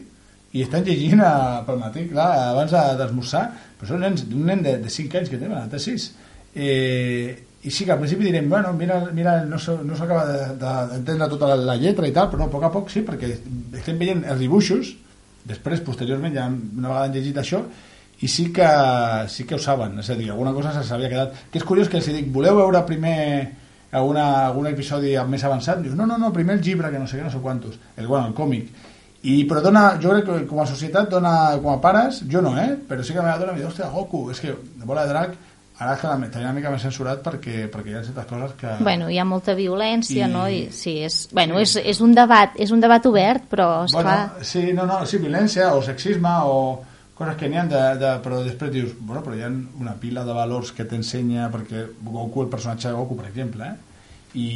i 0.54 0.62
estan 0.62 0.84
llegint 0.86 1.22
a, 1.26 1.64
pel 1.66 1.80
matí, 1.82 2.08
clar, 2.12 2.30
abans 2.52 2.72
de- 2.72 2.98
d'esmorzar, 3.00 3.46
però 3.80 3.90
són 3.90 4.04
nens, 4.06 4.26
un 4.30 4.46
nen 4.46 4.62
de, 4.64 4.78
de 4.84 4.90
5 4.90 5.18
anys 5.18 5.32
que 5.32 5.40
té, 5.42 5.50
té 5.72 5.80
6. 5.82 6.12
Eh, 6.56 7.44
I 7.64 7.72
sí 7.72 7.86
que 7.88 7.94
al 7.94 8.00
principi 8.02 8.26
direm, 8.28 8.50
bueno, 8.52 8.74
mira, 8.76 8.98
mira 9.16 9.38
no 9.48 9.56
s'ho- 9.58 9.80
no 9.88 9.96
s'acaba 9.96 10.26
de- 10.28 10.56
de- 10.60 10.88
d'entendre 10.92 11.30
tota 11.32 11.48
la, 11.48 11.56
la 11.56 11.76
lletra 11.80 12.06
i 12.08 12.12
tal, 12.12 12.28
però 12.30 12.40
no, 12.44 12.50
a 12.50 12.52
poc 12.52 12.64
a 12.68 12.72
poc 12.74 12.90
sí, 12.92 13.02
perquè 13.08 13.30
estem 13.80 13.98
veient 13.98 14.26
els 14.28 14.40
dibuixos, 14.44 14.92
després, 15.48 15.80
posteriorment, 15.82 16.36
ja 16.36 16.46
una 16.52 16.90
vegada 16.92 17.06
han 17.08 17.14
llegit 17.16 17.38
això, 17.40 17.64
i 18.24 18.28
sí 18.28 18.50
que, 18.54 18.68
sí 19.32 19.46
que 19.48 19.56
ho 19.56 19.60
saben, 19.60 19.98
és 20.00 20.10
a 20.12 20.16
dir, 20.20 20.30
alguna 20.32 20.54
cosa 20.54 20.74
se 20.76 20.84
s'havia 20.88 21.10
quedat. 21.10 21.34
Que 21.52 21.58
és 21.60 21.64
curiós 21.68 21.90
que 21.90 21.98
els 21.98 22.06
dic, 22.12 22.28
voleu 22.32 22.56
veure 22.60 22.84
primer 22.86 23.18
alguna, 23.92 24.28
algun 24.46 24.68
episodi 24.68 25.16
més 25.28 25.44
avançat? 25.44 25.82
Dius, 25.84 25.96
no, 25.96 26.06
no, 26.06 26.18
no, 26.18 26.32
primer 26.36 26.56
el 26.60 26.62
llibre, 26.64 26.92
que 26.92 27.00
no 27.00 27.08
sé 27.08 27.18
què, 27.18 27.24
no 27.24 27.32
sé 27.32 27.40
quantos, 27.44 27.80
el, 27.98 28.08
bueno, 28.08 28.28
el 28.28 28.34
còmic. 28.38 28.70
I, 29.24 29.46
però 29.48 29.62
dona, 29.64 29.86
jo 30.04 30.12
crec 30.12 30.26
que 30.28 30.38
com 30.50 30.60
a 30.60 30.68
societat 30.68 31.08
dona, 31.14 31.34
com 31.64 31.72
a 31.72 31.80
pares, 31.82 32.22
jo 32.30 32.42
no, 32.44 32.58
eh? 32.60 32.74
Però 32.90 33.04
sí 33.04 33.16
que 33.16 33.24
me 33.24 33.32
dona, 33.40 33.56
hòstia, 33.56 33.88
Goku, 33.94 34.26
és 34.34 34.42
que 34.44 34.52
de 34.52 34.88
bola 34.88 35.06
de 35.08 35.14
drac, 35.14 35.38
ara 35.80 35.94
és 35.96 36.02
que 36.02 36.08
està 36.12 36.42
una 36.42 36.52
mica 36.54 36.72
més 36.74 36.84
censurat 36.84 37.22
perquè, 37.24 37.70
perquè 37.72 37.94
hi 37.94 37.96
ha 37.98 38.04
certes 38.04 38.28
coses 38.30 38.52
que... 38.60 38.74
Bueno, 38.84 39.08
hi 39.10 39.18
ha 39.18 39.26
molta 39.26 39.56
violència, 39.56 40.28
I- 40.28 40.32
no? 40.32 40.44
I, 40.52 40.66
sí, 40.76 40.98
és, 41.08 41.30
bueno, 41.32 41.60
és, 41.64 41.78
és, 41.80 42.02
un 42.04 42.14
debat, 42.16 42.52
és 42.60 42.72
un 42.76 42.84
debat 42.84 43.06
obert, 43.08 43.48
però, 43.52 43.70
esclar... 43.88 44.04
Bueno, 44.34 44.44
sí, 44.52 44.66
no, 44.76 44.86
no, 44.90 45.00
sí, 45.08 45.22
violència 45.24 45.72
o 45.74 45.82
sexisme 45.86 46.36
o 46.44 46.60
coses 47.16 47.40
que 47.40 47.48
n'hi 47.48 47.62
ha 47.62 47.66
de, 47.70 47.82
de, 48.04 48.12
però 48.26 48.44
després 48.44 48.72
dius, 48.74 48.92
bueno, 49.00 49.24
però 49.24 49.38
hi 49.40 49.44
ha 49.48 49.50
una 49.80 49.96
pila 50.04 50.28
de 50.28 50.36
valors 50.36 50.74
que 50.76 50.84
t'ensenya 50.90 51.48
perquè 51.54 51.88
Goku, 52.04 52.44
el 52.44 52.52
personatge 52.52 52.90
de 52.90 52.96
Goku, 53.00 53.16
per 53.22 53.30
exemple, 53.32 53.72
eh? 53.72 53.76
I 54.36 54.52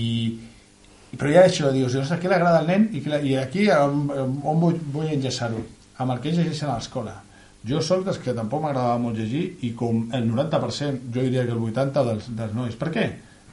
però 1.16 1.32
ja 1.32 1.46
això, 1.48 1.72
dius, 1.72 1.96
què 1.96 2.28
li 2.28 2.36
agrada 2.36 2.60
al 2.60 2.68
nen 2.68 2.90
i, 2.92 3.04
i 3.30 3.38
aquí 3.40 3.70
on, 3.72 4.10
on 4.44 4.60
vull, 4.60 4.78
vull 4.92 5.08
enllaçar-ho? 5.14 5.64
Amb 6.04 6.14
el 6.14 6.20
que 6.22 6.30
ells 6.30 6.42
llegeixen 6.42 6.70
a 6.70 6.76
l'escola. 6.76 7.16
Jo 7.68 7.80
sóc 7.82 8.04
dels 8.06 8.20
que 8.22 8.36
tampoc 8.36 8.62
m'agradava 8.64 9.00
molt 9.02 9.18
llegir 9.18 9.46
i 9.66 9.72
com 9.76 10.06
el 10.14 10.28
90%, 10.28 11.10
jo 11.14 11.24
diria 11.24 11.46
que 11.48 11.56
el 11.56 11.64
80% 11.64 12.06
dels, 12.12 12.30
dels 12.38 12.54
nois. 12.56 12.76
Per 12.80 12.92
què? 12.94 13.08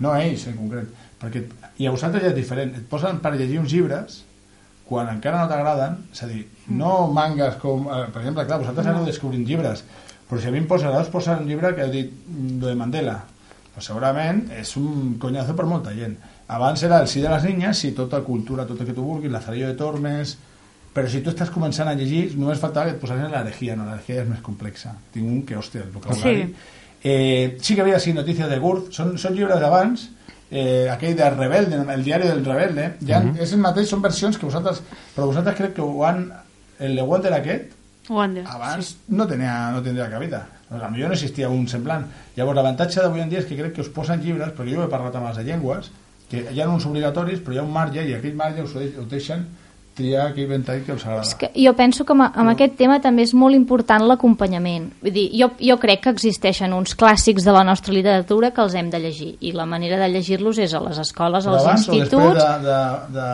No 0.05 0.13
ells 0.19 0.49
en 0.51 0.59
concret. 0.59 0.91
Perquè, 1.23 1.45
I 1.79 1.89
a 1.89 1.95
vosaltres 1.95 2.23
ja 2.27 2.31
és 2.35 2.37
diferent. 2.37 2.75
Et 2.77 2.87
posen 2.91 3.23
per 3.23 3.33
llegir 3.39 3.61
uns 3.63 3.73
llibres 3.73 4.23
quan 4.85 5.09
encara 5.09 5.41
no 5.41 5.49
t'agraden, 5.49 5.97
és 6.13 6.23
a 6.23 6.29
dir, 6.29 6.43
no 6.77 7.07
mangas 7.13 7.57
com... 7.63 7.87
eh, 7.89 8.05
Per 8.13 8.21
exemple, 8.21 8.45
clar, 8.45 8.61
vosaltres 8.61 8.91
aneu 8.91 9.07
descobrint 9.09 9.47
llibres, 9.49 9.81
però 10.29 10.41
si 10.41 10.51
a 10.51 10.53
mi 10.53 10.61
em 10.61 10.67
posen, 10.69 10.91
ara 10.91 11.01
us 11.05 11.13
posen 11.13 11.41
un 11.41 11.49
llibre 11.49 11.73
que 11.77 11.87
ha 11.87 11.93
dit 11.93 12.11
mm, 12.13 12.59
lo 12.61 12.69
de 12.69 12.77
Mandela, 12.77 13.17
pues 13.75 13.89
segurament 13.89 14.45
és 14.55 14.75
un 14.77 15.17
conyazo 15.21 15.57
per 15.57 15.67
molta 15.71 15.95
gent. 15.97 16.19
Abans 16.49 16.83
era 16.83 17.01
el 17.01 17.09
sí 17.09 17.21
de 17.23 17.29
les 17.31 17.45
niñas 17.45 17.85
i 17.85 17.93
tota 17.93 18.21
cultura, 18.23 18.67
tot 18.67 18.81
el 18.81 18.87
que 18.87 18.93
tu 18.93 19.03
vulguis, 19.03 19.33
Lazarillo 19.33 19.69
de 19.69 19.75
Tormes... 19.75 20.37
Però 20.95 21.09
si 21.11 21.19
tu 21.27 21.31
estàs 21.33 21.49
començant 21.51 21.89
a 21.91 21.95
llegir, 21.99 22.37
només 22.39 22.61
faltava 22.63 22.87
que 22.87 22.93
et 22.95 23.01
posessin 23.01 23.27
l'herejia, 23.33 23.75
no? 23.75 23.83
L'herejia 23.89 24.21
és 24.23 24.29
més 24.29 24.39
complexa. 24.47 24.93
Tinc 25.11 25.27
un 25.27 25.41
que, 25.43 25.57
hòstia, 25.59 25.81
el 25.83 25.91
vocabulari... 25.91 26.45
Sí. 26.45 26.55
Eh, 27.03 27.57
sí 27.61 27.75
que 27.75 27.83
havia 27.83 27.99
sigut 27.99 28.21
Noticias 28.21 28.47
de 28.49 28.59
Gurth, 28.63 28.93
són, 28.95 29.17
són 29.19 29.35
llibres 29.35 29.59
d'abans, 29.59 30.05
eh, 30.53 30.87
aquell 30.93 31.17
de 31.19 31.31
Rebelde, 31.35 31.81
el 31.97 32.05
diari 32.07 32.29
del 32.31 32.45
Rebelde, 32.47 32.85
ja 33.09 33.19
Mhm. 33.19 33.41
és 33.43 33.53
el 33.53 33.59
mateix, 33.65 33.89
són 33.91 34.03
versions 34.07 34.39
que 34.39 34.47
vosaltres, 34.47 34.85
però 35.17 35.27
vosaltres 35.27 35.57
crec 35.59 35.75
que 35.75 35.83
ho 35.83 36.05
han, 36.07 36.29
el 36.79 36.95
de 36.95 37.03
Wonder 37.03 37.35
aquest, 37.41 37.75
Wonder. 38.09 38.47
abans 38.47 38.95
no 39.09 39.27
tenia, 39.27 39.73
no 39.75 39.83
tindria 39.83 40.09
cabida. 40.09 40.47
Doncs 40.71 40.85
a 40.85 40.91
millor 40.95 41.09
no 41.09 41.15
existia 41.19 41.49
un 41.49 41.67
semblant. 41.67 42.07
Llavors, 42.37 42.55
l'avantatge 42.55 43.01
d'avui 43.03 43.21
en 43.21 43.29
dia 43.35 43.41
és 43.43 43.47
que 43.51 43.57
crec 43.59 43.75
que 43.75 43.81
us 43.83 43.89
posen 43.91 44.23
llibres, 44.23 44.55
perquè 44.55 44.77
jo 44.79 44.85
he 44.87 44.89
parlat 44.95 45.17
amb 45.17 45.27
els 45.27 45.37
de 45.43 45.43
llengües, 45.51 45.91
que 46.35 46.55
hi 46.55 46.63
ha 46.63 46.69
uns 46.71 46.87
obligatoris, 46.87 47.43
però 47.45 47.57
hi 47.57 47.61
ha 47.63 47.67
un 47.67 47.73
marge, 47.75 48.03
i 48.05 48.17
aquell 48.17 48.35
marge 48.39 48.65
us, 48.65 48.75
ho 48.75 49.07
deixen 49.11 49.47
triar 49.95 50.29
aquell 50.31 50.49
ventall 50.51 50.83
que 50.85 50.95
us 50.95 51.05
agrada. 51.07 51.23
És 51.23 51.35
que 51.39 51.51
jo 51.55 51.73
penso 51.79 52.05
que 52.07 52.15
amb, 52.17 52.27
amb 52.27 52.53
aquest 52.53 52.75
tema 52.79 52.99
també 53.03 53.25
és 53.27 53.35
molt 53.39 53.57
important 53.57 54.05
l'acompanyament. 54.09 54.89
Vull 55.03 55.15
dir, 55.15 55.29
jo, 55.39 55.53
jo 55.61 55.77
crec 55.83 56.05
que 56.07 56.15
existeixen 56.15 56.75
uns 56.75 56.97
clàssics 56.99 57.47
de 57.47 57.55
la 57.55 57.63
nostra 57.67 57.95
literatura 57.95 58.51
que 58.55 58.65
els 58.65 58.75
hem 58.75 58.91
de 58.91 59.01
llegir 59.05 59.31
i 59.41 59.55
la 59.55 59.69
manera 59.71 60.01
de 60.03 60.11
llegir-los 60.11 60.59
és 60.59 60.75
a 60.75 60.83
les 60.85 60.99
escoles, 61.05 61.47
als 61.47 61.63
abans 61.63 61.89
o 61.89 61.95
instituts... 61.95 62.43
de, 62.43 62.51
de, 62.67 62.81
de, 63.21 63.31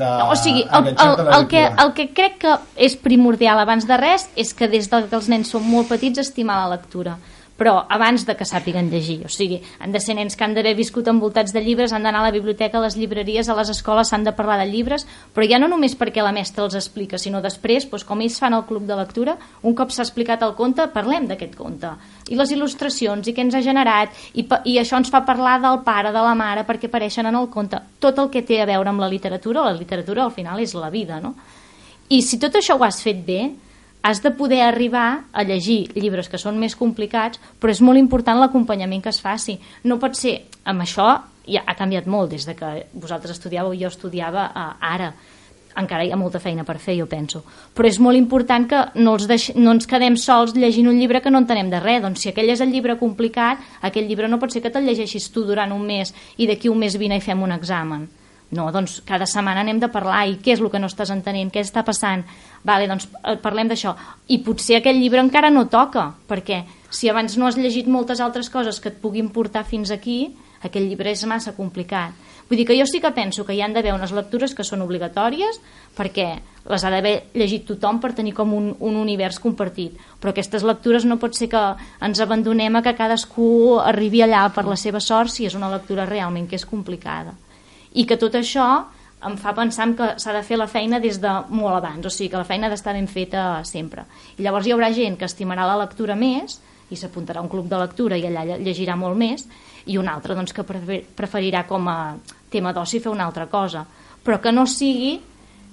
de 0.00 0.10
o 0.26 0.34
sigui, 0.36 0.66
el, 0.66 0.90
el, 0.90 1.14
el, 1.38 1.46
que, 1.48 1.62
el 1.84 1.94
que 1.96 2.10
crec 2.16 2.40
que 2.42 2.58
és 2.88 2.98
primordial 3.00 3.62
abans 3.62 3.86
de 3.86 3.96
res 4.00 4.26
és 4.36 4.52
que 4.54 4.68
des 4.68 4.90
de 4.90 5.04
que 5.06 5.16
els 5.16 5.30
nens 5.32 5.54
són 5.54 5.64
molt 5.70 5.88
petits 5.94 6.26
estimar 6.26 6.58
la 6.64 6.74
lectura 6.74 7.16
però 7.56 7.86
abans 7.88 8.26
de 8.28 8.36
que 8.36 8.44
sàpiguen 8.44 8.90
llegir 8.92 9.22
o 9.24 9.30
sigui, 9.32 9.60
han 9.80 9.92
de 9.92 10.00
ser 10.00 10.16
nens 10.18 10.36
que 10.36 10.44
han 10.44 10.54
d'haver 10.54 10.74
viscut 10.76 11.08
envoltats 11.08 11.54
de 11.56 11.62
llibres, 11.64 11.92
han 11.92 12.04
d'anar 12.04 12.20
a 12.20 12.28
la 12.28 12.34
biblioteca, 12.34 12.78
a 12.78 12.84
les 12.84 12.96
llibreries 12.96 13.48
a 13.48 13.56
les 13.56 13.70
escoles 13.72 14.12
s'han 14.12 14.24
de 14.24 14.34
parlar 14.36 14.58
de 14.60 14.68
llibres 14.70 15.06
però 15.34 15.48
ja 15.48 15.58
no 15.58 15.68
només 15.72 15.96
perquè 15.96 16.24
la 16.24 16.34
mestra 16.36 16.66
els 16.66 16.76
explica 16.76 17.18
sinó 17.18 17.40
després, 17.40 17.88
doncs, 17.88 18.04
com 18.04 18.20
ells 18.20 18.38
fan 18.40 18.54
el 18.54 18.66
club 18.68 18.86
de 18.86 18.96
lectura 18.98 19.36
un 19.62 19.74
cop 19.74 19.90
s'ha 19.90 20.04
explicat 20.04 20.44
el 20.44 20.54
conte, 20.58 20.88
parlem 20.92 21.28
d'aquest 21.30 21.56
conte 21.56 21.92
i 22.28 22.36
les 22.36 22.52
il·lustracions 22.52 23.26
i 23.26 23.34
què 23.34 23.46
ens 23.46 23.56
ha 23.56 23.64
generat 23.64 24.12
i, 24.34 24.46
i 24.64 24.78
això 24.80 25.00
ens 25.00 25.10
fa 25.12 25.24
parlar 25.24 25.58
del 25.64 25.80
pare, 25.86 26.12
de 26.12 26.22
la 26.22 26.34
mare 26.36 26.66
perquè 26.68 26.90
apareixen 26.90 27.26
en 27.26 27.38
el 27.40 27.48
conte 27.48 27.80
tot 28.00 28.18
el 28.18 28.30
que 28.30 28.44
té 28.46 28.60
a 28.60 28.68
veure 28.68 28.92
amb 28.92 29.00
la 29.00 29.10
literatura 29.10 29.64
la 29.64 29.76
literatura 29.76 30.26
al 30.26 30.34
final 30.34 30.60
és 30.60 30.74
la 30.76 30.90
vida 30.90 31.20
no? 31.20 31.34
i 32.08 32.20
si 32.22 32.38
tot 32.42 32.58
això 32.58 32.76
ho 32.76 32.84
has 32.84 33.00
fet 33.02 33.24
bé 33.26 33.40
has 34.06 34.22
de 34.22 34.30
poder 34.30 34.60
arribar 34.62 35.24
a 35.32 35.42
llegir 35.42 35.88
llibres 35.98 36.28
que 36.30 36.38
són 36.38 36.60
més 36.62 36.76
complicats, 36.78 37.40
però 37.58 37.72
és 37.74 37.80
molt 37.82 37.98
important 37.98 38.38
l'acompanyament 38.38 39.00
que 39.02 39.10
es 39.10 39.18
faci. 39.18 39.56
No 39.82 39.98
pot 39.98 40.14
ser, 40.14 40.36
amb 40.62 40.84
això 40.84 41.08
ja 41.42 41.64
ha 41.66 41.74
canviat 41.74 42.06
molt 42.06 42.30
des 42.30 42.46
de 42.46 42.54
que 42.54 42.70
vosaltres 42.94 43.34
estudiàveu 43.34 43.74
i 43.74 43.80
jo 43.82 43.90
estudiava 43.90 44.44
eh, 44.46 44.68
ara 44.94 45.10
encara 45.76 46.06
hi 46.06 46.12
ha 46.14 46.16
molta 46.16 46.38
feina 46.38 46.62
per 46.64 46.78
fer, 46.78 46.94
jo 47.00 47.08
penso. 47.10 47.42
Però 47.74 47.90
és 47.90 47.98
molt 47.98 48.16
important 48.16 48.68
que 48.70 48.84
no, 48.94 49.16
els 49.16 49.26
deix... 49.26 49.48
no 49.58 49.74
ens 49.74 49.90
quedem 49.90 50.14
sols 50.16 50.54
llegint 50.54 50.86
un 50.86 51.00
llibre 51.00 51.20
que 51.20 51.32
no 51.34 51.42
entenem 51.42 51.68
de 51.72 51.80
res. 51.82 51.98
Doncs 52.04 52.22
si 52.22 52.30
aquell 52.30 52.54
és 52.54 52.62
el 52.62 52.70
llibre 52.70 52.96
complicat, 53.02 53.58
aquell 53.82 54.06
llibre 54.06 54.30
no 54.30 54.38
pot 54.38 54.54
ser 54.54 54.62
que 54.62 54.70
te'l 54.70 54.86
llegeixis 54.86 55.28
tu 55.34 55.42
durant 55.50 55.74
un 55.74 55.82
mes 55.82 56.14
i 56.38 56.46
d'aquí 56.46 56.70
un 56.70 56.78
mes 56.78 56.94
vine 56.96 57.18
i 57.18 57.26
fem 57.26 57.42
un 57.42 57.58
examen. 57.58 58.06
No, 58.56 58.70
doncs 58.72 59.00
cada 59.06 59.28
setmana 59.28 59.62
anem 59.64 59.80
de 59.82 59.90
parlar 59.92 60.24
i 60.30 60.38
què 60.40 60.54
és 60.54 60.62
el 60.62 60.70
que 60.72 60.80
no 60.80 60.88
estàs 60.90 61.12
entenent, 61.12 61.52
què 61.52 61.62
està 61.64 61.84
passant. 61.84 62.24
Vale, 62.64 62.88
doncs 62.90 63.08
eh, 63.20 63.36
parlem 63.42 63.68
d'això. 63.68 63.94
I 64.32 64.40
potser 64.46 64.80
aquell 64.80 65.00
llibre 65.00 65.20
encara 65.22 65.52
no 65.52 65.66
toca, 65.72 66.08
perquè 66.28 66.62
si 66.90 67.10
abans 67.12 67.36
no 67.36 67.46
has 67.46 67.58
llegit 67.60 67.90
moltes 67.90 68.22
altres 68.24 68.48
coses 68.50 68.80
que 68.80 68.92
et 68.92 69.00
puguin 69.02 69.28
portar 69.34 69.66
fins 69.68 69.92
aquí, 69.92 70.32
aquell 70.64 70.88
llibre 70.88 71.12
és 71.12 71.24
massa 71.28 71.54
complicat. 71.56 72.16
Vull 72.48 72.60
dir 72.60 72.66
que 72.68 72.76
jo 72.78 72.86
sí 72.86 73.00
que 73.02 73.10
penso 73.10 73.44
que 73.44 73.56
hi 73.56 73.62
han 73.62 73.74
d'haver 73.74 73.94
unes 73.94 74.12
lectures 74.14 74.54
que 74.54 74.64
són 74.64 74.84
obligatòries 74.84 75.58
perquè 75.96 76.28
les 76.70 76.84
ha 76.84 76.90
d'haver 76.94 77.14
llegit 77.34 77.66
tothom 77.66 77.98
per 78.02 78.12
tenir 78.14 78.34
com 78.34 78.52
un, 78.54 78.68
un 78.78 78.98
univers 79.00 79.40
compartit. 79.42 79.96
Però 80.20 80.30
aquestes 80.30 80.66
lectures 80.66 81.06
no 81.06 81.18
pot 81.22 81.34
ser 81.34 81.50
que 81.50 81.62
ens 82.06 82.22
abandonem 82.22 82.78
a 82.78 82.84
que 82.86 82.94
cadascú 82.98 83.80
arribi 83.82 84.22
allà 84.22 84.46
per 84.54 84.66
la 84.66 84.78
seva 84.78 85.02
sort 85.02 85.34
si 85.34 85.46
és 85.46 85.58
una 85.58 85.70
lectura 85.72 86.06
realment 86.06 86.46
que 86.46 86.58
és 86.58 86.66
complicada. 86.66 87.34
I 87.96 88.04
que 88.06 88.18
tot 88.20 88.34
això 88.38 88.66
em 89.26 89.36
fa 89.40 89.54
pensar 89.56 89.88
que 89.96 90.10
s'ha 90.20 90.32
de 90.36 90.42
fer 90.44 90.58
la 90.60 90.68
feina 90.68 91.00
des 91.00 91.18
de 91.22 91.32
molt 91.50 91.78
abans, 91.78 92.04
o 92.06 92.10
sigui 92.12 92.28
que 92.30 92.36
la 92.40 92.44
feina 92.44 92.68
ha 92.68 92.70
d'estar 92.70 92.92
ben 92.94 93.08
feta 93.08 93.62
sempre. 93.64 94.04
I 94.38 94.44
llavors 94.44 94.66
hi 94.68 94.74
haurà 94.74 94.92
gent 94.94 95.16
que 95.18 95.24
estimarà 95.26 95.64
la 95.66 95.78
lectura 95.80 96.14
més 96.14 96.58
i 96.90 96.96
s'apuntarà 96.96 97.40
a 97.40 97.42
un 97.42 97.48
club 97.50 97.66
de 97.68 97.78
lectura 97.80 98.18
i 98.20 98.26
allà 98.28 98.44
llegirà 98.60 98.94
molt 98.96 99.16
més 99.18 99.46
i 99.86 99.96
un 99.98 100.06
altre 100.08 100.34
doncs, 100.36 100.52
que 100.54 100.62
preferirà 100.62 101.64
com 101.66 101.88
a 101.88 102.16
tema 102.50 102.72
d'oci 102.72 103.00
fer 103.02 103.10
una 103.10 103.24
altra 103.26 103.46
cosa 103.50 103.84
però 104.22 104.38
que 104.42 104.52
no 104.52 104.66
sigui 104.70 105.16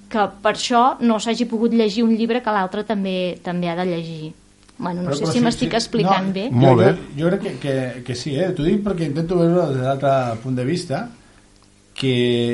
que 0.10 0.24
per 0.42 0.54
això 0.56 0.98
no 1.02 1.20
s'hagi 1.20 1.46
pogut 1.50 1.74
llegir 1.74 2.04
un 2.06 2.16
llibre 2.18 2.42
que 2.42 2.52
l'altre 2.54 2.84
també 2.84 3.38
també 3.44 3.70
ha 3.70 3.76
de 3.76 3.86
llegir 3.92 4.34
Bueno, 4.78 5.04
no 5.04 5.10
Però- 5.12 5.18
sé 5.18 5.24
però 5.24 5.32
si 5.32 5.38
sí, 5.38 5.44
m'estic 5.46 5.70
sí. 5.70 5.76
explicant 5.78 6.28
No, 6.28 6.34
bé. 6.34 6.48
Jo, 6.50 6.56
Molt 6.58 6.80
bé. 6.82 6.88
Jo, 6.94 7.22
jo 7.22 7.30
crec 7.30 7.42
que, 7.44 7.52
que, 7.62 8.04
que 8.04 8.16
sí, 8.16 8.34
eh? 8.36 8.50
T'ho 8.58 8.64
dic 8.66 8.82
perquè 8.84 9.06
intento 9.06 9.38
veure 9.38 9.68
des 9.70 9.78
de 9.78 9.84
l'altre 9.86 10.14
punt 10.42 10.56
de 10.58 10.66
vista 10.66 11.04
que, 11.94 12.12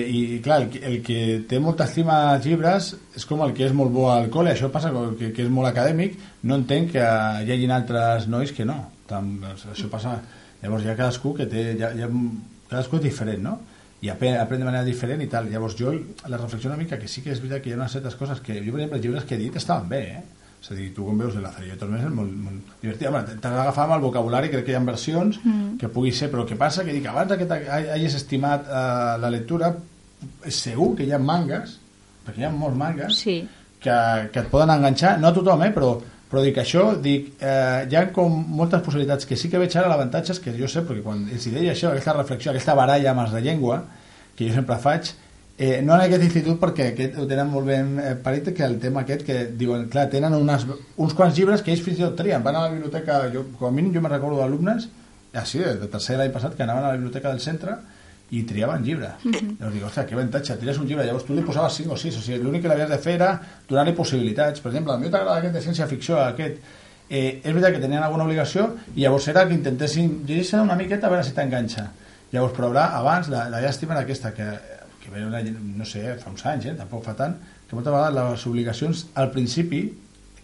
i 0.10 0.40
clar, 0.44 0.62
el, 0.64 0.70
que- 0.74 0.82
el 0.86 0.98
que 1.06 1.20
té 1.50 1.60
molta 1.64 1.86
estima 1.88 2.18
als 2.34 2.46
llibres 2.46 2.92
és 3.16 3.26
com 3.26 3.42
el 3.46 3.54
que 3.56 3.66
és 3.70 3.74
molt 3.74 3.92
bo 3.96 4.10
al 4.12 4.28
col·le, 4.34 4.52
això 4.54 4.70
passa 4.72 4.92
que, 5.20 5.32
que 5.36 5.46
és 5.46 5.50
molt 5.50 5.70
acadèmic, 5.72 6.18
no 6.44 6.58
entenc 6.60 6.92
que 6.98 7.04
hi 7.46 7.52
hagin 7.56 7.72
altres 7.72 8.28
nois 8.28 8.52
que 8.56 8.66
no. 8.68 8.80
Tam, 9.08 9.38
això 9.72 9.90
passa... 9.90 10.20
Llavors 10.62 10.86
ha 10.92 10.96
cadascú 11.00 11.32
que 11.38 11.46
té... 11.48 11.70
Hi 11.80 11.84
ha, 12.04 12.10
cadascú 12.70 12.98
és 13.00 13.06
diferent, 13.08 13.42
no? 13.44 13.58
i 14.00 14.08
aprèn, 14.08 14.38
aprèn 14.40 14.62
de 14.62 14.66
manera 14.68 14.84
diferent 14.88 15.20
i 15.24 15.28
tal. 15.28 15.50
Llavors 15.52 15.74
jo 15.76 15.92
la 15.92 16.38
reflexio 16.38 16.70
una 16.70 16.78
mica 16.80 16.96
que 17.00 17.08
sí 17.12 17.20
que 17.24 17.34
és 17.34 17.40
veritat 17.44 17.64
que 17.64 17.70
hi 17.72 17.74
ha 17.74 17.80
unes 17.80 17.92
certes 17.92 18.16
coses 18.16 18.40
que 18.40 18.54
jo, 18.64 18.72
per 18.72 18.80
exemple, 18.80 18.96
els 19.00 19.04
llibres 19.06 19.26
que 19.28 19.36
he 19.36 19.40
dit 19.42 19.56
estaven 19.60 19.90
bé, 19.92 20.00
eh? 20.20 20.22
És 20.60 20.72
a 20.72 20.76
dir, 20.76 20.90
tu 20.96 21.06
com 21.08 21.20
veus 21.22 21.38
i 21.40 21.78
tot 21.80 21.88
més 21.88 22.02
és 22.04 22.12
molt, 22.12 22.34
molt 22.44 22.74
divertit. 22.82 23.08
Home, 23.08 23.22
t'has 23.30 23.54
d'agafar 23.56 23.86
amb 23.86 23.96
el 23.96 24.04
vocabulari, 24.04 24.50
crec 24.52 24.66
que 24.68 24.74
hi 24.74 24.76
ha 24.76 24.82
versions 24.84 25.40
mm. 25.40 25.78
que 25.80 25.88
pugui 25.94 26.12
ser, 26.12 26.28
però 26.34 26.44
el 26.44 26.50
que 26.50 26.58
passa 26.60 26.84
que 26.84 26.96
dic, 26.96 27.08
abans 27.08 27.32
que 27.40 27.48
hagis 27.96 28.18
estimat 28.20 28.68
uh, 28.68 29.16
la 29.22 29.32
lectura, 29.32 29.72
segur 30.52 30.92
que 30.98 31.08
hi 31.08 31.14
ha 31.16 31.20
mangas, 31.24 31.78
perquè 32.26 32.44
hi 32.44 32.48
ha 32.50 32.52
molts 32.52 32.78
mangas, 32.78 33.22
Sí. 33.22 33.38
que, 33.80 33.96
que 34.34 34.44
et 34.44 34.50
poden 34.52 34.74
enganxar, 34.76 35.16
no 35.22 35.30
a 35.30 35.36
tothom, 35.38 35.64
eh, 35.64 35.72
però, 35.72 35.94
però 36.30 36.44
dic 36.44 36.60
això, 36.60 36.90
dic, 37.00 37.32
eh, 37.40 37.88
hi 37.88 37.96
ha 37.96 38.04
com 38.12 38.36
moltes 38.60 38.84
possibilitats 38.84 39.26
que 39.26 39.40
sí 39.40 39.48
que 39.50 39.62
veig 39.62 39.78
ara 39.80 39.88
l'avantatge 39.88 40.36
és 40.36 40.44
que 40.44 40.58
jo 40.58 40.68
sé, 40.68 40.84
perquè 40.84 41.06
quan 41.08 41.24
els 41.32 41.48
deia 41.48 41.72
això, 41.72 41.94
aquesta 41.94 42.18
reflexió, 42.20 42.52
aquesta 42.52 42.76
baralla 42.76 43.16
amb 43.16 43.24
els 43.24 43.32
de 43.38 43.42
llengua, 43.48 43.80
que 44.36 44.50
jo 44.50 44.60
sempre 44.60 44.76
faig, 44.84 45.14
eh, 45.60 45.82
no 45.84 45.94
en 45.98 46.06
aquest 46.06 46.24
institut 46.24 46.56
perquè 46.62 46.94
aquest 46.94 47.18
ho 47.20 47.26
tenen 47.28 47.50
molt 47.52 47.68
ben 47.68 47.98
eh, 48.00 48.16
parit 48.24 48.48
que 48.56 48.64
el 48.64 48.78
tema 48.80 49.04
aquest 49.04 49.26
que 49.28 49.42
diuen, 49.60 49.90
clar, 49.92 50.08
tenen 50.10 50.34
unes, 50.38 50.64
uns 50.96 51.14
quants 51.14 51.36
llibres 51.36 51.62
que 51.62 51.74
ells 51.74 51.84
fins 51.84 52.00
i 52.00 52.06
tot 52.06 52.16
trien, 52.16 52.42
van 52.46 52.56
a 52.56 52.62
la 52.64 52.72
biblioteca 52.72 53.26
jo, 53.34 53.44
com 53.60 53.68
a 53.68 53.76
mínim 53.76 53.92
jo 53.94 54.02
me 54.06 54.12
recordo 54.14 54.40
d'alumnes 54.40 54.88
així, 55.34 55.60
de, 55.60 55.76
de 55.82 55.90
tercer 55.92 56.16
l'any 56.18 56.32
passat 56.32 56.56
que 56.56 56.64
anaven 56.64 56.86
a 56.86 56.94
la 56.94 56.96
biblioteca 56.96 57.34
del 57.34 57.44
centre 57.44 57.76
i 58.32 58.44
triaven 58.48 58.84
llibres. 58.86 59.20
Mm 59.24 59.32
-hmm. 59.32 59.58
Llavors 59.60 59.74
dic, 59.74 59.86
ostres, 59.86 60.06
que 60.06 60.14
avantatge, 60.16 60.58
tries 60.58 60.78
un 60.78 60.88
llibre, 60.88 61.06
llavors 61.06 61.26
tu 61.26 61.34
li 61.34 61.42
posaves 61.42 61.74
5 61.74 61.94
o 61.94 61.98
6, 61.98 62.18
o 62.18 62.22
sigui, 62.22 62.38
l'únic 62.44 62.62
que 62.62 62.68
l'havies 62.68 62.90
de 62.90 62.98
fer 62.98 63.14
era 63.14 63.42
donar-li 63.68 63.94
possibilitats. 63.94 64.62
Per 64.62 64.72
exemple, 64.72 64.94
a 64.94 64.98
mi 64.98 65.10
t'agrada 65.10 65.38
aquest 65.38 65.54
de 65.54 65.62
ciència-ficció, 65.62 66.18
aquest, 66.20 66.58
eh, 67.10 67.42
és 67.44 67.54
veritat 67.54 67.74
que 67.74 67.82
tenien 67.82 68.04
alguna 68.04 68.24
obligació 68.24 68.76
i 68.96 69.02
llavors 69.02 69.28
era 69.28 69.48
que 69.48 69.54
intentessin 69.54 70.24
llegir 70.26 70.60
una 70.60 70.76
miqueta 70.76 71.08
a 71.08 71.10
veure 71.10 71.24
si 71.24 71.34
t'enganxa. 71.34 71.92
Llavors, 72.32 72.54
però 72.54 72.68
haurà, 72.68 72.94
abans, 72.94 73.28
la, 73.28 73.50
la 73.50 73.60
llàstima 73.62 73.94
era 73.94 74.02
aquesta, 74.02 74.32
que, 74.32 74.60
que 75.10 75.20
ve 75.20 75.26
una, 75.26 75.42
no 75.42 75.86
sé, 75.86 76.04
fa 76.22 76.32
uns 76.32 76.46
anys, 76.46 76.70
eh, 76.70 76.76
tampoc 76.78 77.04
fa 77.08 77.16
tant, 77.18 77.36
que 77.68 77.76
moltes 77.78 77.94
vegades 77.94 78.16
les 78.20 78.46
obligacions 78.50 79.04
al 79.20 79.32
principi, 79.34 79.84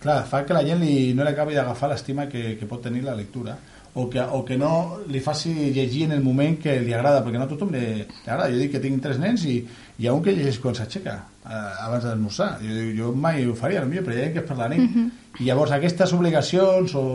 clar, 0.01 0.23
fa 0.29 0.43
que 0.45 0.57
la 0.57 0.65
gent 0.65 0.81
li, 0.83 1.13
no 1.17 1.23
li 1.25 1.33
acabi 1.33 1.55
d'agafar 1.57 1.89
l'estima 1.91 2.27
que, 2.31 2.55
que 2.59 2.69
pot 2.69 2.83
tenir 2.83 3.05
la 3.05 3.15
lectura 3.17 3.57
o 3.95 4.09
que, 4.09 4.19
o 4.19 4.43
que 4.43 4.57
no 4.59 4.99
li 5.07 5.21
faci 5.23 5.71
llegir 5.71 6.03
en 6.09 6.17
el 6.17 6.23
moment 6.23 6.57
que 6.59 6.75
li 6.83 6.93
agrada, 6.93 7.21
perquè 7.23 7.39
no 7.39 7.47
a 7.47 7.49
tothom 7.49 7.71
li, 7.71 7.85
li 8.03 8.27
agrada. 8.27 8.49
Jo 8.51 8.59
dic 8.59 8.73
que 8.73 8.81
tinc 8.83 8.99
tres 9.01 9.21
nens 9.21 9.45
i 9.47 9.55
hi 9.63 10.09
ha 10.09 10.13
un 10.13 10.21
que 10.21 10.33
llegeix 10.35 10.59
quan 10.59 10.75
s'aixeca 10.75 11.15
eh, 11.15 11.85
abans 11.85 12.03
d'esmorzar. 12.03 12.49
Jo, 12.59 12.89
jo 12.97 13.13
mai 13.15 13.47
ho 13.47 13.55
faria, 13.55 13.85
potser, 13.85 14.03
però 14.03 14.17
hi 14.17 14.25
ha 14.25 14.33
que 14.35 14.43
és 14.43 14.49
per 14.49 14.59
la 14.59 14.67
nit. 14.73 14.99
I 15.39 15.47
llavors 15.47 15.71
aquestes 15.71 16.11
obligacions 16.17 16.97
o... 16.99 17.05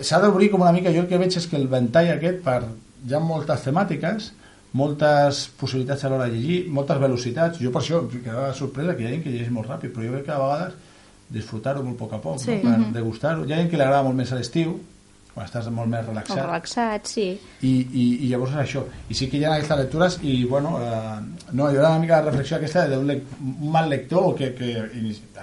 s'ha 0.00 0.22
d'obrir 0.22 0.52
com 0.52 0.62
una 0.62 0.72
mica, 0.72 0.94
jo 0.94 1.02
el 1.02 1.10
que 1.10 1.18
veig 1.18 1.34
és 1.36 1.50
que 1.50 1.58
el 1.58 1.66
ventall 1.68 2.14
aquest 2.14 2.40
per... 2.46 2.60
hi 3.04 3.12
ha 3.12 3.20
moltes 3.20 3.66
temàtiques 3.66 4.30
moltes 4.74 5.44
possibilitats 5.60 6.02
a 6.04 6.10
l'hora 6.10 6.26
de 6.28 6.34
llegir, 6.36 6.58
moltes 6.74 6.98
velocitats. 6.98 7.60
Jo 7.62 7.70
per 7.74 7.82
això 7.82 8.00
em 8.02 8.08
quedava 8.24 8.48
sorpresa 8.58 8.96
que 8.96 9.04
hi 9.04 9.06
ha 9.06 9.12
gent 9.14 9.22
que 9.24 9.30
llegeix 9.34 9.52
molt 9.54 9.70
ràpid, 9.70 9.92
però 9.94 10.06
jo 10.08 10.16
crec 10.16 10.24
que 10.26 10.34
a 10.34 10.40
vegades 10.42 10.74
disfrutar-ho 11.34 11.82
molt 11.86 11.96
a 11.96 12.00
poc 12.04 12.12
a 12.18 12.18
poc, 12.24 12.40
Sí. 12.42 12.56
no? 12.62 12.70
per 12.74 12.90
degustar-ho. 12.98 13.44
Hi 13.46 13.52
ha 13.54 13.60
gent 13.62 13.70
que 13.70 13.76
li 13.78 13.82
agrada 13.86 14.02
molt 14.02 14.16
més 14.18 14.32
a 14.32 14.36
l'estiu, 14.40 14.74
quan 15.34 15.46
estàs 15.46 15.66
molt 15.74 15.88
més 15.90 16.04
O 16.04 16.10
relaxat, 16.12 16.38
relaxat, 16.44 17.06
sí. 17.10 17.24
i, 17.62 17.70
i, 17.70 18.04
i 18.24 18.28
llavors 18.30 18.52
és 18.54 18.60
això. 18.64 18.84
I 19.10 19.14
sí 19.18 19.26
que 19.30 19.38
hi 19.38 19.44
ha 19.44 19.54
aquestes 19.54 19.78
lectures 19.78 20.18
i, 20.22 20.44
bueno, 20.44 20.76
eh, 20.78 21.20
no, 21.52 21.70
jo 21.70 21.78
era 21.80 21.90
una 21.90 21.98
mica 21.98 22.20
de 22.20 22.30
reflexió 22.30 22.56
aquesta 22.58 22.86
d'un 22.88 23.06
lec 23.06 23.24
un 23.40 23.70
mal 23.72 23.88
lector 23.90 24.34
que, 24.38 24.52
que 24.54 24.86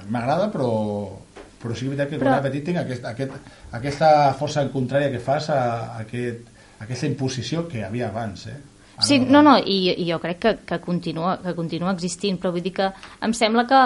m'agrada, 0.09 0.47
però, 0.51 0.69
però 1.61 1.75
sí 1.75 1.87
que 1.87 1.91
és 1.91 1.97
veritat 1.97 2.09
que 2.09 2.17
Però- 2.19 2.29
quan 2.29 2.33
era 2.39 2.45
petit 2.49 2.63
tinc 2.65 2.77
aquest, 2.77 3.05
aquest, 3.05 3.31
aquesta 3.71 4.33
força 4.39 4.63
contrària 4.71 5.11
que 5.11 5.19
fas 5.19 5.49
a, 5.49 5.59
a 5.97 5.99
aquest, 6.05 6.47
a 6.79 6.83
aquesta 6.85 7.07
imposició 7.07 7.67
que 7.67 7.79
hi 7.79 7.83
havia 7.83 8.07
abans, 8.09 8.47
eh? 8.47 8.59
Sí, 9.01 9.17
no, 9.19 9.41
no, 9.41 9.55
i, 9.57 9.95
i 9.97 10.05
jo 10.05 10.19
crec 10.21 10.39
que, 10.41 10.51
que, 10.67 10.77
continua, 10.83 11.35
que 11.41 11.55
continua 11.57 11.93
existint, 11.95 12.37
però 12.41 12.51
vull 12.53 12.61
dir 12.61 12.73
que 12.75 12.89
em 13.25 13.33
sembla 13.33 13.65
que 13.69 13.79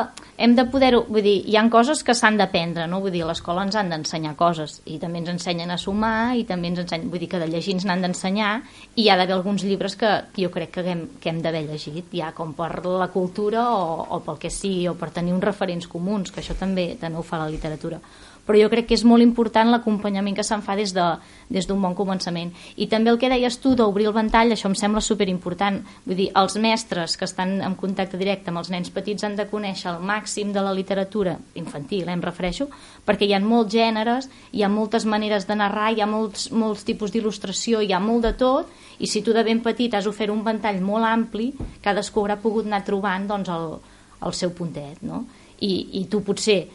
hem 0.44 0.56
de 0.58 0.66
poder-ho, 0.68 1.06
vull 1.08 1.24
dir, 1.24 1.38
hi 1.48 1.56
han 1.56 1.72
coses 1.72 2.04
que 2.04 2.16
s'han 2.18 2.36
d'aprendre, 2.42 2.84
no? 2.92 3.00
Vull 3.04 3.14
dir, 3.16 3.24
a 3.24 3.30
l'escola 3.30 3.64
ens 3.64 3.78
han 3.80 3.94
d'ensenyar 3.94 4.36
coses, 4.36 4.82
i 4.92 5.00
també 5.00 5.22
ens 5.24 5.32
ensenyen 5.38 5.72
a 5.72 5.80
sumar, 5.80 6.36
i 6.36 6.44
també 6.50 6.74
ens 6.74 6.84
ensenyen, 6.84 7.08
vull 7.14 7.24
dir 7.24 7.32
que 7.32 7.40
de 7.40 7.48
llegir 7.48 7.78
ens 7.78 7.88
n'han 7.88 8.04
d'ensenyar, 8.04 8.52
i 8.96 9.06
hi 9.06 9.10
ha 9.10 9.16
d'haver 9.16 9.38
alguns 9.38 9.64
llibres 9.64 9.96
que 9.96 10.12
jo 10.36 10.52
crec 10.52 10.76
que 10.76 10.86
hem, 10.92 11.08
que 11.22 11.32
hem 11.32 11.42
d'haver 11.42 11.64
llegit, 11.70 12.12
ja 12.12 12.34
com 12.36 12.52
per 12.58 12.74
la 12.84 13.08
cultura 13.16 13.70
o, 13.72 14.04
o 14.18 14.22
pel 14.26 14.42
que 14.42 14.52
sigui, 14.52 14.90
o 14.92 14.98
per 15.00 15.14
tenir 15.16 15.34
uns 15.36 15.48
referents 15.48 15.88
comuns, 15.88 16.36
que 16.36 16.44
això 16.44 16.60
també 16.60 16.94
també 17.00 17.20
ho 17.20 17.26
fa 17.26 17.40
la 17.40 17.52
literatura 17.52 18.04
però 18.46 18.60
jo 18.62 18.70
crec 18.70 18.88
que 18.90 18.96
és 18.96 19.04
molt 19.04 19.26
important 19.26 19.72
l'acompanyament 19.72 20.36
que 20.38 20.46
se'n 20.46 20.62
fa 20.66 20.76
des 20.78 20.94
d'un 20.94 21.18
de, 21.50 21.58
des 21.58 21.68
bon 21.68 21.96
començament. 21.98 22.52
I 22.78 22.88
també 22.88 23.10
el 23.10 23.18
que 23.20 23.30
deies 23.30 23.58
tu 23.60 23.76
d'obrir 23.76 24.08
el 24.08 24.14
ventall, 24.14 24.54
això 24.54 24.70
em 24.70 24.76
sembla 24.78 25.02
superimportant. 25.02 25.82
Vull 26.06 26.18
dir, 26.18 26.30
els 26.36 26.58
mestres 26.62 27.18
que 27.18 27.26
estan 27.26 27.62
en 27.66 27.76
contacte 27.76 28.18
directe 28.18 28.52
amb 28.52 28.62
els 28.62 28.70
nens 28.70 28.92
petits 28.94 29.24
han 29.24 29.36
de 29.36 29.48
conèixer 29.50 29.92
el 29.92 30.02
màxim 30.06 30.54
de 30.54 30.62
la 30.62 30.74
literatura 30.74 31.38
infantil, 31.56 32.08
eh, 32.08 32.14
em 32.14 32.22
refereixo, 32.22 32.70
perquè 33.06 33.26
hi 33.26 33.34
ha 33.34 33.42
molts 33.42 33.74
gèneres, 33.74 34.30
hi 34.54 34.64
ha 34.64 34.70
moltes 34.70 35.06
maneres 35.06 35.48
de 35.48 35.56
narrar, 35.56 35.92
hi 35.94 36.02
ha 36.02 36.10
molts, 36.10 36.52
molts 36.52 36.86
tipus 36.86 37.12
d'il·lustració, 37.12 37.82
hi 37.82 37.94
ha 37.94 38.00
molt 38.00 38.24
de 38.30 38.34
tot, 38.34 38.70
i 39.00 39.08
si 39.08 39.22
tu 39.22 39.34
de 39.34 39.44
ben 39.44 39.62
petit 39.62 39.94
has 39.94 40.08
ofert 40.08 40.32
un 40.32 40.44
ventall 40.44 40.80
molt 40.82 41.06
ampli, 41.06 41.52
cadascú 41.84 42.22
haurà 42.22 42.38
pogut 42.42 42.66
anar 42.66 42.84
trobant 42.86 43.28
doncs, 43.28 43.50
el, 43.50 43.76
el 44.26 44.34
seu 44.34 44.54
puntet, 44.56 45.02
no? 45.04 45.26
I, 45.60 46.02
i 46.02 46.06
tu 46.12 46.20
potser 46.24 46.66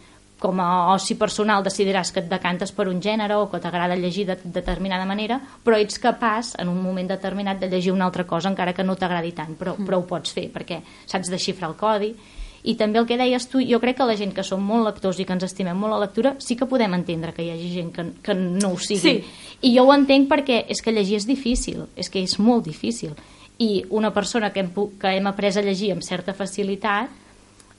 com 0.40 0.58
a 0.64 0.94
oci 0.94 1.14
personal 1.20 1.62
decidiràs 1.62 2.10
que 2.10 2.22
et 2.24 2.30
decantes 2.30 2.72
per 2.72 2.88
un 2.88 2.98
gènere 3.04 3.36
o 3.36 3.46
que 3.52 3.60
t'agrada 3.60 3.94
llegir 3.94 4.24
de 4.26 4.38
determinada 4.42 5.04
manera, 5.06 5.36
però 5.62 5.76
ets 5.78 6.00
capaç 6.00 6.54
en 6.58 6.72
un 6.72 6.80
moment 6.82 7.06
determinat 7.12 7.60
de 7.60 7.68
llegir 7.68 7.92
una 7.92 8.08
altra 8.08 8.24
cosa 8.26 8.48
encara 8.48 8.72
que 8.72 8.82
no 8.82 8.96
t'agradi 8.96 9.34
tant, 9.36 9.54
però, 9.60 9.76
però 9.76 10.00
ho 10.00 10.06
pots 10.08 10.32
fer 10.32 10.48
perquè 10.50 10.80
saps 11.06 11.30
desxifrar 11.30 11.70
el 11.70 11.76
codi. 11.76 12.14
I 12.60 12.74
també 12.76 13.00
el 13.00 13.06
que 13.08 13.16
deies 13.16 13.46
tu, 13.48 13.60
jo 13.64 13.78
crec 13.80 13.96
que 14.00 14.08
la 14.08 14.16
gent 14.16 14.34
que 14.36 14.44
som 14.44 14.64
molt 14.64 14.84
lectors 14.88 15.20
i 15.20 15.24
que 15.28 15.32
ens 15.36 15.46
estimem 15.46 15.76
molt 15.76 15.94
la 15.94 16.02
lectura 16.02 16.34
sí 16.44 16.56
que 16.56 16.68
podem 16.68 16.92
entendre 16.96 17.32
que 17.36 17.44
hi 17.44 17.52
hagi 17.54 17.70
gent 17.76 17.92
que, 17.94 18.04
que 18.24 18.36
no 18.36 18.74
ho 18.74 18.80
sigui. 18.80 19.20
Sí. 19.20 19.46
i 19.64 19.76
jo 19.76 19.86
ho 19.86 19.94
entenc 19.94 20.28
perquè 20.28 20.64
és 20.68 20.80
que 20.84 20.92
llegir 20.92 21.20
és 21.20 21.28
difícil 21.28 21.86
és 21.96 22.08
que 22.12 22.20
és 22.20 22.38
molt 22.40 22.64
difícil. 22.64 23.16
I 23.60 23.84
una 23.92 24.12
persona 24.12 24.52
que 24.52 24.60
hem, 24.64 24.72
que 24.72 25.16
hem 25.16 25.26
après 25.28 25.56
a 25.56 25.64
llegir 25.64 25.92
amb 25.92 26.04
certa 26.04 26.32
facilitat 26.36 27.19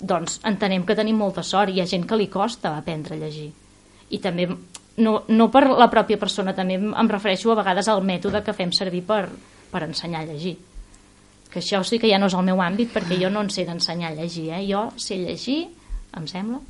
doncs 0.01 0.39
entenem 0.47 0.85
que 0.85 0.97
tenim 0.97 1.17
molta 1.17 1.43
sort 1.43 1.71
hi 1.71 1.81
ha 1.81 1.87
gent 1.89 2.07
que 2.07 2.17
li 2.17 2.27
costa 2.27 2.75
aprendre 2.77 3.15
a 3.15 3.21
llegir 3.21 3.51
i 4.09 4.19
també 4.19 4.47
no, 4.97 5.21
no 5.27 5.47
per 5.53 5.67
la 5.69 5.89
pròpia 5.91 6.19
persona 6.19 6.55
també 6.57 6.75
em 6.79 6.91
em 6.93 7.09
refereixo 7.09 7.51
a 7.51 7.59
vegades 7.61 7.87
al 7.87 8.03
mètode 8.03 8.43
que 8.43 8.57
fem 8.57 8.73
servir 8.75 9.05
per, 9.07 9.23
per 9.71 9.85
ensenyar 9.87 10.25
a 10.25 10.29
llegir 10.33 10.57
que 11.51 11.59
això 11.59 11.83
sí 11.83 11.99
que 11.99 12.09
ja 12.09 12.17
no 12.17 12.31
és 12.31 12.35
el 12.37 12.47
meu 12.47 12.61
àmbit 12.63 12.93
perquè 12.95 13.19
jo 13.21 13.29
no 13.29 13.43
en 13.43 13.49
sé 13.51 13.65
d'ensenyar 13.67 14.13
a 14.13 14.15
llegir, 14.15 14.49
eh? 14.55 14.63
jo 14.67 14.87
sé 14.95 15.19
llegir, 15.19 15.65
em 16.17 16.27
sembla, 16.27 16.61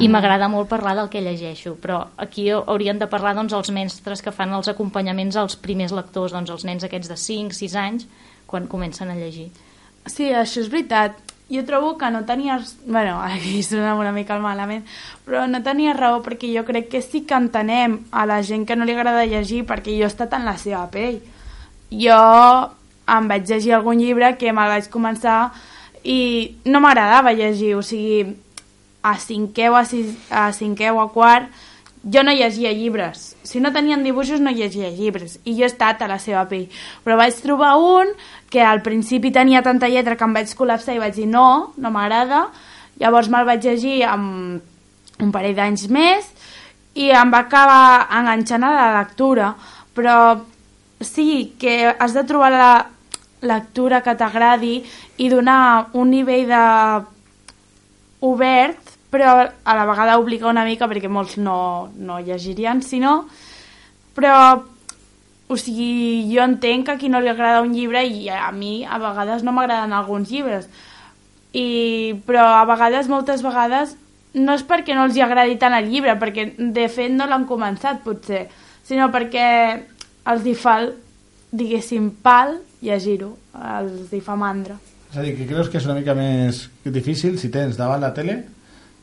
i 0.00 0.08
m'agrada 0.08 0.48
molt 0.48 0.70
parlar 0.70 0.94
del 0.96 1.10
que 1.12 1.20
llegeixo, 1.20 1.74
però 1.80 1.98
aquí 2.16 2.46
haurien 2.54 2.98
de 2.98 3.08
parlar 3.10 3.34
doncs, 3.36 3.52
els 3.52 3.68
mestres 3.76 4.24
que 4.24 4.32
fan 4.32 4.54
els 4.56 4.70
acompanyaments 4.72 5.36
als 5.36 5.58
primers 5.60 5.92
lectors, 5.92 6.32
doncs, 6.32 6.50
els 6.50 6.64
nens 6.64 6.86
aquests 6.86 7.10
de 7.12 7.18
5, 7.20 7.52
6 7.52 7.76
anys, 7.82 8.06
quan 8.48 8.68
comencen 8.70 9.12
a 9.12 9.18
llegir. 9.18 9.50
Sí, 10.08 10.30
això 10.32 10.62
és 10.64 10.70
veritat. 10.72 11.20
Jo 11.50 11.64
trobo 11.64 11.98
que 11.98 12.10
no 12.10 12.24
tenies... 12.24 12.76
bueno, 12.86 13.20
aquí 13.22 13.62
sona 13.62 13.94
una 13.94 14.12
mica 14.12 14.38
malament, 14.38 14.86
però 15.26 15.46
no 15.48 15.62
tenia 15.62 15.92
raó 15.92 16.22
perquè 16.24 16.52
jo 16.54 16.64
crec 16.64 16.88
que 16.88 17.02
sí 17.02 17.24
que 17.28 17.36
entenem 17.36 18.00
a 18.12 18.24
la 18.26 18.42
gent 18.42 18.64
que 18.66 18.76
no 18.76 18.84
li 18.84 18.96
agrada 18.96 19.26
llegir 19.26 19.64
perquè 19.68 19.96
jo 19.98 20.08
he 20.08 20.12
estat 20.12 20.32
en 20.38 20.48
la 20.48 20.56
seva 20.58 20.86
pell. 20.90 21.20
Jo 21.90 22.20
em 23.04 23.28
vaig 23.28 23.44
llegir 23.48 23.74
algun 23.76 24.00
llibre 24.00 24.36
que 24.40 24.52
me'l 24.52 24.72
vaig 24.72 24.88
començar 24.90 25.52
i 26.04 26.56
no 26.64 26.80
m'agradava 26.80 27.32
llegir, 27.36 27.74
o 27.76 27.82
sigui, 27.84 28.24
a 29.04 29.18
cinquè 29.20 29.68
o 29.68 29.76
a, 29.76 29.84
sis, 29.84 30.16
a 30.32 30.48
cinquè 30.56 30.88
o 30.92 31.00
a 31.02 31.10
quart 31.12 31.52
jo 32.04 32.22
no 32.22 32.32
llegia 32.32 32.72
llibres. 32.72 33.34
Si 33.42 33.60
no 33.60 33.72
tenien 33.72 34.04
dibuixos 34.04 34.40
no 34.40 34.52
llegia 34.52 34.90
llibres. 34.90 35.38
I 35.44 35.56
jo 35.56 35.64
he 35.64 35.70
estat 35.70 36.02
a 36.02 36.08
la 36.08 36.18
seva 36.20 36.44
pell. 36.48 36.68
Però 37.04 37.16
vaig 37.16 37.36
trobar 37.40 37.74
un 37.80 38.12
que 38.54 38.62
al 38.62 38.84
principi 38.86 39.32
tenia 39.34 39.64
tanta 39.66 39.90
lletra 39.90 40.14
que 40.14 40.26
em 40.26 40.34
vaig 40.36 40.52
col·lapsar 40.54 40.94
i 40.94 41.02
vaig 41.02 41.16
dir 41.18 41.26
no, 41.26 41.74
no 41.74 41.90
m'agrada. 41.90 42.44
Llavors 43.02 43.26
me'l 43.32 43.48
vaig 43.48 43.64
llegir 43.66 44.04
amb 44.06 45.22
un 45.24 45.32
parell 45.34 45.56
d'anys 45.58 45.88
més 45.90 46.28
i 46.94 47.10
em 47.10 47.32
va 47.34 47.40
acabar 47.48 48.06
enganxant 48.20 48.62
a 48.62 48.70
la 48.76 48.90
lectura. 49.00 49.48
Però 49.94 50.18
sí 51.02 51.56
que 51.58 51.90
has 51.90 52.14
de 52.14 52.22
trobar 52.28 52.52
la 52.54 52.74
lectura 53.42 54.00
que 54.06 54.14
t'agradi 54.14 54.76
i 55.18 55.28
donar 55.28 55.90
un 55.98 56.14
nivell 56.14 56.46
de 56.48 56.64
obert 58.24 58.94
però 59.10 59.34
a 59.42 59.74
la 59.76 59.84
vegada 59.86 60.16
obliga 60.18 60.48
una 60.50 60.64
mica 60.66 60.88
perquè 60.90 61.10
molts 61.10 61.36
no, 61.38 61.90
no 61.94 62.22
llegirien, 62.22 62.80
sinó 62.82 63.24
però 64.14 64.38
o 65.48 65.56
sigui, 65.60 66.24
jo 66.32 66.42
entenc 66.42 66.86
que 66.86 66.92
a 66.94 66.98
qui 66.98 67.10
no 67.12 67.20
li 67.20 67.28
agrada 67.28 67.60
un 67.62 67.74
llibre 67.76 68.04
i 68.06 68.28
a 68.32 68.50
mi 68.52 68.84
a 68.84 68.98
vegades 68.98 69.42
no 69.44 69.52
m'agraden 69.52 69.92
alguns 69.92 70.30
llibres 70.32 70.68
i, 71.52 72.14
però 72.26 72.46
a 72.60 72.64
vegades, 72.66 73.08
moltes 73.12 73.42
vegades 73.44 73.96
no 74.34 74.56
és 74.56 74.64
perquè 74.66 74.96
no 74.96 75.04
els 75.06 75.14
hi 75.16 75.22
agradi 75.22 75.58
tant 75.60 75.76
el 75.76 75.90
llibre 75.92 76.16
perquè 76.18 76.48
de 76.58 76.88
fet 76.90 77.12
no 77.14 77.28
l'han 77.30 77.44
començat 77.46 78.00
potser 78.02 78.48
sinó 78.84 79.10
perquè 79.14 79.44
els 80.32 80.46
hi 80.48 80.54
fa 80.58 80.78
diguéssim 81.54 82.08
pal 82.24 82.56
llegir-ho 82.82 83.30
els 83.78 84.10
hi 84.12 84.20
fa 84.24 84.34
mandra 84.36 84.74
és 85.12 85.20
a 85.20 85.22
dir, 85.22 85.36
que 85.38 85.46
creus 85.46 85.68
que 85.70 85.78
és 85.78 85.84
una 85.86 85.94
mica 86.00 86.16
més 86.18 86.64
difícil 86.82 87.38
si 87.38 87.52
tens 87.54 87.76
davant 87.78 88.02
la 88.02 88.10
tele 88.16 88.40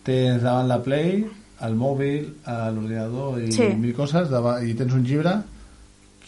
tens 0.03 0.41
davant 0.43 0.67
la 0.67 0.81
Play, 0.83 1.21
el 1.61 1.75
mòbil, 1.77 2.25
l'ordinador 2.73 3.37
i 3.39 3.51
Sí. 3.53 3.67
mil 3.77 3.93
coses, 3.93 4.31
davant, 4.33 4.65
i 4.65 4.73
tens 4.73 4.91
un 4.97 5.03
llibre, 5.05 5.35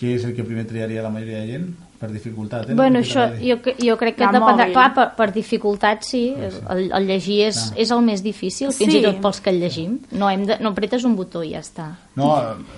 que 0.03 0.13
és 0.19 0.27
el 0.27 0.35
que 0.35 0.43
primer 0.43 0.67
triaria 0.67 1.01
la 1.05 1.09
majoria 1.13 1.39
de 1.41 1.47
gent, 1.55 1.67
per 2.03 2.09
dificultat. 2.11 2.69
Eh? 2.69 2.73
Bueno, 2.75 2.99
No 2.99 3.05
això 3.05 3.29
jo, 3.39 3.55
jo 3.79 3.93
crec 3.95 4.17
que 4.19 4.25
dependrà, 4.27 4.65
mòbil. 4.65 4.73
clar, 4.75 4.89
per, 4.93 5.05
per 5.15 5.27
dificultat 5.31 6.03
sí, 6.03 6.25
el, 6.35 6.89
el 6.91 7.05
llegir 7.07 7.37
és, 7.47 7.55
Clar. 7.69 7.77
és 7.85 7.91
el 7.95 8.01
més 8.03 8.23
difícil, 8.25 8.73
fins 8.75 8.91
Sí. 8.91 8.99
i 8.99 9.03
tot 9.05 9.21
pels 9.23 9.39
que 9.39 9.49
el 9.53 9.61
llegim. 9.61 9.93
No, 10.11 10.27
hem 10.29 10.43
de, 10.49 10.57
no 10.59 10.73
apretes 10.75 11.05
un 11.07 11.15
botó 11.15 11.45
i 11.47 11.53
ja 11.53 11.61
està. 11.63 11.85
No, 12.19 12.33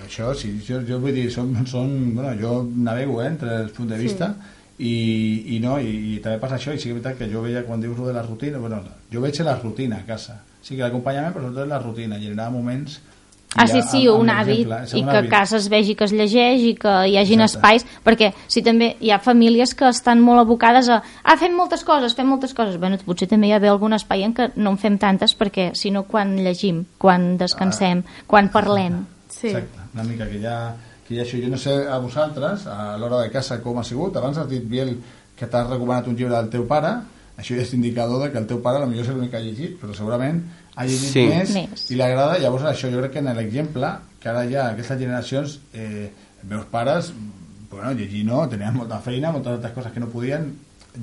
això 0.05 0.29
sí, 0.37 0.51
jo, 0.67 0.83
jo 0.85 0.99
vull 1.01 1.15
dir, 1.17 1.31
són, 1.33 1.55
són, 1.65 2.13
bueno, 2.13 2.35
jo 2.39 2.59
navego 2.75 3.17
eh, 3.23 3.31
entre 3.31 3.63
els 3.63 3.71
punts 3.73 3.89
de 3.95 3.97
vista 3.97 4.35
i, 4.77 5.55
i 5.55 5.59
no, 5.63 5.79
i, 5.79 6.15
i 6.15 6.19
també 6.21 6.37
passa 6.41 6.59
això, 6.59 6.73
i 6.75 6.77
sí 6.77 6.89
que 6.91 6.93
és 6.93 7.01
veritat 7.01 7.17
que 7.23 7.31
jo 7.31 7.41
veia 7.45 7.63
quan 7.65 7.81
dius 7.81 7.97
de 7.97 8.13
la 8.13 8.21
rutina, 8.27 8.59
bueno, 8.61 8.83
jo 9.11 9.21
veig 9.25 9.39
la 9.41 9.57
rutina 9.57 10.03
a 10.03 10.05
casa, 10.05 10.41
sí 10.61 10.75
que 10.75 10.83
l'acompanyament, 10.83 11.33
però 11.33 11.47
sobretot 11.49 11.69
la 11.71 11.79
rutina, 11.81 12.19
generar 12.21 12.51
moments 12.53 12.99
Ah, 13.55 13.67
sí, 13.67 13.81
sí, 13.81 14.05
amb- 14.07 14.15
amb 14.15 14.21
un 14.21 14.29
hàbit, 14.29 14.67
i 14.95 15.03
que 15.03 15.17
a 15.17 15.27
casa 15.29 15.57
es 15.57 15.69
vegi 15.69 15.95
que 15.95 16.03
es 16.03 16.11
llegeix 16.11 16.61
i 16.61 16.73
que 16.75 16.93
hi 17.07 17.17
hagin 17.17 17.41
Exacte. 17.41 17.57
espais, 17.57 17.85
perquè 18.03 18.33
si 18.47 18.61
també 18.61 18.95
hi 18.99 19.11
ha 19.11 19.19
famílies 19.19 19.73
que 19.75 19.87
estan 19.87 20.19
molt 20.21 20.39
abocades 20.41 20.89
a 20.89 21.01
ah, 21.23 21.37
fem 21.37 21.55
moltes 21.55 21.83
coses, 21.83 22.15
fem 22.15 22.27
moltes 22.27 22.53
coses. 22.53 22.77
Bueno, 22.79 22.97
potser 23.05 23.27
també 23.27 23.47
hi 23.47 23.53
ha 23.53 23.61
algun 23.71 23.93
espai 23.93 24.23
en 24.23 24.33
què 24.35 24.51
no 24.55 24.71
en 24.71 24.77
fem 24.77 24.97
tantes, 24.97 25.37
perquè 25.37 25.71
si 25.73 25.91
no 25.91 26.03
quan 26.03 26.35
llegim, 26.35 26.83
quan 26.97 27.37
descansem, 27.37 28.03
quan 28.27 28.49
parlem. 28.49 29.05
sí. 29.29 29.47
Exacte, 29.47 29.79
una 29.93 30.03
mica 30.03 30.27
que 30.27 30.39
ja, 30.41 30.75
que 31.07 31.15
ja 31.15 31.23
això, 31.23 31.39
jo 31.41 31.49
no 31.49 31.57
sé 31.57 31.87
a 31.87 31.97
vosaltres, 31.99 32.67
a 32.67 32.97
l'hora 32.97 33.21
de 33.21 33.31
casa 33.31 33.61
com 33.61 33.77
ha 33.79 33.83
sigut, 33.83 34.15
abans 34.17 34.37
has 34.37 34.49
dit, 34.49 34.63
Biel, 34.67 34.97
que 35.35 35.47
t'has 35.47 35.69
recomanat 35.69 36.07
un 36.07 36.15
llibre 36.15 36.35
del 36.35 36.49
teu 36.49 36.65
pare, 36.67 36.91
això 37.37 37.55
ja 37.55 37.61
és 37.61 37.73
indicador 37.73 38.21
de 38.23 38.31
que 38.31 38.37
el 38.37 38.47
teu 38.47 38.61
pare 38.63 38.79
potser 38.79 38.99
és 39.01 39.07
l'únic 39.09 39.31
que 39.31 39.37
ha 39.37 39.43
llegit, 39.43 39.79
però 39.81 39.93
segurament 39.93 40.43
ha 40.75 40.85
llegit 40.85 41.11
Sí. 41.11 41.25
més, 41.27 41.53
Més. 41.55 41.89
i 41.91 41.95
li 41.95 42.01
agrada, 42.01 42.37
llavors 42.39 42.63
això 42.63 42.91
jo 42.91 42.99
crec 42.99 43.13
que 43.13 43.19
en 43.19 43.31
l'exemple, 43.35 43.91
que 44.19 44.29
ara 44.29 44.45
ja 44.49 44.69
aquestes 44.71 44.99
generacions, 44.99 45.59
eh, 45.73 46.11
els 46.41 46.49
meus 46.49 46.65
pares, 46.65 47.13
bueno, 47.71 47.93
llegir 47.93 48.25
no, 48.25 48.47
tenien 48.49 48.75
molta 48.75 48.99
feina, 48.99 49.31
moltes 49.31 49.53
altres 49.53 49.73
coses 49.73 49.91
que 49.93 49.99
no 49.99 50.07
podien, 50.07 50.53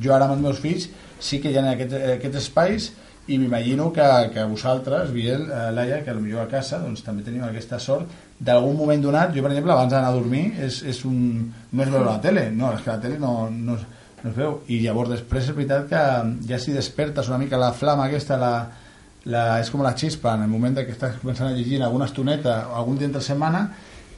jo 0.02 0.14
ara 0.14 0.26
amb 0.26 0.34
els 0.36 0.42
meus 0.42 0.60
fills 0.60 0.88
sí 1.20 1.40
que 1.40 1.50
hi 1.52 1.56
ha 1.58 1.64
aquests, 1.70 1.94
aquests 2.16 2.36
espais 2.40 2.92
i 3.28 3.38
m'imagino 3.38 3.92
que, 3.94 4.06
que 4.34 4.44
vosaltres, 4.50 5.12
Biel, 5.14 5.44
eh, 5.50 5.70
Laia, 5.72 6.00
que 6.02 6.14
potser 6.16 6.40
a 6.42 6.48
casa 6.50 6.78
doncs, 6.82 7.04
també 7.06 7.22
teniu 7.22 7.44
aquesta 7.46 7.78
sort 7.78 8.10
d'algun 8.40 8.76
moment 8.76 9.02
donat, 9.04 9.34
jo 9.34 9.42
per 9.44 9.52
exemple 9.52 9.72
abans 9.72 9.92
d'anar 9.92 10.10
a 10.10 10.16
dormir 10.16 10.48
és, 10.58 10.80
és 10.82 11.04
un, 11.06 11.52
no 11.70 11.82
és 11.84 11.90
veure 11.92 12.08
la 12.08 12.20
tele 12.20 12.48
no, 12.50 12.72
és 12.74 12.82
que 12.82 12.90
la 12.90 13.00
tele 13.00 13.18
no, 13.22 13.48
no, 13.50 13.76
no 14.22 14.30
es 14.30 14.36
veu 14.36 14.56
i 14.66 14.80
llavors 14.82 15.12
després 15.14 15.46
és 15.46 15.54
veritat 15.54 15.86
que 15.92 16.02
ja 16.48 16.58
si 16.58 16.74
despertes 16.74 17.28
una 17.30 17.38
mica 17.38 17.60
la 17.60 17.70
flama 17.72 18.08
aquesta 18.08 18.36
la, 18.40 18.54
la, 19.24 19.60
és 19.60 19.70
com 19.70 19.82
la 19.84 19.94
xispa 19.98 20.34
en 20.36 20.46
el 20.46 20.50
moment 20.50 20.76
que 20.80 20.94
estàs 20.94 21.18
començant 21.22 21.50
a 21.50 21.56
llegir 21.56 21.82
alguna 21.82 22.08
estoneta 22.10 22.58
o 22.72 22.78
algun 22.80 22.98
dia 22.98 23.08
entre 23.10 23.22
setmana 23.22 23.66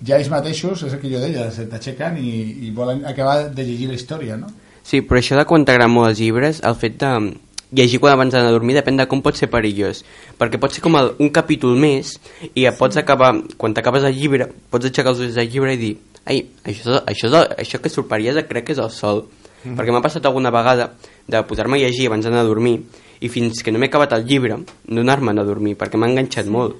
ja 0.04 0.18
ells 0.18 0.30
mateixos, 0.32 0.82
és 0.84 0.92
el 0.92 1.00
que 1.00 1.10
jo 1.12 1.20
deia 1.22 1.48
se 1.54 1.66
t'aixequen 1.70 2.18
i, 2.20 2.34
i 2.66 2.70
volen 2.74 3.04
acabar 3.08 3.48
de 3.48 3.64
llegir 3.64 3.88
la 3.88 3.98
història 3.98 4.36
no? 4.40 4.50
Sí, 4.84 5.00
però 5.00 5.20
això 5.20 5.36
de 5.38 5.46
quan 5.48 5.64
t'agraden 5.64 5.94
molt 5.94 6.10
els 6.12 6.20
llibres, 6.20 6.60
el 6.64 6.76
fet 6.76 6.98
de 7.00 7.12
llegir 7.74 8.00
quan 8.02 8.12
abans 8.12 8.34
d'anar 8.34 8.50
a 8.50 8.54
dormir 8.54 8.76
depèn 8.76 8.98
de 9.00 9.06
com 9.08 9.22
pot 9.24 9.38
ser 9.38 9.48
perillós. 9.50 10.02
Perquè 10.38 10.60
pot 10.60 10.74
ser 10.74 10.82
com 10.84 10.98
el, 11.00 11.14
un 11.24 11.30
capítol 11.34 11.78
més 11.80 12.18
i 12.52 12.66
ja 12.66 12.74
pots 12.76 13.00
acabar, 13.00 13.32
quan 13.56 13.74
t'acabes 13.74 14.04
el 14.04 14.18
llibre, 14.18 14.50
pots 14.70 14.90
aixecar 14.90 15.14
els 15.14 15.22
ulls 15.24 15.38
del 15.38 15.48
llibre 15.48 15.72
i 15.72 15.80
dir 15.80 15.94
ai, 16.28 16.44
això, 16.64 17.00
això, 17.08 17.30
això 17.58 17.80
que 17.80 17.92
surt 17.92 18.08
per 18.08 18.20
crec 18.20 18.66
que 18.66 18.76
és 18.76 18.78
el 18.78 18.90
sol. 18.90 19.24
Mm. 19.64 19.78
Perquè 19.78 19.92
m'ha 19.92 20.04
passat 20.04 20.26
alguna 20.26 20.52
vegada 20.52 20.92
de 21.26 21.42
posar-me 21.48 21.78
a 21.78 21.80
llegir 21.80 22.06
abans 22.06 22.24
d'anar 22.24 22.44
a 22.44 22.48
dormir 22.48 22.82
i 23.20 23.28
fins 23.28 23.62
que 23.62 23.72
no 23.72 23.78
m'he 23.78 23.86
acabat 23.90 24.12
el 24.16 24.24
llibre, 24.26 24.56
no 24.88 25.00
anar-me'n 25.04 25.38
a 25.38 25.44
dormir, 25.44 25.76
perquè 25.78 25.96
m'ha 26.00 26.08
enganxat 26.10 26.46
molt. 26.46 26.76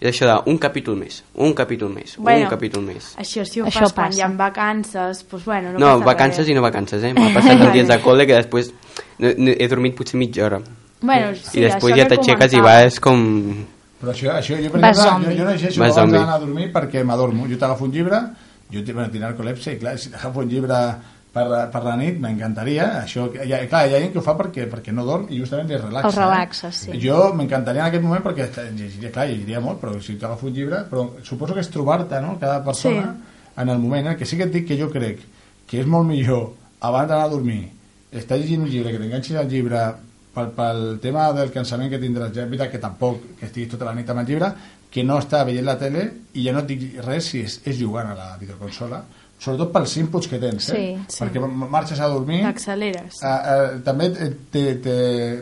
És 0.00 0.12
això 0.12 0.26
de 0.28 0.50
un 0.50 0.58
capítol 0.62 0.94
més, 0.96 1.24
un 1.34 1.52
capítol 1.58 1.88
més, 1.90 2.16
Bueno, 2.18 2.44
un 2.44 2.50
capítol 2.52 2.82
més. 2.86 3.14
Això 3.18 3.42
sí 3.44 3.60
ho 3.60 3.64
Això 3.66 3.80
fas 3.82 3.92
quan 3.92 4.06
passa. 4.12 4.18
hi 4.18 4.22
ha 4.22 4.28
vacances, 4.28 5.24
doncs 5.30 5.44
bueno, 5.44 5.72
no, 5.72 5.78
No, 5.78 5.86
passa 5.98 6.04
vacances 6.06 6.44
res. 6.44 6.48
i 6.48 6.54
no 6.54 6.62
vacances, 6.62 7.02
eh? 7.02 7.12
M'ha 7.14 7.32
passat 7.34 7.60
els 7.60 7.72
dies 7.72 7.88
de 7.88 7.96
col·le 8.04 8.26
que 8.26 8.34
després 8.38 8.70
no, 9.18 9.32
no, 9.36 9.50
he 9.58 9.66
dormit 9.68 9.96
potser 9.98 10.18
mitja 10.20 10.44
hora. 10.46 10.60
Bueno, 11.00 11.34
sí, 11.34 11.58
I 11.58 11.64
després 11.66 11.96
ja 11.96 12.06
que 12.06 12.14
t'aixeques 12.14 12.52
i 12.54 12.60
vas 12.60 13.00
com... 13.00 13.66
Però 13.98 14.12
això, 14.14 14.30
això 14.38 14.54
jo, 14.62 14.70
per 14.70 14.80
Vas 14.80 14.98
exemple, 15.00 15.32
jo, 15.32 15.38
jo 15.40 15.44
no 15.44 15.50
llegeixo 15.56 15.80
Vas 15.80 15.96
abans 15.98 16.12
d'anar 16.12 16.34
a 16.36 16.38
dormir 16.38 16.70
perquè 16.72 17.02
m'adormo. 17.02 17.48
Jo 17.50 17.58
t'agafo 17.58 17.84
un 17.84 17.90
llibre, 17.90 18.20
jo 18.70 18.84
tinc 18.86 19.18
narcolepsia 19.18 19.72
i 19.74 19.78
clar, 19.78 19.98
si 19.98 20.10
t'agafo 20.14 20.38
un 20.46 20.48
llibre 20.48 20.78
per, 21.32 21.44
per 21.72 21.82
la 21.84 21.94
nit 22.00 22.18
m'encantaria. 22.22 22.86
Això, 23.04 23.28
ja, 23.36 23.60
clar, 23.68 23.84
hi 23.86 23.94
ha 23.94 24.00
gent 24.02 24.12
que 24.14 24.18
ho 24.20 24.24
fa 24.24 24.34
perquè, 24.38 24.66
perquè 24.70 24.92
no 24.94 25.04
dorm 25.06 25.26
i 25.30 25.38
justament 25.38 25.70
es 25.70 25.82
relaxa. 25.82 26.08
El 26.08 26.16
relaxa, 26.16 26.72
sí. 26.72 26.90
Eh? 26.92 27.00
Jo 27.02 27.32
m'encantaria 27.38 27.84
en 27.84 27.88
aquest 27.92 28.04
moment 28.04 28.24
perquè 28.24 28.48
llegiria, 28.76 29.12
clar, 29.14 29.28
llegiria 29.30 29.60
molt, 29.64 29.80
però 29.82 29.96
si 30.02 30.16
t'agafo 30.18 30.46
un 30.48 30.54
llibre, 30.56 30.84
però 30.90 31.06
suposo 31.22 31.54
que 31.54 31.60
és 31.64 31.70
trobar-te, 31.70 32.20
no?, 32.24 32.38
cada 32.40 32.62
persona 32.64 33.12
Sí. 33.14 33.60
en 33.62 33.68
el 33.68 33.78
moment. 33.78 34.08
El 34.08 34.16
que 34.16 34.26
sí 34.26 34.36
que 34.36 34.44
et 34.48 34.52
dic 34.52 34.66
que 34.68 34.78
jo 34.80 34.90
crec 34.90 35.20
que 35.68 35.80
és 35.80 35.86
molt 35.86 36.06
millor 36.08 36.52
abans 36.80 37.08
d'anar 37.08 37.24
a 37.26 37.28
dormir 37.32 37.68
estar 38.12 38.38
llegint 38.38 38.62
un 38.62 38.68
llibre, 38.70 38.92
que 38.92 38.98
t'enganxis 39.02 39.36
al 39.36 39.48
llibre 39.50 39.82
pel, 40.34 40.50
pel 40.56 40.82
tema 41.02 41.26
del 41.36 41.50
cansament 41.52 41.90
que 41.92 41.98
tindràs, 42.00 42.32
ja 42.32 42.44
és 42.46 42.48
veritat 42.48 42.70
que 42.72 42.78
tampoc 42.80 43.18
que 43.38 43.46
estiguis 43.50 43.70
tota 43.74 43.84
la 43.84 43.94
nit 43.94 44.08
amb 44.08 44.22
el 44.22 44.26
llibre, 44.30 44.52
que 44.88 45.02
no 45.04 45.18
està 45.20 45.42
veient 45.44 45.66
la 45.66 45.74
tele 45.76 46.06
i 46.32 46.46
ja 46.46 46.54
no 46.56 46.62
et 46.62 46.70
dic 46.70 46.84
res 47.04 47.26
si 47.34 47.42
és, 47.44 47.58
és 47.68 47.76
jugant 47.76 48.08
a 48.08 48.14
la 48.16 48.28
videoconsola, 48.40 49.02
sobretot 49.38 49.70
pels 49.74 49.94
inputs 50.02 50.28
que 50.30 50.40
tens, 50.42 50.68
eh? 50.74 50.76
Sí, 50.76 51.14
sí. 51.14 51.20
perquè 51.22 51.42
marxes 51.46 52.00
a 52.02 52.08
dormir 52.10 52.40
T'acceleres. 52.42 53.20
Uh, 53.22 53.28
uh, 53.28 53.80
també 53.86 54.10
te, 54.50 54.64
te, 54.82 54.96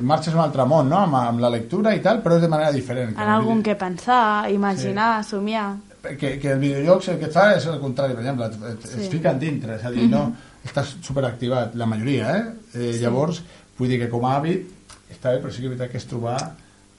marxes 0.05 0.35
a 0.35 0.41
un 0.41 0.45
altre 0.45 0.67
món, 0.69 0.91
no? 0.93 1.01
Amb, 1.07 1.17
amb 1.23 1.45
la 1.45 1.51
lectura 1.55 1.95
i 1.97 2.03
tal, 2.05 2.21
però 2.25 2.37
és 2.37 2.45
de 2.45 2.53
manera 2.53 2.75
diferent. 2.77 3.17
En 3.17 3.33
algun 3.33 3.63
que 3.65 3.77
pensar, 3.81 4.51
imaginar, 4.53 5.25
somiar. 5.25 5.71
que, 6.15 6.37
que 6.39 6.53
el 6.53 6.61
videojocs 6.61 7.09
el 7.15 7.19
que 7.19 7.27
et 7.31 7.35
fa 7.35 7.49
és 7.57 7.65
el 7.67 7.81
contrari, 7.83 8.15
per 8.15 8.23
exemple, 8.23 8.47
et, 8.47 8.69
et, 8.75 8.87
sí. 8.87 9.01
es 9.03 9.11
fiquen 9.11 9.41
dintre, 9.41 9.81
és 9.81 9.87
a 9.87 9.91
dir, 9.95 10.07
no, 10.13 10.29
estàs 10.67 10.97
superactivat, 11.03 11.75
la 11.79 11.89
majoria, 11.91 12.37
eh? 12.37 12.45
eh 12.75 12.93
sí. 12.93 13.03
Llavors, 13.03 13.43
vull 13.79 13.91
dir 13.91 14.01
que 14.05 14.11
com 14.13 14.27
a 14.29 14.37
hàbit 14.37 14.71
està 15.11 15.33
bé, 15.33 15.41
però 15.43 15.51
sí 15.51 15.63
que 15.63 15.71
és 15.71 15.75
veritat 15.75 15.93
que 15.93 16.01
és 16.03 16.09
trobar 16.09 16.37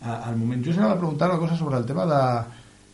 al 0.01 0.35
moment. 0.37 0.61
Jo 0.63 0.73
us 0.73 0.79
anava 0.81 0.97
a 0.97 1.01
preguntar 1.01 1.29
una 1.31 1.39
cosa 1.39 1.57
sobre 1.57 1.77
el 1.77 1.85
tema 1.85 2.05
de, 2.09 2.21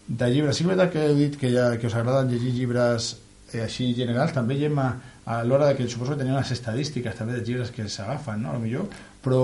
de 0.07 0.31
llibres. 0.31 0.57
Sí 0.57 0.63
que 0.63 0.71
és 0.71 0.77
veritat 0.77 0.93
que 0.93 1.05
heu 1.09 1.19
dit 1.19 1.37
que, 1.39 1.51
ja, 1.53 1.67
que 1.79 1.89
us 1.89 1.97
agraden 1.99 2.31
llegir 2.31 2.53
llibres 2.55 3.13
eh, 3.53 3.63
així 3.65 3.93
generals, 3.97 4.33
també 4.35 4.57
Gemma 4.59 4.89
a 5.25 5.41
l'hora 5.47 5.71
que 5.77 5.87
suposo 5.87 6.13
que 6.13 6.23
tenia 6.23 6.35
unes 6.35 6.51
estadístiques 6.51 7.15
també 7.15 7.37
de 7.37 7.45
llibres 7.45 7.71
que 7.71 7.87
s'agafen, 7.87 8.41
no? 8.43 8.51
A 8.51 8.57
lo 8.57 8.63
millor, 8.63 8.89
però 9.23 9.43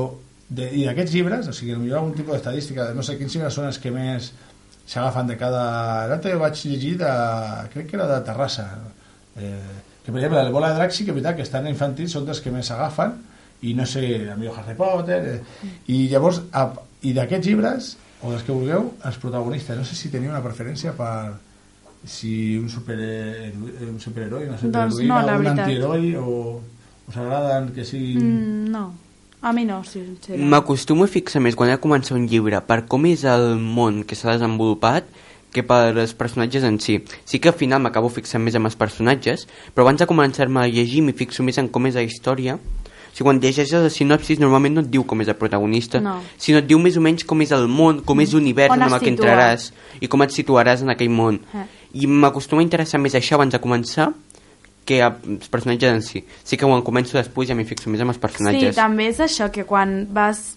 de, 0.49 0.67
i 0.75 0.85
d'aquests 0.87 1.13
llibres, 1.13 1.47
o 1.47 1.55
sigui, 1.55 1.77
potser 1.77 1.97
algun 1.97 2.15
tipus 2.17 2.35
d'estadística, 2.35 2.89
de 2.89 2.97
no 2.97 3.05
sé 3.05 3.17
quins 3.19 3.35
llibres 3.35 3.55
són 3.55 3.69
els 3.69 3.79
que 3.81 3.93
més 3.93 4.31
s'agafen 4.89 5.29
de 5.29 5.37
cada... 5.37 5.63
L'altre 6.09 6.35
vaig 6.41 6.65
llegir 6.65 6.95
de... 6.99 7.11
crec 7.73 7.91
que 7.91 7.99
era 7.99 8.09
de 8.09 8.19
Terrassa, 8.25 8.67
eh, 9.37 9.53
que 10.03 10.11
per 10.11 10.19
exemple 10.19 10.41
el 10.41 10.53
Bola 10.55 10.73
de 10.73 10.79
Draxi, 10.81 11.05
que 11.05 11.13
és 11.13 11.19
veritat 11.19 11.37
que 11.37 11.45
estan 11.45 11.69
infantils, 11.69 12.15
són 12.17 12.25
dels 12.25 12.41
que 12.41 12.53
més 12.53 12.71
s'agafen, 12.71 13.13
i 13.61 13.75
no 13.77 13.85
sé, 13.89 14.05
a 14.31 14.37
millor 14.39 14.57
Harry 14.57 14.75
Potter, 14.79 15.19
eh, 15.35 15.73
i 15.93 16.07
llavors, 16.09 16.41
a, 16.51 16.71
i 17.05 17.13
d'aquests 17.13 17.51
llibres, 17.51 17.91
o 18.23 18.33
dels 18.33 18.43
que 18.47 18.55
vulgueu, 18.55 18.89
els 19.05 19.21
protagonistes, 19.21 19.77
no 19.77 19.85
sé 19.85 19.95
si 19.95 20.11
teniu 20.11 20.33
una 20.33 20.43
preferència 20.43 20.95
per 20.97 21.37
si 22.05 22.57
un, 22.57 22.69
super, 22.69 22.97
un 23.89 23.99
superheroi, 23.99 24.47
una 24.47 24.57
Doncs 24.57 24.95
superheroïna, 24.95 25.19
no, 25.21 25.25
la 25.27 25.33
o 25.33 25.37
un 25.37 25.43
veritat. 25.43 25.65
antiheroi, 25.65 26.15
o 26.15 26.61
us 27.09 27.17
agraden 27.17 27.71
que 27.75 27.85
siguin... 27.85 28.19
Mm, 28.23 28.71
no, 28.71 28.93
a 29.41 29.53
mi 29.53 29.65
no, 29.65 29.81
sincerament. 29.83 30.49
M'acostumo 30.51 31.03
a 31.05 31.11
fixar 31.11 31.41
més 31.41 31.55
quan 31.55 31.69
he 31.69 31.75
de 31.77 31.81
començar 31.83 32.15
un 32.17 32.27
llibre 32.27 32.59
per 32.67 32.85
com 32.87 33.05
és 33.09 33.23
el 33.27 33.57
món 33.59 34.03
que 34.03 34.15
s'ha 34.15 34.35
desenvolupat 34.37 35.05
que 35.51 35.63
per 35.65 35.95
els 35.97 36.11
personatges 36.13 36.63
en 36.63 36.77
si. 36.79 36.99
Sí 37.25 37.39
que 37.41 37.49
al 37.49 37.55
final 37.57 37.81
m'acabo 37.81 38.09
fixant 38.13 38.43
més 38.45 38.53
en 38.55 38.65
els 38.69 38.75
personatges, 38.77 39.47
però 39.73 39.87
abans 39.87 39.99
de 40.03 40.05
començar-me 40.05 40.61
a 40.61 40.67
llegir 40.69 41.01
m'hi 41.01 41.15
fixo 41.17 41.41
més 41.43 41.57
en 41.57 41.69
com 41.73 41.87
és 41.89 41.95
la 41.97 42.03
història. 42.05 42.59
O 43.09 43.11
sigui, 43.11 43.25
quan 43.25 43.39
llegeixes 43.41 43.71
la 43.81 43.89
sinopsis 43.89 44.37
normalment 44.39 44.75
no 44.77 44.81
et 44.85 44.91
diu 44.93 45.01
com 45.09 45.19
és 45.23 45.27
el 45.27 45.35
protagonista, 45.35 45.97
No. 45.99 46.19
sinó 46.37 46.59
et 46.61 46.67
diu 46.69 46.77
més 46.77 46.95
o 46.95 47.01
menys 47.01 47.25
com 47.25 47.41
és 47.41 47.49
el 47.51 47.65
món, 47.67 48.03
com 48.05 48.21
és 48.21 48.35
l'univers 48.37 48.69
On 48.71 48.83
en 48.83 48.93
el 48.93 48.99
que 49.01 49.09
entraràs 49.09 49.71
i 49.99 50.07
com 50.07 50.21
et 50.21 50.29
situaràs 50.35 50.83
en 50.85 50.91
aquell 50.93 51.09
món. 51.09 51.39
Eh. 51.55 51.65
I 51.93 52.05
m'acostuma 52.07 52.61
a 52.61 52.67
interessar 52.67 52.99
més 53.01 53.15
això 53.17 53.35
abans 53.39 53.53
de 53.53 53.59
començar 53.61 54.11
que 54.85 55.01
els 55.05 55.49
personatges 55.49 55.91
en 55.93 56.01
si. 56.01 56.23
Sí 56.43 56.57
que 56.57 56.65
quan 56.65 56.81
començo 56.85 57.17
després 57.17 57.49
ja 57.49 57.55
m'hi 57.55 57.65
fixo 57.65 57.89
més 57.89 58.01
en 58.01 58.07
els 58.09 58.17
Sí, 58.17 58.21
personatges. 58.21 58.75
també 58.75 59.07
és 59.09 59.19
això, 59.19 59.51
que 59.51 59.65
quan 59.65 60.07
vas 60.13 60.55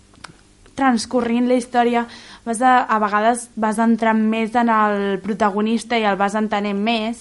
transcorrint 0.74 1.48
la 1.48 1.54
història 1.60 2.06
vas 2.46 2.62
a, 2.64 2.82
a 2.88 2.98
vegades 2.98 3.50
vas 3.60 3.78
entrant 3.78 4.18
més 4.18 4.54
en 4.56 4.70
el 4.72 5.18
protagonista 5.20 5.98
i 6.00 6.04
el 6.08 6.16
vas 6.16 6.34
entenent 6.34 6.80
més 6.80 7.20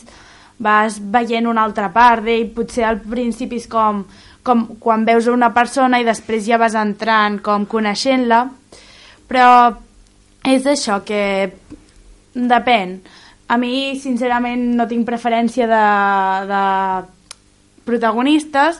vas 0.57 0.99
veient 1.01 1.47
una 1.49 1.65
altra 1.67 1.89
part 1.91 2.23
d'ell 2.23 2.47
potser 2.55 2.85
al 2.87 3.01
principi 3.01 3.59
és 3.59 3.67
com, 3.67 4.05
com 4.43 4.63
quan 4.79 5.03
veus 5.05 5.27
una 5.27 5.51
persona 5.53 5.99
i 5.99 6.07
després 6.07 6.45
ja 6.47 6.57
vas 6.61 6.77
entrant 6.79 7.41
com 7.43 7.65
coneixent-la 7.67 8.45
però 9.27 9.75
és 10.47 10.65
això 10.65 11.01
que 11.03 11.51
depèn 12.33 13.01
a 13.51 13.57
mi 13.59 13.99
sincerament 13.99 14.63
no 14.79 14.87
tinc 14.87 15.03
preferència 15.07 15.67
de, 15.67 15.83
de 16.47 16.63
protagonistes. 17.87 18.79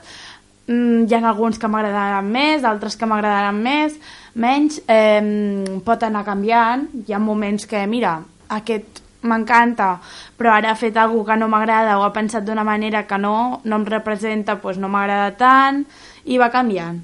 Mm, 0.72 1.05
hi 1.09 1.17
ha 1.17 1.22
alguns 1.28 1.59
que 1.59 1.67
m'agradaran 1.67 2.32
més 2.32 2.63
altres 2.63 2.95
que 2.95 3.09
m'agradaran 3.09 3.59
més 3.59 3.99
menys. 4.34 4.80
Eh, 4.88 5.82
pot 5.84 6.07
anar 6.07 6.24
canviant. 6.28 6.88
Hi 7.03 7.13
ha 7.13 7.19
moments 7.19 7.67
que 7.67 7.84
mira 7.91 8.19
aquest 8.47 9.01
m'encanta 9.22 9.91
però 10.38 10.55
ara 10.55 10.72
ha 10.72 10.80
fet 10.80 10.97
alguna 10.97 11.28
que 11.28 11.39
no 11.39 11.47
m'agrada 11.51 11.99
o 11.99 12.03
ha 12.07 12.13
pensat 12.13 12.45
d'una 12.47 12.65
manera 12.65 13.05
que 13.05 13.19
no, 13.22 13.61
no 13.63 13.76
em 13.78 13.86
representa 13.86 14.55
doncs 14.57 14.82
no 14.82 14.89
m'agrada 14.89 15.36
tant 15.38 15.84
i 16.26 16.39
va 16.41 16.49
canviant 16.53 16.97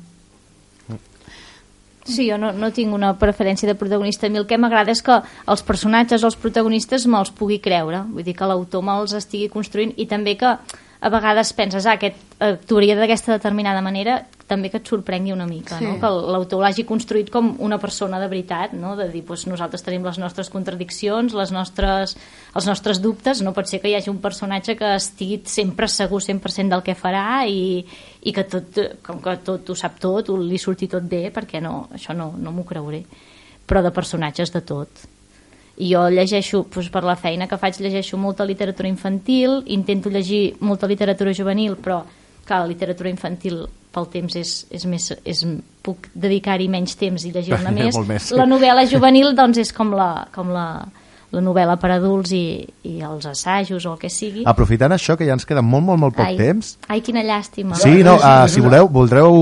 Sí, 2.08 2.30
jo 2.30 2.38
no, 2.40 2.54
no 2.56 2.72
tinc 2.72 2.94
una 2.96 3.12
preferència 3.20 3.68
de 3.68 3.76
protagonista. 3.76 4.28
A 4.28 4.32
mi 4.32 4.40
el 4.40 4.48
que 4.48 4.58
m'agrada 4.58 4.94
és 4.96 5.04
que 5.04 5.20
els 5.52 5.64
personatges 5.68 6.24
els 6.24 6.38
protagonistes 6.40 7.04
me'ls 7.12 7.34
pugui 7.36 7.60
creure. 7.60 8.06
Vull 8.14 8.24
dir 8.24 8.36
que 8.38 8.48
l'autor 8.48 8.86
me'ls 8.88 9.16
estigui 9.18 9.50
construint 9.52 9.92
i 10.00 10.08
també 10.08 10.38
que 10.40 10.56
a 11.00 11.10
vegades 11.14 11.54
penses, 11.54 11.86
ah, 11.86 11.94
aquest 11.98 12.18
actuaria 12.42 12.96
d'aquesta 12.98 13.36
determinada 13.38 13.82
manera, 13.82 14.24
també 14.48 14.70
que 14.72 14.80
et 14.80 14.88
sorprengui 14.88 15.34
una 15.34 15.46
mica, 15.46 15.78
Sí. 15.78 15.86
no? 15.86 16.00
que 16.00 16.08
l'autor 16.08 16.62
l'hagi 16.64 16.86
construït 16.88 17.30
com 17.30 17.56
una 17.60 17.78
persona 17.78 18.20
de 18.20 18.28
veritat, 18.28 18.74
no? 18.74 18.96
de 18.96 19.10
dir, 19.10 19.24
doncs, 19.26 19.46
nosaltres 19.48 19.84
tenim 19.84 20.06
les 20.06 20.18
nostres 20.18 20.50
contradiccions, 20.50 21.34
les 21.34 21.52
nostres, 21.52 22.16
els 22.56 22.66
nostres 22.66 23.02
dubtes, 23.02 23.42
no 23.42 23.54
pot 23.54 23.68
ser 23.68 23.82
que 23.82 23.90
hi 23.90 23.96
hagi 23.96 24.10
un 24.10 24.22
personatge 24.24 24.78
que 24.78 24.96
estigui 24.96 25.42
sempre 25.46 25.88
segur 25.88 26.22
100% 26.22 26.70
del 26.70 26.84
que 26.84 26.96
farà 26.96 27.46
i, 27.48 27.86
i 28.24 28.34
que 28.34 28.44
tot, 28.48 28.80
com 29.04 29.20
que 29.22 29.36
tot 29.44 29.70
ho 29.70 29.76
sap 29.76 30.00
tot, 30.00 30.30
ho 30.30 30.38
li 30.38 30.58
surti 30.58 30.88
tot 30.88 31.04
bé, 31.04 31.30
perquè 31.32 31.62
no, 31.62 31.90
això 31.94 32.16
no, 32.16 32.32
no 32.38 32.52
m'ho 32.56 32.64
creuré. 32.64 33.04
Però 33.68 33.84
de 33.84 33.92
personatges 33.92 34.54
de 34.54 34.62
tot. 34.62 34.88
I 35.78 35.92
jo 35.94 36.08
llegeixo, 36.10 36.64
doncs 36.74 36.90
per 36.90 37.04
la 37.06 37.16
feina 37.20 37.46
que 37.48 37.58
faig, 37.62 37.78
llegeixo 37.84 38.18
molta 38.18 38.46
literatura 38.46 38.90
infantil, 38.90 39.60
intento 39.74 40.10
llegir 40.10 40.56
molta 40.66 40.90
literatura 40.90 41.34
juvenil, 41.38 41.76
però 41.78 42.02
clar, 42.48 42.64
la 42.64 42.72
literatura 42.72 43.12
infantil 43.12 43.66
pel 43.94 44.08
temps 44.14 44.38
és, 44.40 44.54
és 44.74 44.86
més, 44.90 45.10
és, 45.26 45.44
puc 45.86 46.10
dedicar-hi 46.14 46.70
menys 46.72 46.98
temps 47.00 47.26
i 47.28 47.34
llegir-ne 47.34 47.74
més. 47.80 48.00
Més. 48.08 48.32
La 48.36 48.48
novel·la 48.50 48.88
juvenil 48.90 49.36
doncs 49.38 49.62
és 49.64 49.74
com 49.76 49.94
la, 49.98 50.28
com 50.34 50.50
la, 50.54 50.68
la 51.36 51.44
novel·la 51.44 51.78
per 51.82 51.92
adults 51.98 52.34
i, 52.36 52.46
i 52.88 52.98
els 53.06 53.28
assajos 53.30 53.86
o 53.86 53.96
el 53.96 54.02
que 54.02 54.12
sigui. 54.14 54.46
Aprofitant 54.48 54.96
això, 54.96 55.18
que 55.20 55.28
ja 55.28 55.36
ens 55.38 55.48
queda 55.48 55.64
molt, 55.66 55.86
molt, 55.90 56.02
molt 56.06 56.18
poc 56.18 56.26
ai, 56.26 56.38
temps, 56.40 56.78
Ai, 56.88 57.02
quina 57.06 57.26
llàstima. 57.26 57.80
Sí, 57.82 58.00
no, 58.06 58.18
uh, 58.20 58.46
si 58.52 58.64
voleu, 58.64 58.90
voldreu... 58.92 59.36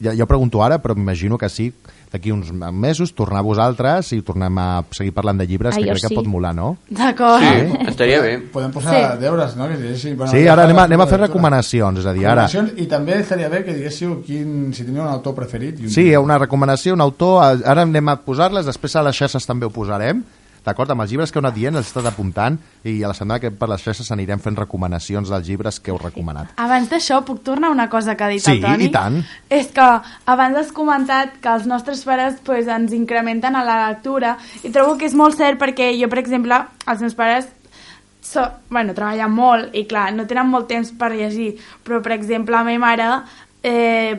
Ja, 0.00 0.16
ho 0.16 0.30
pregunto 0.30 0.64
ara, 0.64 0.80
però 0.82 0.96
m'imagino 0.96 1.38
que 1.38 1.50
sí, 1.52 1.70
d'aquí 2.16 2.32
uns 2.32 2.50
mesos, 2.52 3.12
tornar 3.14 3.40
a 3.40 3.46
vosaltres 3.46 4.10
i 4.16 4.20
tornem 4.26 4.58
a 4.58 4.66
seguir 4.90 5.12
parlant 5.14 5.38
de 5.38 5.46
llibres, 5.46 5.74
Ah, 5.76 5.78
que 5.78 5.84
crec 5.92 6.02
que 6.02 6.08
sí. 6.08 6.14
pot 6.18 6.26
molar, 6.26 6.54
no? 6.56 6.76
d'acord 6.90 7.42
Sí, 7.44 7.88
estaria 7.88 8.20
bé. 8.20 8.38
Podem 8.52 8.72
posar 8.72 8.94
Sí. 9.14 9.20
deures, 9.20 9.54
no? 9.56 9.68
Que 9.68 9.76
llegeixi, 9.76 10.14
bueno, 10.14 10.32
Sí, 10.32 10.46
ara 10.48 10.64
anem 10.64 10.78
a, 10.78 10.84
anem 10.90 11.00
a 11.00 11.06
fer 11.06 11.20
recomanacions, 11.20 12.00
és 12.00 12.06
a 12.06 12.12
dir, 12.12 12.26
ara... 12.26 12.46
Recomanacions, 12.46 12.80
I 12.82 12.86
també 12.90 13.20
estaria 13.20 13.48
bé 13.48 13.62
que 13.64 13.74
diguéssiu 13.74 14.22
quin, 14.26 14.72
si 14.74 14.84
teniu 14.84 15.02
un 15.02 15.08
autor 15.08 15.34
preferit. 15.34 15.78
I 15.80 15.84
un 15.84 15.90
Sí, 15.90 16.08
una 16.16 16.38
recomanació, 16.38 16.94
un 16.94 17.00
autor, 17.00 17.42
ara 17.64 17.82
anem 17.82 18.08
a 18.08 18.16
posar-les, 18.24 18.66
després 18.66 18.96
a 18.96 19.02
les 19.02 19.16
xarxes 19.16 19.46
també 19.46 19.66
ho 19.66 19.70
posarem, 19.70 20.24
d'acord? 20.66 20.90
Amb 20.92 21.04
els 21.04 21.12
llibres 21.14 21.32
que 21.32 21.38
heu 21.38 21.44
anat 21.44 21.54
dient, 21.56 21.76
els 21.78 21.86
he 21.86 21.92
estat 21.94 22.06
apuntant, 22.10 22.58
i 22.84 22.98
a 23.02 23.08
la 23.10 23.14
setmana 23.16 23.40
que 23.42 23.50
per 23.54 23.68
les 23.70 23.82
xarxes 23.86 24.10
anirem 24.12 24.42
fent 24.42 24.58
recomanacions 24.58 25.30
dels 25.32 25.48
llibres 25.48 25.80
que 25.80 25.94
heu 25.94 25.98
recomanat. 26.02 26.52
Abans 26.62 26.90
d'això, 26.92 27.22
puc 27.26 27.42
tornar 27.46 27.70
a 27.70 27.76
una 27.76 27.88
cosa 27.92 28.16
que 28.16 28.24
ha 28.26 28.30
dit 28.34 28.44
Sí, 28.44 28.58
el 28.58 28.62
Toni? 28.66 28.90
i 28.90 28.92
tant. 28.94 29.20
És 29.48 29.72
que 29.74 29.88
abans 30.26 30.58
has 30.60 30.72
comentat 30.76 31.38
que 31.40 31.52
els 31.54 31.66
nostres 31.66 32.02
pares 32.04 32.40
pues, 32.44 32.68
ens 32.68 32.92
incrementen 32.92 33.56
a 33.56 33.64
la 33.64 33.78
lectura 33.88 34.36
i 34.62 34.70
trobo 34.74 34.98
que 34.98 35.06
és 35.06 35.14
molt 35.14 35.38
cert 35.38 35.58
perquè 35.62 35.92
jo, 36.00 36.08
per 36.12 36.18
exemple, 36.22 36.60
els 36.86 37.00
meus 37.00 37.14
pares 37.14 37.48
so, 38.26 38.42
bueno, 38.70 38.92
treballen 38.94 39.30
molt 39.30 39.74
i 39.78 39.84
clar, 39.86 40.08
no 40.14 40.26
tenen 40.26 40.48
molt 40.50 40.66
temps 40.66 40.90
per 40.98 41.12
llegir, 41.14 41.52
però 41.86 42.00
per 42.02 42.16
exemple, 42.16 42.56
la 42.56 42.64
meva 42.66 42.82
mare 42.82 43.06
eh, 43.62 44.16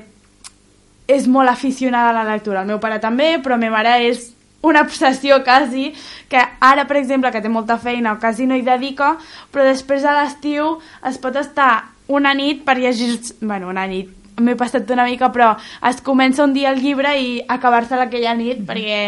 és 1.07 1.27
molt 1.27 1.49
aficionada 1.51 2.11
a 2.11 2.15
la 2.23 2.23
lectura. 2.33 2.61
El 2.63 2.71
meu 2.71 2.79
pare 2.79 2.99
també, 3.03 3.37
però 3.43 3.55
la 3.55 3.63
meva 3.65 3.77
mare 3.79 3.97
és 4.07 4.29
una 4.61 4.81
obsessió 4.81 5.43
quasi, 5.43 5.91
que 6.29 6.41
ara, 6.59 6.87
per 6.87 6.97
exemple, 6.97 7.31
que 7.31 7.41
té 7.41 7.49
molta 7.49 7.77
feina, 7.77 8.17
quasi 8.19 8.47
no 8.49 8.57
hi 8.57 8.65
dedica, 8.65 9.15
però 9.53 9.65
després 9.67 10.05
a 10.05 10.15
l'estiu 10.17 10.77
es 11.07 11.19
pot 11.21 11.35
estar 11.39 11.89
una 12.07 12.33
nit 12.33 12.63
per 12.65 12.77
llegir... 12.79 13.19
Bueno, 13.41 13.69
una 13.69 13.85
nit, 13.87 14.09
m'he 14.41 14.55
passat 14.57 14.89
una 14.93 15.05
mica, 15.07 15.29
però 15.33 15.53
es 15.89 16.01
comença 16.05 16.43
un 16.45 16.53
dia 16.53 16.71
el 16.71 16.81
llibre 16.81 17.13
i 17.19 17.37
acabar-se 17.47 17.99
aquella 18.01 18.35
nit, 18.37 18.63
perquè... 18.67 18.99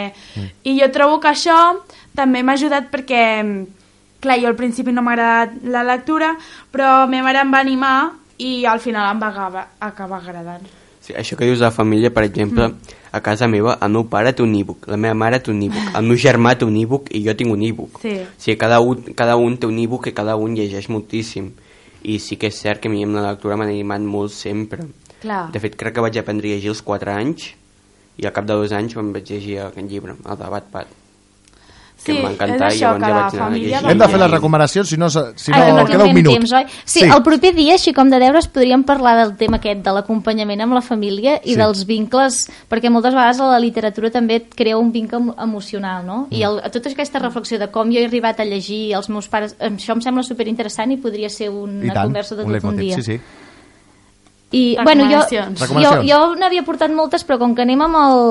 I 0.63 0.77
jo 0.79 0.89
trobo 0.93 1.19
que 1.23 1.31
això 1.33 1.57
també 2.17 2.43
m'ha 2.43 2.57
ajudat 2.57 2.89
perquè, 2.91 3.23
clar, 4.21 4.39
jo 4.41 4.49
al 4.49 4.57
principi 4.59 4.93
no 4.93 5.03
m'ha 5.05 5.15
agradat 5.17 5.59
la 5.63 5.85
lectura, 5.87 6.33
però 6.71 7.07
meva 7.07 7.29
mare 7.29 7.43
em 7.45 7.53
va 7.53 7.63
animar 7.63 7.97
i 8.39 8.65
al 8.65 8.81
final 8.83 9.11
em 9.13 9.21
va 9.21 9.33
acabar, 9.33 9.67
acabar 9.79 10.21
agradant. 10.23 10.65
Sí, 11.03 11.13
això 11.17 11.37
que 11.37 11.47
dius 11.47 11.59
de 11.59 11.67
la 11.67 11.75
família, 11.75 12.11
per 12.13 12.25
exemple, 12.27 12.69
mm. 12.69 12.98
A 13.11 13.21
casa 13.25 13.47
meva 13.47 13.77
el 13.81 13.91
meu 13.93 14.05
pare 14.09 14.33
té 14.33 14.43
un 14.43 14.53
e-book, 14.55 14.87
la 14.91 14.97
meva 14.97 15.15
mare 15.17 15.39
té 15.39 15.51
un 15.51 15.61
e-book, 15.65 15.95
el 15.97 16.05
meu 16.05 16.17
germà 16.19 16.55
té 16.57 16.67
un 16.67 16.77
e-book 16.77 17.09
i 17.15 17.23
jo 17.25 17.35
tinc 17.37 17.53
un 17.53 17.63
e-book. 17.65 18.01
Sí. 18.03 18.15
O 18.21 18.41
sigui, 18.41 18.57
cada 18.61 18.79
un, 18.79 19.13
cada 19.17 19.35
un 19.35 19.57
té 19.57 19.67
un 19.69 19.79
e-book 19.81 20.11
i 20.11 20.15
cada 20.15 20.35
un 20.37 20.55
llegeix 20.57 20.89
moltíssim. 20.89 21.51
I 22.03 22.19
sí 22.23 22.37
que 22.39 22.47
és 22.47 22.61
cert 22.61 22.79
que 22.79 22.87
a 22.87 22.93
mi 22.93 23.03
amb 23.03 23.17
la 23.17 23.25
lectura 23.31 23.57
m'ha 23.59 23.67
animat 23.67 24.05
molt 24.05 24.31
sempre. 24.31 24.85
Clar. 25.19 25.49
De 25.51 25.59
fet, 25.59 25.75
crec 25.75 25.97
que 25.97 26.05
vaig 26.05 26.21
aprendre 26.21 26.47
a 26.47 26.55
llegir 26.55 26.71
als 26.71 26.83
4 26.85 27.11
anys 27.17 27.49
i 28.19 28.27
al 28.27 28.35
cap 28.35 28.47
de 28.47 28.55
dos 28.55 28.71
anys 28.75 28.95
em 28.99 29.11
vaig 29.15 29.27
llegir 29.31 29.59
aquest 29.65 29.91
llibre, 29.91 30.15
el 30.15 30.39
de 30.39 30.55
Bat 30.55 30.71
Pat. 30.71 30.98
Que 32.03 32.11
em 32.17 32.23
va 32.23 32.31
encantar 32.31 32.67
és 32.71 32.77
i 32.77 32.79
llavors 32.79 32.99
que 33.03 33.09
ja 33.09 33.13
la 33.13 33.21
vaig 33.21 33.33
anar 33.33 33.43
a 33.43 33.45
família 33.45 33.67
llegir. 33.69 33.85
va 33.85 33.91
Hem 33.91 33.97
de 33.99 34.07
fer 34.07 34.19
les 34.19 34.31
recomanacions, 34.31 34.89
si 34.89 34.97
no, 34.97 35.09
si 35.09 35.51
no 35.51 35.57
perquè 35.57 35.85
queda 35.91 36.05
un 36.05 36.13
minut. 36.13 36.33
Temps, 36.33 36.53
oi? 36.53 36.65
Sí, 36.85 37.01
el 37.03 37.23
proper 37.23 37.53
dia, 37.55 37.73
així 37.73 37.93
com 37.93 38.09
de 38.09 38.19
deures, 38.19 38.47
podríem 38.47 38.83
parlar 38.83 39.15
del 39.17 39.35
tema 39.37 39.57
aquest, 39.57 39.81
de 39.83 39.91
l'acompanyament 39.91 40.61
amb 40.61 40.73
la 40.73 40.81
família 40.81 41.39
i 41.43 41.53
Sí. 41.53 41.55
dels 41.59 41.85
vincles, 41.85 42.49
perquè 42.69 42.89
moltes 42.89 43.13
vegades 43.13 43.37
la 43.39 43.59
literatura 43.59 44.09
també 44.11 44.35
et 44.35 44.55
crea 44.55 44.77
un 44.77 44.91
vincle 44.91 45.17
emo- 45.19 45.35
emocional, 45.41 46.05
no? 46.05 46.27
I 46.31 46.43
el, 46.43 46.61
tota 46.71 46.89
aquesta 46.89 47.19
reflexió 47.19 47.59
de 47.59 47.67
com 47.69 47.91
jo 47.91 47.99
he 47.99 48.05
arribat 48.05 48.39
a 48.39 48.45
llegir 48.45 48.93
els 48.95 49.09
meus 49.09 49.27
pares, 49.27 49.55
això 49.59 49.93
em 49.93 50.01
sembla 50.01 50.23
superinteressant 50.23 50.91
i 50.91 50.97
podria 50.97 51.29
ser 51.29 51.49
una 51.49 51.93
tant, 51.93 52.05
conversa 52.07 52.35
de 52.35 52.43
tot 52.45 52.63
un 52.63 52.77
dia. 52.77 52.95
Sí, 52.95 53.03
sí. 53.03 53.19
I, 54.51 54.77
bueno, 54.83 55.05
jo, 55.05 55.19
jo, 55.77 55.91
jo 56.01 56.19
n'havia 56.39 56.63
portat 56.65 56.89
moltes, 56.89 57.21
però 57.21 57.37
com 57.37 57.51
que 57.53 57.61
anem 57.61 57.83
amb 57.85 57.97
el, 57.99 58.21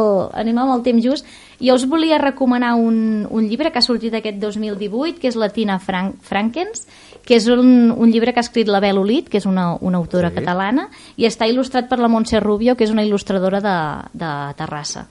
anem 0.41 0.57
amb 0.59 0.73
el 0.75 0.81
temps 0.83 1.05
just, 1.05 1.27
jo 1.63 1.77
us 1.79 1.85
volia 1.87 2.19
recomanar 2.19 2.73
un, 2.75 3.27
un 3.31 3.47
llibre 3.47 3.71
que 3.71 3.79
ha 3.79 3.85
sortit 3.87 4.17
aquest 4.19 4.41
2018, 4.43 5.21
que 5.23 5.31
és 5.31 5.37
la 5.39 5.51
Tina 5.55 5.79
Frank, 5.79 6.17
Frankens, 6.27 6.89
que 7.23 7.37
és 7.39 7.47
un, 7.53 7.93
un 7.95 8.11
llibre 8.11 8.33
que 8.33 8.43
ha 8.43 8.47
escrit 8.47 8.67
la 8.67 8.81
Bel 8.83 8.99
Olit, 8.99 9.29
que 9.31 9.39
és 9.39 9.47
una, 9.47 9.77
una 9.79 9.99
autora 9.99 10.31
Sí. 10.31 10.35
sí. 10.35 10.41
catalana, 10.41 10.89
i 11.17 11.27
està 11.29 11.47
il·lustrat 11.47 11.87
per 11.87 12.01
la 12.03 12.11
Montse 12.11 12.41
Rubio, 12.41 12.75
que 12.75 12.83
és 12.85 12.91
una 12.91 13.05
il·lustradora 13.07 13.61
de, 13.63 13.77
de 14.19 14.33
Terrassa. 14.59 15.07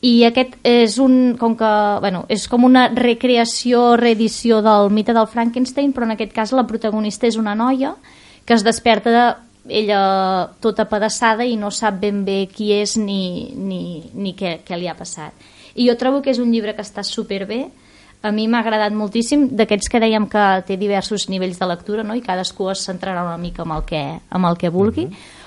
I 0.00 0.24
aquest 0.24 0.56
és 0.64 0.96
un, 0.98 1.36
com 1.38 1.54
que, 1.54 1.70
bueno, 2.00 2.24
és 2.32 2.48
com 2.48 2.64
una 2.64 2.88
recreació, 2.88 3.96
reedició 4.00 4.62
del 4.64 4.88
mite 4.90 5.12
del 5.12 5.28
Frankenstein, 5.28 5.92
però 5.92 6.08
en 6.08 6.16
aquest 6.16 6.32
cas 6.32 6.54
la 6.56 6.66
protagonista 6.66 7.28
és 7.28 7.36
una 7.36 7.54
noia 7.54 7.94
que 8.46 8.56
es 8.56 8.64
desperta 8.64 9.12
de, 9.12 9.26
ella 9.68 10.50
tota 10.60 10.86
pedaçada 10.88 11.44
i 11.44 11.56
no 11.56 11.70
sap 11.70 12.00
ben 12.00 12.24
bé 12.24 12.46
qui 12.52 12.70
és 12.72 12.96
ni, 12.96 13.52
ni, 13.54 14.10
ni 14.14 14.34
què, 14.38 14.60
què 14.64 14.78
li 14.78 14.88
ha 14.88 14.96
passat. 14.96 15.34
I 15.74 15.86
jo 15.88 15.96
trobo 15.98 16.22
que 16.22 16.32
és 16.32 16.40
un 16.42 16.50
llibre 16.52 16.74
que 16.74 16.84
està 16.86 17.04
superbé, 17.06 17.66
a 18.22 18.32
mi 18.36 18.46
m'ha 18.48 18.60
agradat 18.60 18.92
moltíssim, 18.92 19.46
d'aquests 19.56 19.88
que 19.88 20.00
dèiem 20.00 20.26
que 20.28 20.46
té 20.68 20.76
diversos 20.76 21.28
nivells 21.32 21.60
de 21.60 21.68
lectura, 21.68 22.04
no? 22.04 22.16
i 22.16 22.24
cadascú 22.24 22.68
es 22.72 22.82
centrarà 22.84 23.22
una 23.24 23.38
mica 23.40 23.64
amb 23.64 23.78
el 23.78 23.84
que, 23.88 24.02
amb 24.28 24.50
el 24.50 24.58
que 24.60 24.72
vulgui, 24.72 25.06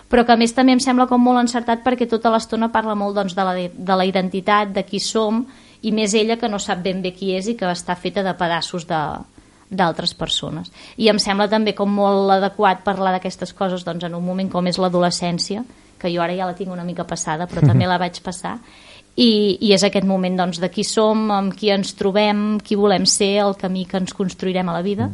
però 0.10 0.26
que 0.26 0.34
a 0.34 0.40
més 0.40 0.54
també 0.54 0.74
em 0.74 0.82
sembla 0.82 1.08
com 1.10 1.22
molt 1.22 1.42
encertat 1.42 1.84
perquè 1.86 2.08
tota 2.10 2.32
l'estona 2.34 2.72
parla 2.74 2.96
molt 2.98 3.18
doncs, 3.18 3.36
de, 3.38 3.46
la, 3.46 3.54
de 3.74 4.00
la 4.00 4.08
identitat, 4.10 4.74
de 4.74 4.86
qui 4.86 5.02
som, 5.02 5.44
i 5.84 5.92
més 5.92 6.14
ella 6.18 6.40
que 6.40 6.50
no 6.50 6.62
sap 6.62 6.82
ben 6.82 7.02
bé 7.04 7.12
qui 7.14 7.34
és 7.38 7.50
i 7.52 7.58
que 7.60 7.70
està 7.70 7.96
feta 8.00 8.24
de 8.26 8.34
pedaços 8.40 8.88
de, 8.90 9.02
d'altres 9.76 10.14
persones. 10.14 10.72
I 10.98 11.10
em 11.12 11.20
sembla 11.20 11.50
també 11.52 11.74
com 11.78 11.92
molt 11.92 12.32
adequat 12.38 12.84
parlar 12.86 13.14
d'aquestes 13.16 13.54
coses 13.58 13.86
doncs, 13.86 14.06
en 14.06 14.16
un 14.16 14.26
moment 14.26 14.50
com 14.52 14.68
és 14.68 14.80
l'adolescència, 14.80 15.64
que 16.00 16.12
jo 16.12 16.22
ara 16.22 16.36
ja 16.36 16.50
la 16.50 16.58
tinc 16.58 16.72
una 16.72 16.84
mica 16.84 17.06
passada, 17.08 17.48
però 17.48 17.64
també 17.66 17.88
la 17.88 18.00
vaig 18.02 18.20
passar, 18.24 18.58
i, 19.16 19.58
i 19.62 19.74
és 19.76 19.84
aquest 19.86 20.08
moment 20.10 20.36
doncs, 20.38 20.60
de 20.60 20.70
qui 20.74 20.84
som, 20.84 21.30
amb 21.32 21.54
qui 21.56 21.70
ens 21.72 21.94
trobem, 22.00 22.60
qui 22.60 22.76
volem 22.76 23.06
ser, 23.06 23.38
el 23.46 23.56
camí 23.60 23.86
que 23.86 24.02
ens 24.02 24.14
construirem 24.18 24.70
a 24.70 24.78
la 24.80 24.86
vida, 24.86 25.10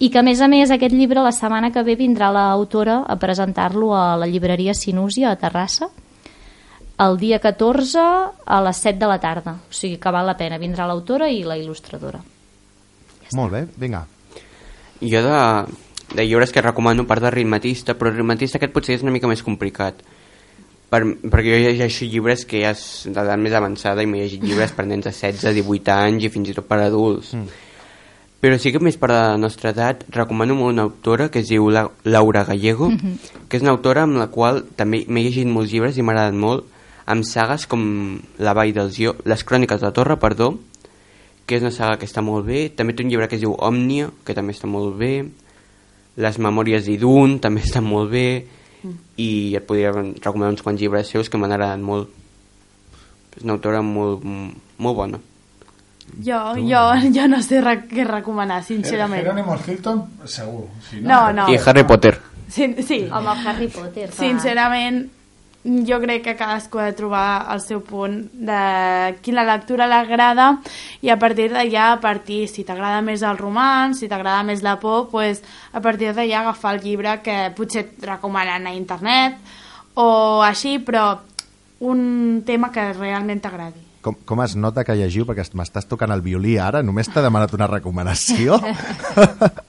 i 0.00 0.10
que 0.10 0.18
a 0.18 0.26
més 0.26 0.40
a 0.42 0.48
més 0.50 0.72
aquest 0.74 0.94
llibre 0.94 1.22
la 1.22 1.32
setmana 1.32 1.70
que 1.72 1.84
ve 1.86 1.94
vindrà 1.96 2.32
l'autora 2.34 3.04
a 3.06 3.16
presentar-lo 3.20 3.92
a 3.94 4.16
la 4.18 4.26
llibreria 4.26 4.74
Sinúsia 4.74 5.30
a 5.30 5.38
Terrassa 5.38 5.92
el 6.98 7.16
dia 7.18 7.40
14 7.42 8.02
a 8.46 8.60
les 8.62 8.76
7 8.76 8.98
de 8.98 9.08
la 9.10 9.18
tarda. 9.18 9.58
O 9.70 9.74
sigui 9.74 9.98
que 9.98 10.14
val 10.14 10.26
la 10.26 10.38
pena, 10.38 10.62
vindrà 10.62 10.86
l'autora 10.86 11.30
i 11.30 11.42
la 11.46 11.58
il·lustradora 11.58 12.22
Molt 13.32 13.52
bé, 13.52 13.66
vinga. 13.76 14.06
Jo 15.00 15.22
de, 15.22 15.38
de 16.14 16.26
llibres 16.26 16.52
que 16.52 16.62
recomano 16.62 17.06
part 17.06 17.22
de 17.22 17.30
ritmatista, 17.30 17.94
però 17.98 18.12
ritmatista 18.12 18.58
aquest 18.58 18.72
potser 18.72 18.94
és 18.98 19.02
una 19.02 19.12
mica 19.12 19.28
més 19.28 19.42
complicat. 19.42 20.02
Per, 20.90 21.00
perquè 21.02 21.50
jo 21.50 21.60
llegeixo 21.64 22.06
llibres 22.06 22.44
que 22.46 22.60
ja 22.62 22.70
és 22.70 23.06
d'edat 23.08 23.40
més 23.40 23.52
avançada 23.56 24.02
i 24.04 24.06
m'he 24.06 24.20
llegit 24.20 24.44
llibres 24.44 24.72
per 24.72 24.86
nens 24.86 25.04
de 25.04 25.10
16, 25.10 25.54
18 25.56 25.90
anys 25.90 26.24
i 26.24 26.30
fins 26.30 26.52
i 26.52 26.54
tot 26.54 26.68
per 26.68 26.78
adults. 26.84 27.32
Mm. 27.34 27.48
Però 28.44 28.58
sí 28.60 28.70
que 28.70 28.78
més 28.84 28.98
per 29.00 29.08
la 29.08 29.38
nostra 29.40 29.70
edat 29.72 30.04
recomano 30.12 30.54
molt 30.54 30.74
una 30.74 30.84
autora 30.84 31.30
que 31.32 31.40
es 31.40 31.48
diu 31.48 31.70
La- 31.72 31.88
Laura 32.04 32.44
Gallego, 32.44 32.90
mm 32.90 32.98
-hmm. 32.98 33.16
que 33.48 33.56
és 33.56 33.62
una 33.62 33.72
autora 33.72 34.02
amb 34.02 34.18
la 34.18 34.26
qual 34.28 34.64
també 34.76 35.06
m'he 35.08 35.22
llegit 35.22 35.48
molts 35.48 35.72
llibres 35.72 35.96
i 35.96 36.02
m'ha 36.02 36.12
agradat 36.12 36.34
molt, 36.34 36.64
amb 37.06 37.24
sagues 37.24 37.66
com 37.66 38.20
La 38.38 38.52
Vall 38.52 38.72
del 38.74 38.90
Gió, 38.92 39.16
Les 39.24 39.44
Cròniques 39.44 39.80
de 39.80 39.86
la 39.86 39.92
Torre, 39.92 40.16
perdó, 40.18 40.58
que 41.46 41.58
és 41.58 41.64
una 41.64 41.72
saga 41.74 41.98
que 42.00 42.08
està 42.08 42.22
molt 42.24 42.46
bé. 42.48 42.68
També 42.76 42.94
té 42.94 43.04
un 43.04 43.10
llibre 43.12 43.28
que 43.28 43.36
es 43.36 43.44
diu 43.44 43.54
Òmnia, 43.54 44.10
que 44.24 44.36
també 44.36 44.54
està 44.56 44.68
molt 44.70 44.96
bé. 45.00 45.14
Les 46.20 46.38
Memòries 46.38 46.86
d'Idun 46.86 47.38
també 47.44 47.64
estan 47.64 47.84
molt 47.84 48.12
bé. 48.12 48.28
I 49.16 49.30
et 49.56 49.64
podria 49.66 49.92
recomanar 49.92 50.52
uns 50.52 50.64
quants 50.64 50.80
llibres 50.80 51.08
seus 51.08 51.30
que 51.30 51.40
m'han 51.40 51.52
agradat 51.56 51.80
molt. 51.80 52.10
És 53.36 53.42
una 53.42 53.56
autora 53.56 53.80
molt, 53.82 54.24
molt 54.24 54.96
bona. 54.96 55.20
Jo, 56.20 56.54
jo, 56.60 56.82
jo 57.16 57.26
no 57.28 57.40
sé 57.42 57.60
re 57.64 57.78
què 57.88 58.04
recomanar, 58.06 58.62
sincerament. 58.64 59.24
Jerónimo 59.24 59.56
Hilton, 59.56 60.04
segur. 60.28 60.68
Si 60.88 61.00
No, 61.00 61.32
no. 61.32 61.48
I 61.50 61.58
Harry 61.64 61.84
Potter. 61.84 62.14
Sí, 62.48 62.74
sí. 62.86 63.00
home, 63.10 63.36
Harry 63.44 63.68
Potter 63.68 64.10
clar. 64.10 64.20
Sincerament, 64.20 65.00
jo 65.64 65.98
crec 66.00 66.22
que 66.22 66.36
cadascú 66.36 66.78
ha 66.78 66.90
de 66.90 66.96
trobar 66.96 67.46
el 67.54 67.60
seu 67.64 67.80
punt 67.80 68.18
de 68.36 69.16
quina 69.24 69.46
lectura 69.48 69.88
l'agrada 69.88 70.58
i 71.00 71.08
a 71.08 71.16
partir 71.18 71.48
d'allà, 71.52 71.94
a 71.94 72.00
partir, 72.02 72.44
si 72.52 72.66
t'agrada 72.68 73.00
més 73.04 73.24
el 73.24 73.38
romanç, 73.40 74.02
si 74.02 74.08
t'agrada 74.08 74.42
més 74.44 74.62
la 74.62 74.76
por, 74.80 75.08
pues, 75.08 75.40
a 75.72 75.80
partir 75.80 76.12
d'allà 76.12 76.42
agafar 76.42 76.74
el 76.76 76.84
llibre 76.84 77.16
que 77.24 77.38
potser 77.56 77.86
et 77.86 78.04
recomanen 78.04 78.68
a 78.68 78.74
internet 78.76 79.40
o 79.96 80.42
així, 80.44 80.76
però 80.84 81.14
un 81.80 82.42
tema 82.44 82.70
que 82.72 82.92
realment 82.92 83.40
t'agradi. 83.40 83.80
Com, 84.04 84.18
com 84.28 84.42
es 84.44 84.52
nota 84.60 84.84
que 84.84 84.98
llegiu? 84.98 85.24
Perquè 85.24 85.46
m'estàs 85.56 85.88
tocant 85.88 86.12
el 86.12 86.20
violí 86.20 86.58
ara, 86.60 86.82
només 86.84 87.08
t'he 87.08 87.24
demanat 87.24 87.56
una 87.56 87.70
recomanació. 87.70 88.60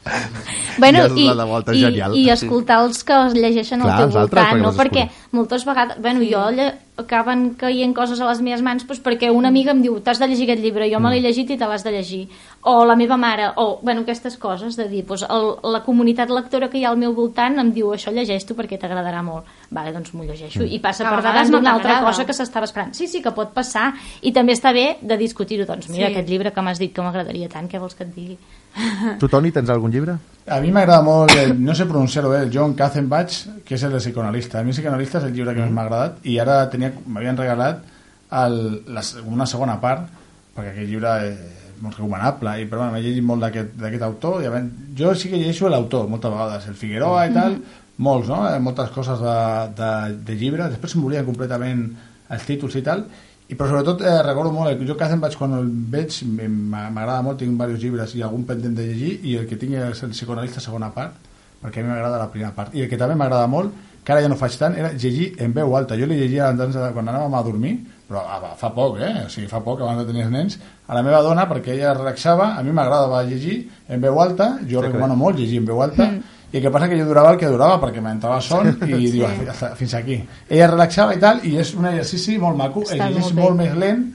Bueno, 0.77 0.99
Ja 0.99 1.07
és 1.07 1.15
i, 1.15 1.25
la 1.29 1.35
de 1.39 1.45
volta 1.49 1.73
i, 1.75 1.81
genial. 1.81 2.15
i 2.17 2.25
escoltar 2.33 2.81
els 2.83 3.03
que 3.07 3.15
es 3.27 3.35
llegeixen 3.35 3.83
Clar, 3.83 3.93
al 3.95 4.01
teu 4.03 4.19
voltant, 4.19 4.61
no? 4.61 4.71
Perquè. 4.75 5.05
Moltes 5.35 5.65
vegades... 5.67 5.99
Bueno, 6.01 6.23
jo 6.25 6.41
lle, 6.55 6.71
acaben 6.97 7.49
caient 7.59 7.91
coses 7.93 8.21
a 8.23 8.27
les 8.29 8.39
meves 8.41 8.61
mans 8.63 8.85
doncs 8.87 9.01
perquè 9.03 9.27
una 9.35 9.49
amiga 9.51 9.73
em 9.75 9.81
diu 9.83 9.97
t'has 9.99 10.17
de 10.21 10.29
llegir 10.31 10.45
aquest 10.47 10.63
llibre, 10.63 10.87
jo 10.87 10.99
me 11.03 11.09
Mm. 11.09 11.13
l'he 11.13 11.21
llegit 11.25 11.49
i 11.51 11.57
te 11.59 11.67
l'has 11.67 11.83
de 11.83 11.91
llegir. 11.91 12.21
O 12.63 12.85
la 12.87 12.95
meva 12.95 13.17
mare, 13.19 13.49
o, 13.57 13.79
bueno, 13.83 14.01
aquestes 14.05 14.37
coses 14.41 14.77
de 14.79 14.87
dir, 14.89 15.03
doncs, 15.05 15.25
el, 15.29 15.49
la 15.75 15.83
comunitat 15.83 16.31
lectora 16.31 16.69
que 16.71 16.79
hi 16.79 16.85
ha 16.85 16.89
al 16.93 16.97
meu 16.97 17.13
voltant 17.13 17.59
em 17.59 17.73
diu 17.75 17.91
això 17.93 18.13
llegeix-t'ho 18.15 18.55
perquè 18.55 18.79
t'agradarà 18.79 19.21
molt. 19.21 19.45
Vale, 19.69 19.91
doncs 19.93 20.13
m'ho 20.15 20.23
llegeixo. 20.23 20.63
Mm. 20.63 20.71
I 20.71 20.79
passa 20.79 21.03
Que 21.03 21.09
per 21.11 21.19
vegades 21.21 21.51
no 21.51 21.59
d'una 21.59 21.73
altra 21.75 21.99
cosa 22.01 22.25
que 22.25 22.33
s'estava 22.33 22.65
esperant. 22.65 22.93
Sí, 22.95 23.07
sí, 23.07 23.21
que 23.21 23.31
pot 23.35 23.51
passar. 23.53 23.93
I 24.21 24.31
també 24.31 24.53
està 24.55 24.71
bé 24.73 24.97
de 25.01 25.17
discutir-ho. 25.17 25.65
Doncs 25.67 25.89
mira, 25.89 26.07
Sí. 26.07 26.13
aquest 26.13 26.29
llibre 26.29 26.53
que 26.53 26.61
m'has 26.61 26.79
dit 26.79 26.93
que 26.95 27.01
m'agradaria 27.03 27.49
tant, 27.49 27.67
què 27.69 27.77
vols 27.79 27.93
que 27.93 28.03
et 28.07 28.15
digui? 28.15 28.37
tu, 29.19 29.29
Toni, 29.31 29.51
tens 29.55 29.71
algun 29.71 29.93
llibre? 29.93 30.17
A 30.51 30.59
mi 30.61 30.71
m'agrada 30.73 31.01
molt, 31.05 31.33
el, 31.41 31.55
no 31.57 31.73
sé 31.77 31.87
pronunciar-ho 31.89 32.29
bé, 32.29 32.43
el 32.45 32.51
John 32.53 32.75
Katzenbach, 32.77 33.37
que 33.65 33.77
és 33.77 33.83
el 33.87 33.95
de 33.95 34.01
psicoanalista. 34.03 34.59
A 34.59 34.67
mi 34.67 34.75
psicoanalista 34.75 35.21
és 35.21 35.29
el 35.29 35.35
llibre 35.37 35.55
que 35.55 35.63
més 35.63 35.73
m'ha 35.73 35.85
agradat 35.87 36.25
i 36.29 36.37
ara 36.43 36.59
m'havien 36.69 37.39
regalat 37.39 37.81
el, 38.43 38.59
la, 38.93 39.03
una 39.31 39.47
segona 39.49 39.79
part, 39.81 40.09
perquè 40.55 40.73
aquest 40.73 40.91
llibre 40.91 41.15
és 41.25 41.81
molt 41.81 41.97
recomanable, 41.97 42.53
i 42.61 42.67
però 42.69 42.83
bueno, 42.83 42.93
m'he 42.95 43.03
llegit 43.03 43.25
molt 43.25 43.43
d'aquest 43.45 44.05
autor, 44.07 44.39
i 44.43 44.47
veure, 44.47 44.61
jo 44.97 45.11
sí 45.17 45.31
que 45.31 45.39
llegeixo 45.39 45.71
l'autor 45.71 46.07
moltes 46.11 46.31
vegades, 46.31 46.67
el 46.71 46.77
Figueroa 46.79 47.25
i 47.27 47.33
tal, 47.35 47.57
molts, 48.05 48.29
no? 48.31 48.41
Eh, 48.49 48.59
moltes 48.63 48.91
coses 48.95 49.21
de, 49.23 49.37
de, 49.77 49.91
de 50.27 50.37
llibre, 50.39 50.69
després 50.71 50.95
se'm 50.95 51.03
volien 51.03 51.27
completament 51.27 51.87
els 52.35 52.47
títols 52.47 52.77
i 52.79 52.83
tal, 52.85 53.05
i 53.45 53.53
però 53.53 53.69
sobretot 53.69 54.01
eh, 54.01 54.17
recordo 54.25 54.51
molt, 54.55 54.81
jo 54.87 54.95
Katzenbach 54.97 55.37
quan 55.37 55.53
el 55.59 55.67
veig 55.93 56.15
m'agrada 56.25 57.21
molt, 57.25 57.37
tinc 57.41 57.53
diversos 57.53 57.81
llibres 57.83 58.15
i 58.17 58.23
algun 58.25 58.45
pendent 58.47 58.73
de 58.77 58.87
llegir 58.87 59.19
i 59.23 59.35
el 59.37 59.45
que 59.49 59.59
tinc 59.61 59.77
és 59.77 60.01
el 60.03 60.13
psicoanalista 60.15 60.63
segona 60.63 60.89
part 60.93 61.33
perquè 61.61 61.81
a 61.81 61.85
mi 61.85 61.89
m'agrada 61.89 62.21
la 62.21 62.29
primera 62.29 62.53
part. 62.53 62.73
I 62.75 62.85
el 62.85 62.89
que 62.89 62.97
també 62.97 63.15
m'agrada 63.17 63.47
molt, 63.49 63.73
que 64.05 64.13
ara 64.13 64.21
ja 64.21 64.29
no 64.29 64.37
faig 64.37 64.57
tant 64.61 64.75
era 64.77 64.91
llegir 64.93 65.31
en 65.41 65.53
veu 65.53 65.75
alta, 65.77 65.97
jo 65.97 66.05
li 66.09 66.17
llegia 66.19 66.49
abans 66.49 66.75
de, 66.75 66.89
quan 66.93 67.09
anàvem 67.09 67.37
a 67.37 67.43
dormir 67.45 67.75
però 68.05 68.21
ah, 68.21 68.51
fa 68.57 68.69
poc, 68.69 68.99
eh? 69.01 69.25
o 69.25 69.29
sigui, 69.33 69.47
fa 69.49 69.63
poc 69.65 69.81
abans 69.81 70.03
de 70.03 70.05
tenir 70.11 70.27
els 70.27 70.33
nens 70.33 70.59
a 70.85 70.93
la 70.93 71.01
meva 71.05 71.23
dona 71.25 71.47
perquè 71.49 71.73
ella 71.73 71.95
relaxava, 71.97 72.51
a 72.53 72.61
mi 72.61 72.73
m'agradava 72.73 73.23
llegir 73.25 73.63
en 73.89 74.01
veu 74.03 74.19
alta, 74.21 74.59
jo 74.61 74.81
Sí, 74.81 74.85
recomano 74.85 75.17
molt 75.17 75.41
llegir 75.41 75.57
en 75.63 75.69
veu 75.71 75.81
alta 75.81 76.11
i 76.55 76.59
el 76.61 76.63
que 76.63 76.71
passa 76.71 76.87
que 76.87 76.97
jo 76.97 77.05
durava 77.09 77.33
el 77.35 77.39
que 77.41 77.49
durava 77.51 77.79
perquè 77.81 77.99
m'entrava 78.01 78.39
son 78.41 78.69
i 78.87 79.09
diu, 79.11 79.25
"Hasta- 79.27 79.73
fins 79.75 79.93
aquí 79.99 80.21
ella 80.47 80.69
relaxava 80.71 81.15
i 81.15 81.19
tal, 81.19 81.41
i 81.43 81.57
és 81.59 81.73
un 81.75 81.89
exercici 81.91 82.37
molt 82.39 82.55
maco, 82.55 82.85
Està 82.87 83.09
el 83.09 83.17
llegeix 83.17 83.33
molt 83.33 83.35
bé. 83.35 83.41
molt 83.41 83.57
més 83.59 83.75
lent 83.75 84.05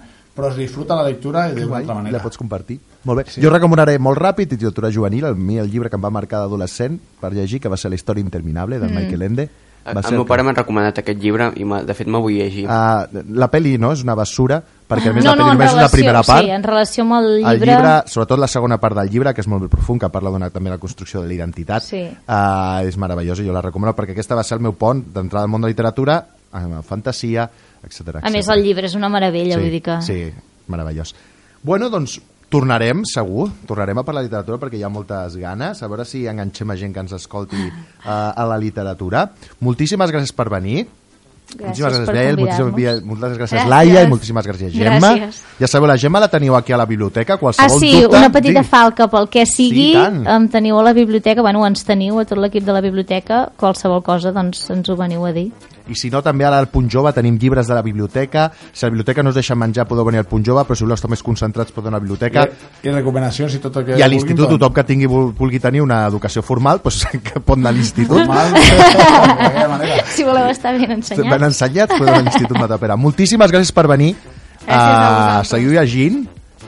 però 0.40 0.48
es 0.48 0.56
disfruta 0.56 0.96
la 0.96 1.04
lectura 1.04 1.48
d'una 1.50 1.66
guai, 1.66 1.82
altra 1.82 1.94
manera 1.94 2.16
la 2.16 2.22
pots 2.22 2.38
compartir. 2.38 2.78
Molt 3.04 3.18
bé. 3.18 3.24
Sí. 3.28 3.42
Jo 3.42 3.50
recomanaré 3.50 3.98
molt 3.98 4.16
ràpid 4.16 4.54
literatura 4.54 4.88
juvenil, 4.92 5.24
el, 5.24 5.36
mi 5.36 5.58
el 5.58 5.68
llibre 5.70 5.90
que 5.90 5.98
em 5.98 6.04
va 6.04 6.10
marcar 6.10 6.40
d'adolescent 6.40 6.98
per 7.20 7.32
llegir, 7.34 7.60
que 7.60 7.68
va 7.68 7.76
ser 7.76 7.90
La 7.90 7.98
història 7.98 8.22
interminable, 8.24 8.78
del 8.78 8.90
mm. 8.90 8.96
Michael 8.96 9.22
Ende. 9.22 9.48
Va 9.80 10.02
el 10.04 10.12
meu 10.12 10.26
pare 10.28 10.44
m'ha 10.44 10.52
recomanat 10.52 10.98
aquest 11.00 11.18
llibre 11.22 11.46
i 11.56 11.64
de 11.88 11.94
fet 11.96 12.08
m'ho 12.10 12.20
vull 12.20 12.34
llegir. 12.36 12.66
Uh, 12.68 13.22
la 13.32 13.48
pel·li 13.50 13.78
no, 13.80 13.92
és 13.96 14.02
una 14.04 14.14
bessura, 14.18 14.58
perquè 14.60 15.08
a 15.08 15.14
més 15.16 15.24
no, 15.24 15.32
la 15.32 15.36
pel·li 15.36 15.46
no, 15.46 15.52
només 15.54 15.70
és 15.70 15.72
la 15.72 15.78
relació, 15.80 15.96
primera 15.96 16.22
part. 16.22 16.44
Sí, 16.44 16.50
en 16.52 16.66
relació 16.66 17.04
amb 17.06 17.16
el 17.16 17.28
El 17.30 17.44
llibre... 17.46 17.70
llibre, 17.72 17.94
sobretot 18.12 18.42
la 18.42 18.48
segona 18.52 18.78
part 18.82 18.98
del 19.00 19.08
llibre, 19.10 19.32
que 19.34 19.40
és 19.40 19.48
molt 19.48 19.70
profund, 19.72 20.02
que 20.02 20.10
parla 20.12 20.30
d'una 20.34 20.50
també 20.52 20.70
la 20.70 20.78
construcció 20.82 21.22
de 21.22 21.30
la 21.30 21.34
identitat, 21.38 21.82
Sí. 21.88 22.02
uh, 22.12 22.84
és 22.84 22.98
meravellosa, 23.00 23.42
jo 23.46 23.56
la 23.56 23.64
recomano 23.64 23.94
perquè 23.96 24.12
aquesta 24.12 24.36
va 24.36 24.44
ser 24.44 24.58
el 24.58 24.66
meu 24.68 24.76
pont 24.76 25.00
d'entrada 25.14 25.46
al 25.48 25.50
món 25.50 25.64
de 25.64 25.70
la 25.70 25.72
literatura, 25.72 26.18
amb 26.52 26.82
fantasia, 26.84 27.48
etc. 27.82 28.20
A 28.22 28.30
més, 28.30 28.48
el 28.52 28.62
llibre 28.62 28.84
és 28.86 28.94
una 28.98 29.08
meravella, 29.08 29.56
sí, 29.56 29.60
vull 29.62 29.70
dir 29.78 29.82
que... 29.86 30.00
Sí, 30.02 30.20
meravellós. 30.68 31.14
Bueno, 31.62 31.88
doncs 31.88 32.20
tornarem, 32.50 33.02
segur, 33.06 33.48
tornarem 33.66 33.98
a 33.98 34.02
parlar 34.04 34.22
de 34.24 34.28
literatura 34.28 34.58
perquè 34.58 34.76
hi 34.80 34.82
ha 34.84 34.90
moltes 34.92 35.36
ganes, 35.40 35.82
a 35.82 35.88
veure 35.88 36.04
si 36.04 36.26
enganxem 36.26 36.70
a 36.70 36.76
gent 36.76 36.92
que 36.94 37.00
ens 37.00 37.12
escolti 37.16 37.62
uh, 37.70 38.32
a 38.34 38.44
la 38.50 38.58
literatura. 38.58 39.28
Moltíssimes 39.60 40.10
gràcies 40.10 40.34
per 40.34 40.48
venir. 40.50 40.88
Moltíssimes 41.50 41.94
gràcies, 41.96 42.06
per 42.06 42.14
Bel, 42.14 42.36
convidar-nos. 42.36 42.66
moltíssimes, 42.70 43.00
moltes 43.10 43.32
gràcies, 43.38 43.56
Gràcies. 43.58 43.70
Laia, 43.70 44.02
i 44.04 44.08
moltíssimes 44.10 44.46
gràcies, 44.46 44.70
Gemma. 44.74 45.08
Gràcies. 45.16 45.40
Ja 45.58 45.66
sabeu, 45.66 45.88
la 45.90 45.96
Gemma 45.98 46.20
la 46.22 46.28
teniu 46.30 46.54
aquí 46.54 46.72
a 46.72 46.76
la 46.78 46.86
biblioteca, 46.86 47.34
Ah, 47.34 47.38
qualsevol 47.42 47.80
sí, 47.80 47.90
dubte... 48.02 48.16
una 48.18 48.30
petita 48.30 48.62
Sí. 48.62 48.68
falca 48.70 49.08
pel 49.10 49.28
que 49.28 49.44
sigui, 49.46 49.88
Sí, 49.88 49.98
tant. 49.98 50.26
em 50.28 50.46
teniu 50.48 50.78
a 50.78 50.82
la 50.84 50.92
biblioteca, 50.92 51.42
bueno, 51.42 51.64
ens 51.66 51.82
teniu 51.84 52.20
a 52.20 52.24
tot 52.24 52.38
l'equip 52.38 52.62
de 52.64 52.72
la 52.72 52.80
biblioteca, 52.80 53.50
qualsevol 53.56 54.02
cosa, 54.02 54.30
doncs 54.30 54.70
ens 54.70 54.88
ho 54.88 54.96
veniu 54.96 55.26
a 55.26 55.32
dir. 55.32 55.50
I 55.90 55.96
si 55.98 56.08
no, 56.10 56.20
també 56.22 56.44
ara 56.46 56.58
al 56.62 56.68
Punt 56.70 56.88
Jove 56.92 57.12
tenim 57.12 57.36
llibres 57.38 57.66
de 57.66 57.74
la 57.74 57.82
biblioteca. 57.82 58.50
Si 58.72 58.84
la 58.86 58.90
biblioteca 58.90 59.22
no 59.22 59.30
us 59.30 59.34
deixa 59.40 59.54
menjar, 59.58 59.86
podeu 59.90 60.04
venir 60.06 60.20
al 60.22 60.28
Punt 60.30 60.44
Jove, 60.46 60.62
però 60.64 60.76
si 60.78 60.84
voleu 60.86 60.94
estar 60.94 61.10
més 61.10 61.22
concentrats, 61.26 61.72
podeu 61.74 61.88
anar 61.90 61.98
a 61.98 62.00
la 62.00 62.04
biblioteca. 62.06 62.44
I, 62.46 62.88
I 62.88 62.94
recomanacions 62.94 63.54
i 63.54 63.58
tot 63.58 63.76
el 63.80 63.84
que... 63.90 63.98
I 63.98 64.02
a 64.02 64.08
l'institut, 64.08 64.46
doncs. 64.46 64.58
tothom 64.60 64.74
que 64.78 64.84
tingui, 64.86 65.06
vul- 65.10 65.32
vulgui 65.36 65.58
tenir 65.60 65.82
una 65.82 66.04
educació 66.06 66.42
formal, 66.46 66.80
doncs, 66.84 67.04
que 67.26 67.40
pot 67.40 67.58
anar 67.58 67.74
a 67.74 67.76
l'institut. 67.76 68.22
Mal, 68.26 68.52
de 68.54 68.64
aquella 69.48 69.68
manera. 69.74 70.04
Si 70.14 70.24
voleu 70.24 70.48
estar 70.50 70.72
ben 70.78 70.90
ensenyats. 70.98 71.30
Ben 71.30 71.44
ensenyats, 71.50 71.94
podeu 71.98 72.12
anar 72.14 72.20
a 72.22 72.28
l'Institut 72.28 72.58
Matapera. 72.58 72.96
Moltíssimes 72.96 73.50
gràcies 73.50 73.72
per 73.74 73.86
venir. 73.90 74.14
Gràcies 74.14 74.70
a 74.70 74.70
Uh, 74.70 75.10
vosaltres. 75.10 75.48
seguiu 75.48 75.70
llegint 75.72 76.18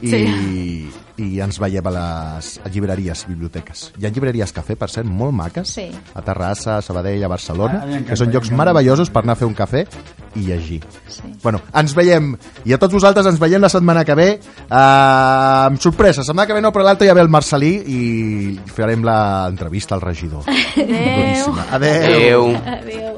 i, 0.01 0.09
Sí. 0.11 0.91
I 1.21 1.41
ens 1.45 1.59
veiem 1.61 1.87
a 1.87 1.93
les 1.95 2.61
llibreries, 2.73 3.27
biblioteques. 3.29 3.93
Hi 3.99 4.07
ha 4.07 4.11
llibreries 4.11 4.53
cafè, 4.55 4.77
per 4.77 4.89
cert, 4.91 5.07
molt 5.07 5.33
maques, 5.37 5.69
Sí. 5.69 5.91
a 6.15 6.23
Terrassa, 6.23 6.79
a 6.79 6.83
Sabadell, 6.83 7.23
a 7.25 7.29
Barcelona, 7.29 7.83
A 7.83 7.87
mi 7.87 7.93
m'encanta, 7.93 8.11
que 8.11 8.17
són 8.17 8.33
llocs 8.33 8.51
meravellosos 8.51 9.11
per 9.11 9.23
anar 9.23 9.33
a 9.33 9.37
fer 9.37 9.47
un 9.49 9.55
cafè 9.55 9.87
i 10.35 10.41
llegir. 10.47 10.81
Sí. 11.09 11.23
Bueno, 11.43 11.61
ens 11.75 11.95
veiem, 11.95 12.37
i 12.65 12.73
a 12.73 12.79
tots 12.79 12.95
vosaltres 12.95 13.27
ens 13.27 13.39
veiem 13.39 13.61
la 13.61 13.69
setmana 13.69 14.05
que 14.05 14.15
ve, 14.15 14.29
uh, 14.71 15.67
amb 15.69 15.79
sorpresa, 15.81 16.23
la 16.23 16.25
setmana 16.25 16.47
que 16.47 16.55
ve 16.55 16.63
no, 16.63 16.73
però 16.73 16.85
l'altre 16.87 17.07
ja 17.07 17.15
ve 17.15 17.21
el 17.21 17.29
Marcelí 17.29 17.73
i 17.87 18.61
farem 18.73 19.05
l'entrevista 19.05 19.95
al 19.95 20.01
regidor. 20.01 20.45
Adéu. 20.77 21.17
Boníssima. 21.17 21.67
Adéu. 21.71 22.47
Adéu. 22.47 22.57
Adéu. 22.67 23.17